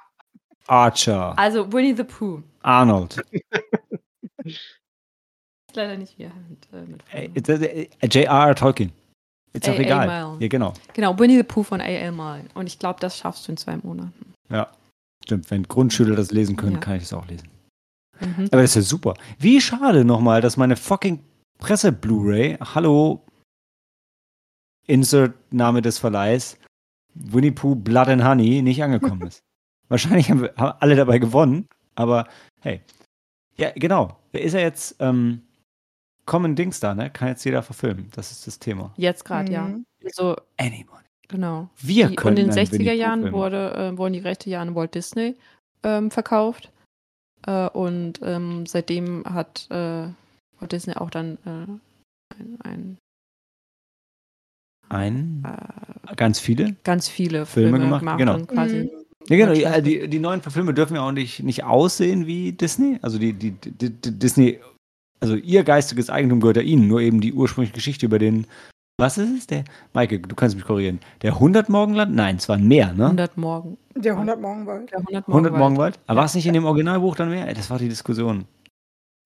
Archer, 0.67 1.37
also 1.37 1.71
Winnie 1.71 1.95
the 1.95 2.03
Pooh. 2.03 2.41
Arnold. 2.63 3.21
Ist 4.45 5.75
leider 5.75 5.97
nicht 5.97 6.17
wir 6.17 6.31
mit, 6.49 6.67
äh, 7.13 7.27
mit 7.27 7.49
Äh, 7.49 7.87
J.R.R. 8.07 8.55
Tolkien. 8.55 8.91
Ist 9.53 9.67
doch 9.67 9.77
egal. 9.77 10.37
Ja, 10.39 10.47
genau. 10.47 10.73
Genau, 10.93 11.17
Winnie 11.17 11.37
the 11.37 11.43
Pooh 11.43 11.63
von 11.63 11.79
A.L. 11.81 12.11
Meilen. 12.11 12.49
Und 12.55 12.67
ich 12.67 12.77
glaube, 12.79 12.99
das 12.99 13.17
schaffst 13.17 13.47
du 13.47 13.51
in 13.53 13.57
zwei 13.57 13.77
Monaten. 13.77 14.33
Ja. 14.49 14.69
Stimmt, 15.23 15.49
wenn 15.49 15.63
Grundschüler 15.63 16.15
das 16.15 16.31
lesen 16.31 16.55
können, 16.55 16.73
Ja. 16.73 16.79
kann 16.79 16.97
ich 16.97 17.03
es 17.03 17.13
auch 17.13 17.25
lesen. 17.27 17.47
Mhm. 18.19 18.47
Aber 18.51 18.61
das 18.61 18.71
ist 18.71 18.75
ja 18.75 18.81
super. 18.83 19.13
Wie 19.39 19.59
schade 19.61 20.05
nochmal, 20.05 20.41
dass 20.41 20.57
meine 20.57 20.75
fucking 20.75 21.23
Presse-Blu-ray, 21.59 22.57
hallo, 22.75 23.21
Insert 24.87 25.33
Name 25.51 25.81
des 25.81 25.97
Verleihs, 25.99 26.57
Winnie 27.13 27.51
Pooh 27.51 27.75
Blood 27.75 28.07
and 28.07 28.23
Honey, 28.23 28.61
nicht 28.61 28.83
angekommen 28.83 29.21
ist. 29.27 29.41
Wahrscheinlich 29.87 30.29
haben 30.29 30.41
wir 30.41 30.53
haben 30.57 30.77
alle 30.79 30.95
dabei 30.95 31.19
gewonnen, 31.19 31.67
aber 31.95 32.27
hey. 32.61 32.81
Ja, 33.57 33.71
genau. 33.75 34.17
Wer 34.31 34.41
ist 34.41 34.53
er 34.53 34.61
jetzt? 34.61 34.95
Ähm, 34.99 35.41
Common 36.25 36.55
Dings 36.55 36.79
da, 36.79 36.95
ne? 36.95 37.09
Kann 37.09 37.29
jetzt 37.29 37.43
jeder 37.43 37.61
verfilmen. 37.61 38.09
Das 38.15 38.31
ist 38.31 38.47
das 38.47 38.59
Thema. 38.59 38.93
Jetzt 38.97 39.25
gerade, 39.25 39.51
ja. 39.51 39.67
Mhm. 39.67 39.85
Also, 40.03 40.35
Anyone. 40.57 41.03
genau. 41.27 41.69
Wir 41.77 42.05
Die, 42.07 42.09
und 42.11 42.15
können 42.17 42.37
in 42.37 42.49
den 42.49 42.57
einen 42.57 42.67
60er 42.67 42.71
Winnie 42.71 42.89
Pooh 42.89 42.95
Jahren 42.95 43.31
wurde, 43.31 43.73
äh, 43.73 43.97
wurden 43.97 44.13
die 44.13 44.19
Rechte 44.19 44.49
ja 44.49 44.61
an 44.61 44.75
Walt 44.75 44.95
Disney 44.95 45.35
ähm, 45.83 46.11
verkauft. 46.11 46.71
Äh, 47.45 47.69
und 47.69 48.19
ähm, 48.23 48.65
seitdem 48.65 49.23
hat 49.25 49.67
äh, 49.69 50.07
Walt 50.59 50.71
Disney 50.71 50.95
auch 50.95 51.11
dann 51.11 51.37
äh, 51.45 52.35
ein, 52.39 52.59
ein, 52.63 52.97
Ein, 54.89 55.43
äh, 55.45 56.15
ganz 56.15 56.39
viele. 56.39 56.75
ganz 56.83 57.07
viele 57.07 57.45
Filme 57.45 57.77
Filme, 57.77 57.85
gemacht, 57.85 57.99
gemacht, 58.01 58.17
genau. 58.19 58.39
quasi. 58.45 58.83
Mhm. 58.83 59.05
Ja, 59.27 59.37
genau. 59.37 59.79
Die, 59.79 59.81
die, 59.81 60.07
die 60.07 60.19
neuen 60.19 60.41
Verfilme 60.41 60.73
dürfen 60.73 60.95
ja 60.95 61.01
auch 61.01 61.11
nicht, 61.11 61.41
nicht 61.43 61.63
aussehen 61.63 62.27
wie 62.27 62.51
Disney. 62.51 62.99
Also 63.01 63.17
die, 63.17 63.33
die, 63.33 63.51
die, 63.51 63.89
die 63.89 64.19
Disney, 64.19 64.59
also 65.19 65.35
ihr 65.35 65.63
geistiges 65.63 66.09
Eigentum 66.09 66.39
gehört 66.39 66.57
ja 66.57 66.63
ihnen, 66.63 66.87
nur 66.87 67.01
eben 67.01 67.21
die 67.21 67.33
ursprüngliche 67.33 67.73
Geschichte 67.73 68.05
über 68.05 68.19
den, 68.19 68.45
was 68.97 69.17
ist 69.17 69.37
es? 69.37 69.47
Der, 69.47 69.63
Maike, 69.93 70.19
du 70.19 70.35
kannst 70.35 70.55
mich 70.55 70.65
korrigieren. 70.65 70.99
Der 71.21 71.33
100 71.33 71.69
Morgenland? 71.69 72.13
Nein, 72.13 72.35
es 72.35 72.47
waren 72.47 72.67
mehr, 72.67 72.93
ne? 72.93 73.05
100 73.05 73.35
Morgen. 73.35 73.77
Der 73.95 74.13
100 74.13 74.39
Morgenwald. 74.39 74.91
Der 74.91 74.99
100 74.99 75.27
100 75.27 75.27
Morgenwald. 75.27 75.59
Morgenwald? 75.59 75.99
Aber 76.05 76.19
war 76.19 76.25
es 76.25 76.35
nicht 76.35 76.45
in 76.45 76.53
dem 76.53 76.65
Originalbuch 76.65 77.15
dann 77.15 77.29
mehr? 77.29 77.51
Das 77.53 77.69
war 77.69 77.79
die 77.79 77.89
Diskussion. 77.89 78.45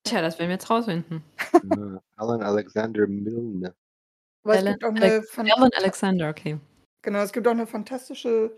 Tja, 0.06 0.22
das 0.22 0.40
werden 0.40 0.50
wir 0.50 0.56
jetzt 0.56 0.70
rausfinden. 0.70 1.22
äh, 1.54 1.98
Alan 2.16 2.42
Alexander 2.42 3.06
Milne. 3.06 3.74
Aber 4.50 4.58
es 4.58 4.66
Alan 4.66 4.74
gibt 4.74 4.84
auch 4.86 4.96
eine 4.96 5.02
Alex- 5.02 5.38
Alan 5.38 5.72
Alexander, 5.78 6.30
okay. 6.30 6.60
Genau, 7.04 7.20
es 7.20 7.32
gibt 7.32 7.48
auch 7.48 7.52
eine 7.52 7.68
fantastische, 7.68 8.58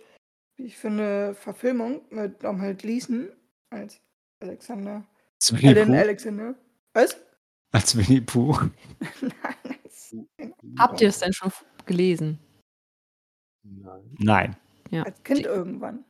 wie 0.56 0.66
ich 0.66 0.78
finde, 0.78 1.36
Verfilmung 1.36 2.02
mit 2.10 2.44
Domhnall 2.44 2.76
Gleeson 2.76 3.30
als 3.70 4.02
Alexander. 4.40 5.06
Als 5.36 5.54
Winnie 5.54 5.70
Alan 5.70 5.88
Pooh? 5.88 5.96
Alexander. 5.96 6.56
Was? 6.94 7.18
Als 7.74 7.98
Winnie 7.98 8.22
Pooh. 8.22 8.58
Nein. 9.22 10.78
Habt 10.80 11.02
ihr 11.02 11.10
es 11.10 11.20
denn 11.20 11.34
schon 11.34 11.52
gelesen? 11.86 12.40
Nein. 13.64 14.16
Nein. 14.18 14.58
Ja. 14.90 15.04
Als 15.04 15.22
Kind 15.24 15.46
irgendwann. 15.46 16.06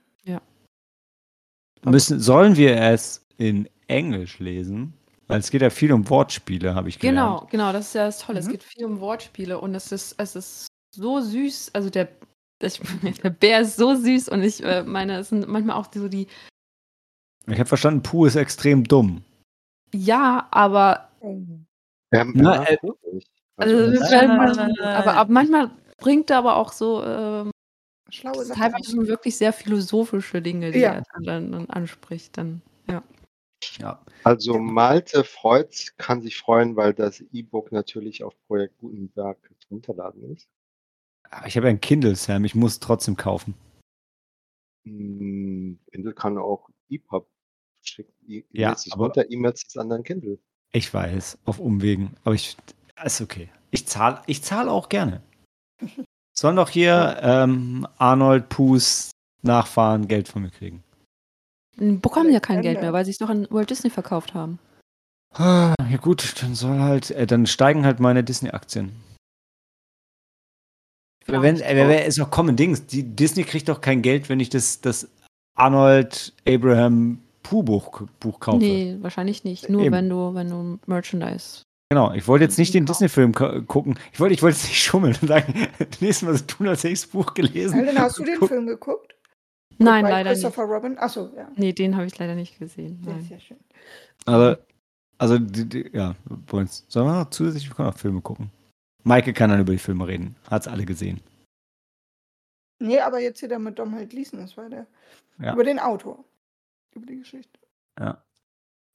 Müssen, 1.83 2.19
sollen 2.19 2.55
wir 2.57 2.75
es 2.75 3.25
in 3.37 3.67
Englisch 3.87 4.37
lesen? 4.37 4.93
Es 5.39 5.49
geht 5.51 5.61
ja 5.61 5.69
viel 5.69 5.91
um 5.93 6.09
Wortspiele, 6.09 6.75
habe 6.75 6.89
ich 6.89 6.99
gelernt. 6.99 7.39
Genau, 7.41 7.47
genau, 7.49 7.73
das 7.73 7.87
ist 7.87 7.93
ja 7.95 8.05
das 8.05 8.19
Tolle. 8.19 8.39
Es 8.39 8.47
Mhm. 8.47 8.51
geht 8.51 8.63
viel 8.63 8.85
um 8.85 8.99
Wortspiele 8.99 9.59
und 9.59 9.73
es 9.75 9.91
ist, 9.91 10.15
es 10.17 10.35
ist 10.35 10.67
so 10.95 11.21
süß. 11.21 11.71
Also 11.73 11.89
der, 11.89 12.09
ich, 12.61 12.79
der 13.23 13.29
Bär 13.29 13.61
ist 13.61 13.77
so 13.77 13.95
süß 13.95 14.29
und 14.29 14.43
ich 14.43 14.63
äh, 14.63 14.83
meine, 14.83 15.19
es 15.19 15.29
sind 15.29 15.47
manchmal 15.47 15.77
auch 15.77 15.87
so 15.93 16.07
die, 16.07 16.27
Ich 17.47 17.57
habe 17.59 17.65
verstanden, 17.65 18.03
Pooh 18.03 18.25
ist 18.25 18.35
extrem 18.35 18.83
dumm. 18.83 19.23
ja, 19.93 20.47
aber. 20.51 21.09
Ähm, 21.21 21.65
Na, 22.11 22.55
ja, 22.55 22.63
äh, 22.63 22.77
wirklich. 22.81 23.25
also, 23.57 23.77
Also, 23.77 24.05
halt- 24.05 24.79
aber, 24.81 25.13
aber 25.15 25.31
manchmal 25.31 25.71
bringt 25.97 26.29
er 26.29 26.39
aber 26.39 26.55
auch 26.57 26.73
so 26.73 27.03
ähm, 27.03 27.51
Schlaue 28.09 28.43
Sache. 28.43 28.59
teilweise 28.59 28.91
schon 28.91 29.07
wirklich 29.07 29.37
sehr 29.37 29.53
philosophische 29.53 30.41
Dinge, 30.41 30.71
die 30.71 30.79
Ja. 30.79 30.95
er 30.95 31.03
dann, 31.23 31.51
dann 31.53 31.69
anspricht. 31.69 32.37
Dann, 32.37 32.61
ja. 32.89 33.01
Ja. 33.79 34.03
also 34.23 34.57
Malte 34.59 35.23
freut, 35.23 35.93
kann 35.97 36.21
sich 36.21 36.37
freuen, 36.37 36.75
weil 36.75 36.93
das 36.93 37.21
E-Book 37.31 37.71
natürlich 37.71 38.23
auf 38.23 38.33
Projekt 38.47 38.77
Gutenberg 38.79 39.37
runterladen 39.69 40.23
ist. 40.35 40.47
Aber 41.29 41.47
ich 41.47 41.55
habe 41.57 41.67
ja 41.67 41.71
ein 41.71 41.79
Kindle, 41.81 42.15
Sam. 42.15 42.43
Ich 42.45 42.55
muss 42.55 42.79
trotzdem 42.79 43.15
kaufen. 43.15 43.53
Hm, 44.85 45.79
Kindle 45.91 46.13
kann 46.13 46.37
auch 46.37 46.69
EPUB 46.89 47.27
Schickt 47.83 48.13
i- 48.27 48.45
Ja, 48.51 48.69
lädst 48.69 48.87
es 48.87 48.93
aber- 48.93 49.05
runter, 49.05 49.29
E-Mails 49.31 49.63
des 49.63 49.77
anderen 49.77 50.03
Kindle. 50.03 50.37
Ich 50.71 50.93
weiß, 50.93 51.39
auf 51.45 51.59
Umwegen. 51.59 52.15
Aber 52.23 52.35
ich. 52.35 52.55
Ist 53.03 53.21
okay. 53.21 53.49
Ich 53.71 53.87
zahle 53.87 54.21
ich 54.27 54.43
zahl 54.43 54.69
auch 54.69 54.87
gerne. 54.89 55.23
Sollen 56.37 56.55
doch 56.55 56.69
hier 56.69 57.17
ähm, 57.21 57.87
Arnold 57.97 58.49
Puß 58.49 59.11
Nachfahren 59.41 60.07
Geld 60.07 60.27
von 60.27 60.43
mir 60.43 60.51
kriegen. 60.51 60.83
Bekommen 61.77 62.31
ja 62.31 62.39
kein 62.39 62.61
Geld 62.61 62.81
mehr, 62.81 62.93
weil 62.93 63.05
sie 63.05 63.11
es 63.11 63.17
doch 63.17 63.29
an 63.29 63.47
Walt 63.49 63.69
Disney 63.69 63.89
verkauft 63.89 64.33
haben. 64.33 64.59
Ah, 65.33 65.73
Ja 65.89 65.97
gut, 65.97 66.41
dann 66.41 66.55
soll 66.55 66.79
halt, 66.79 67.11
äh, 67.11 67.25
dann 67.25 67.45
steigen 67.45 67.85
halt 67.85 67.99
meine 67.99 68.23
Disney-Aktien. 68.23 68.91
Aber 71.27 71.41
Wenn, 71.41 71.59
äh, 71.61 72.07
ist 72.07 72.17
doch 72.19 72.31
common 72.31 72.55
Dings. 72.55 72.85
Die 72.87 73.03
Disney 73.03 73.43
kriegt 73.43 73.69
doch 73.69 73.79
kein 73.79 74.01
Geld, 74.01 74.27
wenn 74.27 74.39
ich 74.39 74.49
das, 74.49 74.81
das 74.81 75.07
Arnold 75.55 76.33
Abraham 76.47 77.19
Puh 77.43 77.63
Buch, 77.63 78.01
Buch 78.19 78.39
kaufe. 78.39 78.59
Nee, 78.59 78.97
wahrscheinlich 79.01 79.43
nicht. 79.43 79.69
Nur 79.69 79.83
Eben. 79.83 79.93
wenn 79.93 80.09
du, 80.09 80.33
wenn 80.33 80.49
du 80.49 80.79
Merchandise. 80.87 81.63
Genau, 81.89 82.13
ich 82.13 82.27
wollte 82.27 82.45
jetzt 82.45 82.57
nicht 82.57 82.73
den. 82.73 82.85
Disney-Film 82.85 83.33
gucken. 83.33 83.99
Ich 84.13 84.19
wollte, 84.19 84.33
ich 84.33 84.41
wollte 84.41 84.57
jetzt 84.57 84.67
nicht 84.69 84.81
schummeln 84.81 85.17
und 85.21 85.27
sagen, 85.27 85.67
nächstes 85.99 86.21
Mal 86.21 86.37
so 86.37 86.45
tun, 86.45 86.67
als 86.67 86.83
hätte 86.83 86.93
ich 86.93 87.01
das 87.01 87.09
Buch 87.09 87.33
gelesen. 87.33 87.79
Alden, 87.79 87.99
hast 87.99 88.17
du 88.17 88.23
den 88.23 88.39
Film 88.47 88.67
geguckt? 88.67 89.13
Nein, 89.83 90.05
leider 90.05 90.29
nicht. 90.31 90.41
Christopher 90.41 90.63
Robin? 90.63 90.97
Achso, 90.97 91.31
ja. 91.35 91.49
Nee, 91.55 91.73
den 91.73 91.95
habe 91.95 92.05
ich 92.05 92.17
leider 92.17 92.35
nicht 92.35 92.59
gesehen. 92.59 93.01
Sehr, 93.03 93.13
Nein. 93.13 93.23
sehr 93.23 93.39
schön. 93.39 93.57
Also, 94.25 94.61
also 95.17 95.39
die, 95.39 95.67
die, 95.67 95.89
ja, 95.93 96.15
wollen 96.47 96.67
sollen 96.67 97.07
wir 97.07 97.19
noch 97.23 97.29
zusätzlich 97.29 97.69
wir 97.69 97.75
können 97.75 97.89
auch 97.89 97.97
Filme 97.97 98.21
gucken? 98.21 98.51
Maike 99.03 99.33
kann 99.33 99.49
dann 99.49 99.61
über 99.61 99.71
die 99.71 99.79
Filme 99.79 100.07
reden. 100.07 100.35
Hat's 100.49 100.67
alle 100.67 100.85
gesehen. 100.85 101.21
Nee, 102.79 102.99
aber 102.99 103.19
jetzt 103.19 103.39
hier 103.39 103.49
der 103.49 103.59
mit 103.59 103.77
Donald 103.77 104.09
Gleason, 104.09 104.39
das 104.39 104.57
war 104.57 104.69
der. 104.69 104.87
Ja. 105.39 105.53
Über 105.53 105.63
den 105.63 105.79
Autor. 105.79 106.23
Über 106.95 107.05
die 107.05 107.17
Geschichte. 107.17 107.59
Ja. 107.99 108.23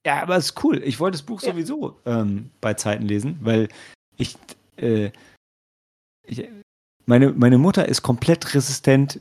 Ja, 0.05 0.23
aber 0.23 0.37
es 0.37 0.47
ist 0.47 0.65
cool. 0.65 0.81
Ich 0.85 1.01
wollte 1.01 1.17
das 1.19 1.27
Buch 1.27 1.43
Ja. 1.43 1.53
sowieso 1.53 2.01
ähm, 2.05 2.51
bei 2.61 2.75
Zeiten 2.75 3.05
lesen, 3.07 3.39
weil 3.41 3.69
ich, 4.17 4.37
äh, 4.77 5.11
ich 6.23 6.49
meine, 7.07 7.33
meine 7.33 7.59
Mutter 7.59 7.89
ist 7.89 8.03
komplett 8.03 8.55
resistent 8.55 9.21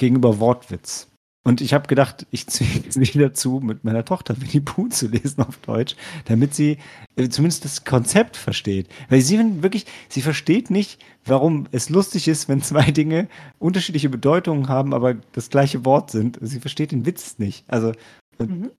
gegenüber 0.00 0.40
Wortwitz. 0.40 1.06
Und 1.42 1.60
ich 1.62 1.72
habe 1.72 1.86
gedacht, 1.88 2.26
ich 2.30 2.46
zwinge 2.48 2.82
sie 2.90 3.18
dazu, 3.18 3.60
mit 3.62 3.82
meiner 3.84 4.04
Tochter 4.04 4.38
Winnie 4.40 4.60
Pooh 4.60 4.88
zu 4.88 5.08
lesen 5.08 5.42
auf 5.42 5.56
Deutsch, 5.58 5.94
damit 6.26 6.54
sie 6.54 6.76
äh, 7.16 7.28
zumindest 7.28 7.64
das 7.64 7.84
Konzept 7.84 8.36
versteht. 8.36 8.88
Weil 9.08 9.20
sie 9.22 9.38
wirklich, 9.62 9.86
sie 10.08 10.20
versteht 10.20 10.70
nicht, 10.70 11.02
warum 11.24 11.66
es 11.72 11.88
lustig 11.88 12.28
ist, 12.28 12.48
wenn 12.48 12.60
zwei 12.62 12.90
Dinge 12.90 13.28
unterschiedliche 13.58 14.10
Bedeutungen 14.10 14.68
haben, 14.68 14.92
aber 14.92 15.14
das 15.32 15.48
gleiche 15.50 15.84
Wort 15.86 16.10
sind. 16.10 16.38
Sie 16.42 16.60
versteht 16.60 16.92
den 16.92 17.06
Witz 17.06 17.38
nicht. 17.38 17.64
Also, 17.68 17.92
Mhm. 18.38 18.70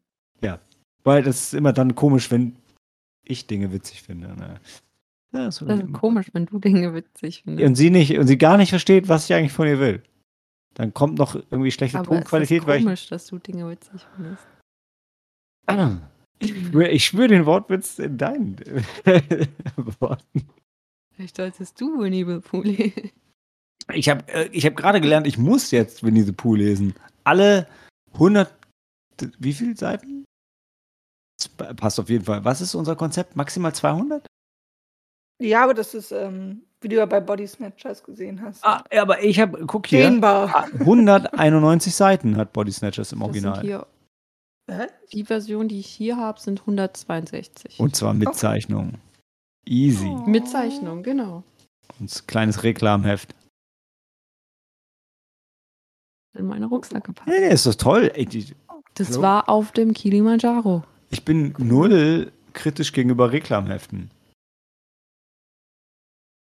weil 1.03 1.23
das 1.23 1.41
ist 1.45 1.53
immer 1.55 1.73
dann 1.73 1.95
komisch, 1.95 2.29
wenn 2.31 2.55
ich 3.25 3.47
Dinge 3.47 3.71
witzig 3.73 4.01
finde. 4.03 4.27
Ne? 4.35 4.59
Ja, 5.33 5.45
Das 5.45 5.61
ist 5.61 5.93
komisch, 5.93 6.27
wenn 6.33 6.45
du 6.45 6.59
Dinge 6.59 6.93
witzig 6.93 7.41
findest. 7.43 7.67
und 7.67 7.75
sie 7.75 7.89
nicht, 7.89 8.17
und 8.17 8.27
sie 8.27 8.37
gar 8.37 8.57
nicht 8.57 8.69
versteht, 8.69 9.07
was 9.09 9.25
ich 9.25 9.33
eigentlich 9.35 9.51
von 9.51 9.67
ihr 9.67 9.79
will. 9.79 10.03
Dann 10.81 10.95
kommt 10.95 11.19
noch 11.19 11.35
irgendwie 11.35 11.69
schlechte 11.69 11.99
Aber 11.99 12.11
es 12.15 12.21
Tonqualität, 12.21 12.61
ist 12.63 12.67
weil 12.67 12.79
ich 12.79 12.83
komisch, 12.85 13.07
dass 13.07 13.27
du 13.27 13.37
Dinge 13.37 13.69
witzig 13.69 14.01
findest. 14.15 14.47
Ah, 15.67 15.97
Ich 16.39 17.05
spüre 17.05 17.27
den 17.27 17.45
Wortwitz 17.45 17.99
in 17.99 18.17
deinen 18.17 18.55
Worten. 19.99 20.49
Vielleicht 21.13 21.35
solltest 21.37 21.79
du 21.79 21.99
Winnie 22.01 22.25
the 22.25 22.39
Pooh 22.39 22.63
lesen. 22.63 23.11
Ich 23.93 24.09
habe 24.09 24.27
äh, 24.33 24.47
ich 24.51 24.65
hab 24.65 24.75
gerade 24.75 24.99
gelernt, 25.01 25.27
ich 25.27 25.37
muss 25.37 25.69
jetzt 25.69 26.01
Winnie 26.01 26.23
the 26.23 26.31
Pooh 26.31 26.55
lesen. 26.55 26.95
Alle 27.25 27.67
100, 28.13 28.51
wie 29.37 29.53
viele 29.53 29.75
Seiten? 29.75 30.25
Das 31.37 31.47
pa- 31.47 31.73
passt 31.75 31.99
auf 31.99 32.09
jeden 32.09 32.25
Fall. 32.25 32.43
Was 32.43 32.59
ist 32.61 32.73
unser 32.73 32.95
Konzept? 32.95 33.35
Maximal 33.35 33.75
200? 33.75 34.25
Ja, 35.39 35.63
aber 35.63 35.75
das 35.75 35.93
ist, 35.93 36.11
ähm, 36.11 36.63
wie 36.81 36.87
du 36.89 36.95
ja 36.97 37.05
bei 37.05 37.19
Body 37.19 37.47
Snatchers 37.47 38.03
gesehen 38.03 38.41
hast. 38.41 38.65
Ah, 38.65 38.83
ja, 38.91 39.03
aber 39.03 39.23
ich 39.23 39.39
habe, 39.39 39.65
guck 39.67 39.87
hier, 39.87 40.01
Dehnbar. 40.09 40.49
ah, 40.53 40.67
191 40.79 41.93
Seiten 41.95 42.37
hat 42.37 42.53
Body 42.53 42.71
Snatchers 42.71 43.11
im 43.13 43.19
Das 43.19 43.33
sind 43.33 43.45
Original. 43.45 43.61
hier, 43.61 43.87
Hä? 44.69 44.87
die 45.13 45.23
Version, 45.23 45.67
die 45.67 45.79
ich 45.79 45.87
hier 45.87 46.17
habe, 46.17 46.39
sind 46.39 46.61
162. 46.61 47.79
Und 47.79 47.95
zwar 47.95 48.13
mit 48.13 48.27
Okay. 48.29 48.37
Zeichnung. 48.37 48.93
Easy. 49.65 50.07
Oh. 50.07 50.23
Mit 50.27 50.47
Zeichnung, 50.49 51.03
genau. 51.03 51.43
Und 51.99 52.11
ein 52.11 52.27
kleines 52.27 52.63
Reklamheft. 52.63 53.35
In 56.33 56.47
meine 56.47 56.65
Rucksack 56.67 57.03
gepackt. 57.03 57.27
Nee, 57.27 57.39
nee, 57.41 57.53
ist 57.53 57.65
doch 57.65 57.75
toll. 57.75 58.09
Ey, 58.15 58.25
die, 58.25 58.55
Das 58.95 59.09
Hallo? 59.11 59.21
war 59.21 59.49
auf 59.49 59.71
dem 59.73 59.93
Kilimanjaro. 59.93 60.83
Ich 61.09 61.25
bin 61.25 61.53
null 61.57 62.31
kritisch 62.53 62.93
gegenüber 62.93 63.31
Reklamheften. 63.31 64.09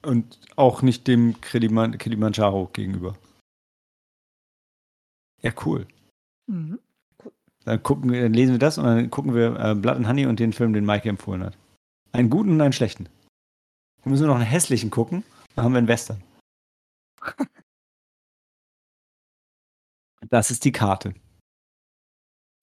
Und 0.05 0.41
auch 0.57 0.83
nicht 0.83 1.07
dem 1.07 1.41
Kiliman 1.41 1.97
Kilimanjaro 1.99 2.67
gegenüber. 2.73 3.17
Ja, 5.43 5.53
cool. 5.65 5.87
Mhm. 6.47 6.79
Dann, 7.65 7.83
gucken, 7.83 8.11
wir- 8.11 8.23
dann 8.23 8.35
lesen 8.35 8.53
wir 8.53 8.59
das 8.59 8.79
und 8.79 8.85
dann 8.85 9.11
gucken 9.11 9.35
wir 9.35 9.57
äh, 9.59 9.75
Blood 9.75 9.97
and 9.97 10.09
Honey 10.09 10.27
und 10.27 10.41
den 10.41 10.53
Film, 10.53 10.73
den 10.73 10.85
Mike 10.87 11.09
empfohlen 11.09 11.45
hat. 11.45 11.57
Einen 12.13 12.31
guten 12.31 12.51
und 12.53 12.61
einen 12.61 12.73
schlechten. 12.73 13.09
Wir 14.03 14.11
müssen 14.11 14.27
noch 14.27 14.35
einen 14.35 14.45
hässlichen 14.45 14.91
gucken. 14.91 15.23
Dann 15.55 15.65
haben 15.65 15.73
wir 15.73 15.79
einen 15.79 15.89
Western. 15.89 16.23
Das 20.31 20.51
ist 20.51 20.65
die 20.65 20.73
Karte. 20.73 21.15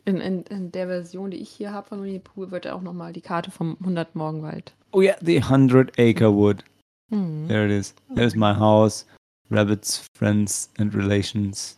In, 0.06 0.18
in, 0.18 0.44
in 0.44 0.72
der 0.72 0.88
Version, 0.88 1.30
die 1.30 1.38
ich 1.38 1.50
hier 1.50 1.72
habe 1.74 1.88
von 1.88 2.02
Winnie 2.02 2.20
Pooh, 2.20 2.50
wird 2.52 2.66
auch 2.68 2.82
nochmal 2.82 3.14
die 3.14 3.22
Karte 3.22 3.52
vom 3.52 3.76
100 3.82 4.16
Morgenwald. 4.16 4.74
Oh 4.92 5.02
ja, 5.02 5.16
The 5.22 5.44
Hundred 5.44 6.00
Acre 6.00 6.34
Wood. 6.34 6.64
Mhm. 7.10 7.48
There 7.48 7.66
it 7.66 7.72
is. 7.72 7.96
There's 8.16 8.36
my 8.36 8.54
house. 8.54 9.06
Rabbits, 9.52 10.08
friends 10.16 10.72
and 10.78 10.94
relations. 10.94 11.78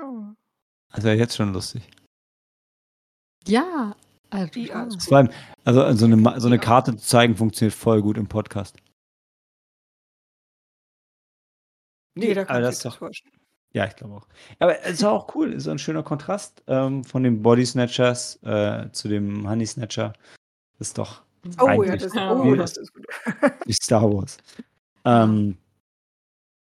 Oh. 0.00 0.24
Also 0.90 1.08
jetzt 1.10 1.36
schon 1.36 1.52
lustig. 1.52 1.88
Ja. 3.46 3.94
Also, 4.30 4.58
Ja, 4.58 4.66
ja. 4.66 4.84
ist 4.84 5.08
Vor 5.08 5.18
allem, 5.18 5.30
also 5.64 5.92
so 5.92 6.06
eine, 6.06 6.40
so 6.40 6.48
eine 6.48 6.58
Karte 6.58 6.96
zu 6.96 7.04
zeigen, 7.06 7.36
funktioniert 7.36 7.74
voll 7.74 8.02
gut 8.02 8.18
im 8.18 8.26
Podcast. 8.26 8.76
Jeder 12.16 12.44
kann 12.44 12.56
aber 12.56 12.66
das 12.66 12.76
ist 12.76 12.84
doch, 12.84 12.98
täuschen. 12.98 13.30
ja, 13.72 13.86
ich 13.86 13.96
glaube 13.96 14.14
auch. 14.16 14.28
Aber 14.60 14.80
es 14.82 14.94
ist 14.94 15.04
auch 15.04 15.34
cool, 15.34 15.52
ist 15.52 15.64
so 15.64 15.70
ein 15.70 15.78
schöner 15.78 16.02
Kontrast 16.02 16.62
ähm, 16.68 17.04
von 17.04 17.22
den 17.24 17.42
Body 17.42 17.66
Snatchers 17.66 18.40
äh, 18.42 18.90
zu 18.92 19.08
dem 19.08 19.48
Honey 19.48 19.66
Snatcher. 19.66 20.12
Das 20.78 20.88
ist 20.88 20.98
doch 20.98 21.23
Oh 21.60 21.82
ja, 21.82 21.96
das, 21.96 22.12
oh, 22.16 22.54
das 22.54 22.76
ist 22.76 22.92
gut. 22.92 23.06
wie 23.66 23.72
Star 23.72 24.02
Wars. 24.12 24.38
Ähm, 25.04 25.56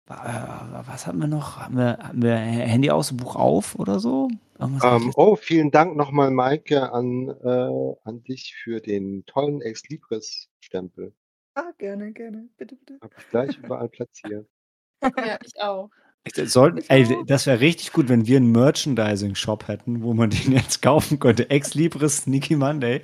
wa- 0.06 0.84
was 0.86 1.06
hatten 1.06 1.20
wir 1.20 1.26
noch? 1.28 1.56
Haben 1.58 1.76
wir, 1.76 1.98
haben 1.98 2.22
wir 2.22 2.36
Handy 2.36 2.90
aus, 2.90 3.16
Buch 3.16 3.36
auf 3.36 3.78
oder 3.78 3.98
so? 4.00 4.28
Hab 4.58 4.70
ich 4.76 4.84
Ähm, 4.84 5.12
oh, 5.16 5.36
vielen 5.36 5.70
Dank 5.70 5.96
nochmal, 5.96 6.30
Maike, 6.30 6.92
an, 6.92 7.28
äh, 7.28 7.94
an 8.04 8.22
dich 8.24 8.54
für 8.62 8.80
den 8.80 9.24
tollen 9.26 9.62
Ex 9.62 9.88
Libris-Stempel. 9.88 11.12
Ah, 11.54 11.70
gerne, 11.78 12.12
gerne. 12.12 12.48
Bitte, 12.56 12.76
bitte. 12.76 12.98
Habe 13.00 13.14
ich 13.18 13.28
gleich 13.30 13.58
überall 13.58 13.88
platziert. 13.88 14.46
ja, 15.02 15.38
ich 15.44 15.60
auch. 15.60 15.90
Ich- 16.24 16.34
Sollten, 16.52 16.82
ey, 16.88 17.24
das 17.26 17.46
wäre 17.46 17.60
richtig 17.60 17.92
gut, 17.92 18.08
wenn 18.08 18.26
wir 18.26 18.36
einen 18.36 18.52
Merchandising-Shop 18.52 19.66
hätten, 19.68 20.02
wo 20.02 20.12
man 20.12 20.30
den 20.30 20.52
jetzt 20.52 20.82
kaufen 20.82 21.18
könnte. 21.18 21.48
Ex 21.50 21.74
Libris 21.74 22.18
Sneaky 22.18 22.56
Monday. 22.56 23.02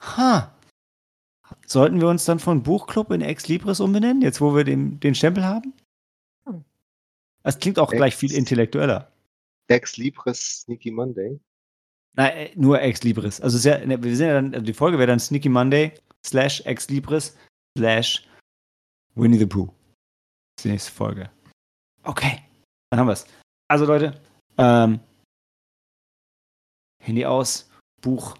Ha. 0.00 0.54
Sollten 1.66 2.00
wir 2.00 2.08
uns 2.08 2.24
dann 2.24 2.38
von 2.38 2.62
Buchclub 2.62 3.10
in 3.10 3.20
Ex 3.20 3.48
Libris 3.48 3.80
umbenennen, 3.80 4.22
jetzt 4.22 4.40
wo 4.40 4.54
wir 4.54 4.64
den, 4.64 4.98
den 5.00 5.14
Stempel 5.14 5.44
haben? 5.44 5.72
Hm. 6.46 6.64
Das 7.42 7.58
klingt 7.58 7.78
auch 7.78 7.90
gleich 7.90 8.16
viel 8.16 8.30
Ex- 8.30 8.38
intellektueller. 8.38 9.12
Ex 9.68 9.96
Libris 9.96 10.62
Sneaky 10.62 10.90
Monday. 10.90 11.38
Nein, 12.14 12.36
äh, 12.36 12.50
nur 12.56 12.80
Ex 12.80 13.02
Libris. 13.04 13.40
Also 13.40 13.68
ja, 13.68 13.78
ne, 13.86 14.02
wir 14.02 14.16
sind 14.16 14.26
ja 14.26 14.34
dann, 14.34 14.52
also 14.52 14.66
die 14.66 14.74
Folge 14.74 14.98
wäre 14.98 15.06
dann 15.06 15.20
Sneaky 15.20 15.48
Monday 15.48 15.94
slash 16.26 16.60
Ex 16.62 16.88
Libris 16.88 17.36
slash 17.78 18.26
Winnie 19.14 19.38
the 19.38 19.46
Pooh. 19.46 19.66
Das 19.66 20.58
ist 20.58 20.64
die 20.64 20.68
nächste 20.70 20.92
Folge. 20.92 21.30
Okay, 22.02 22.42
dann 22.90 23.00
haben 23.00 23.06
wir 23.06 23.12
es. 23.12 23.26
Also 23.68 23.84
Leute, 23.84 24.20
ähm, 24.58 24.98
Handy 27.02 27.24
aus, 27.24 27.70
Buch 28.00 28.36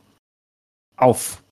auf. 0.96 1.42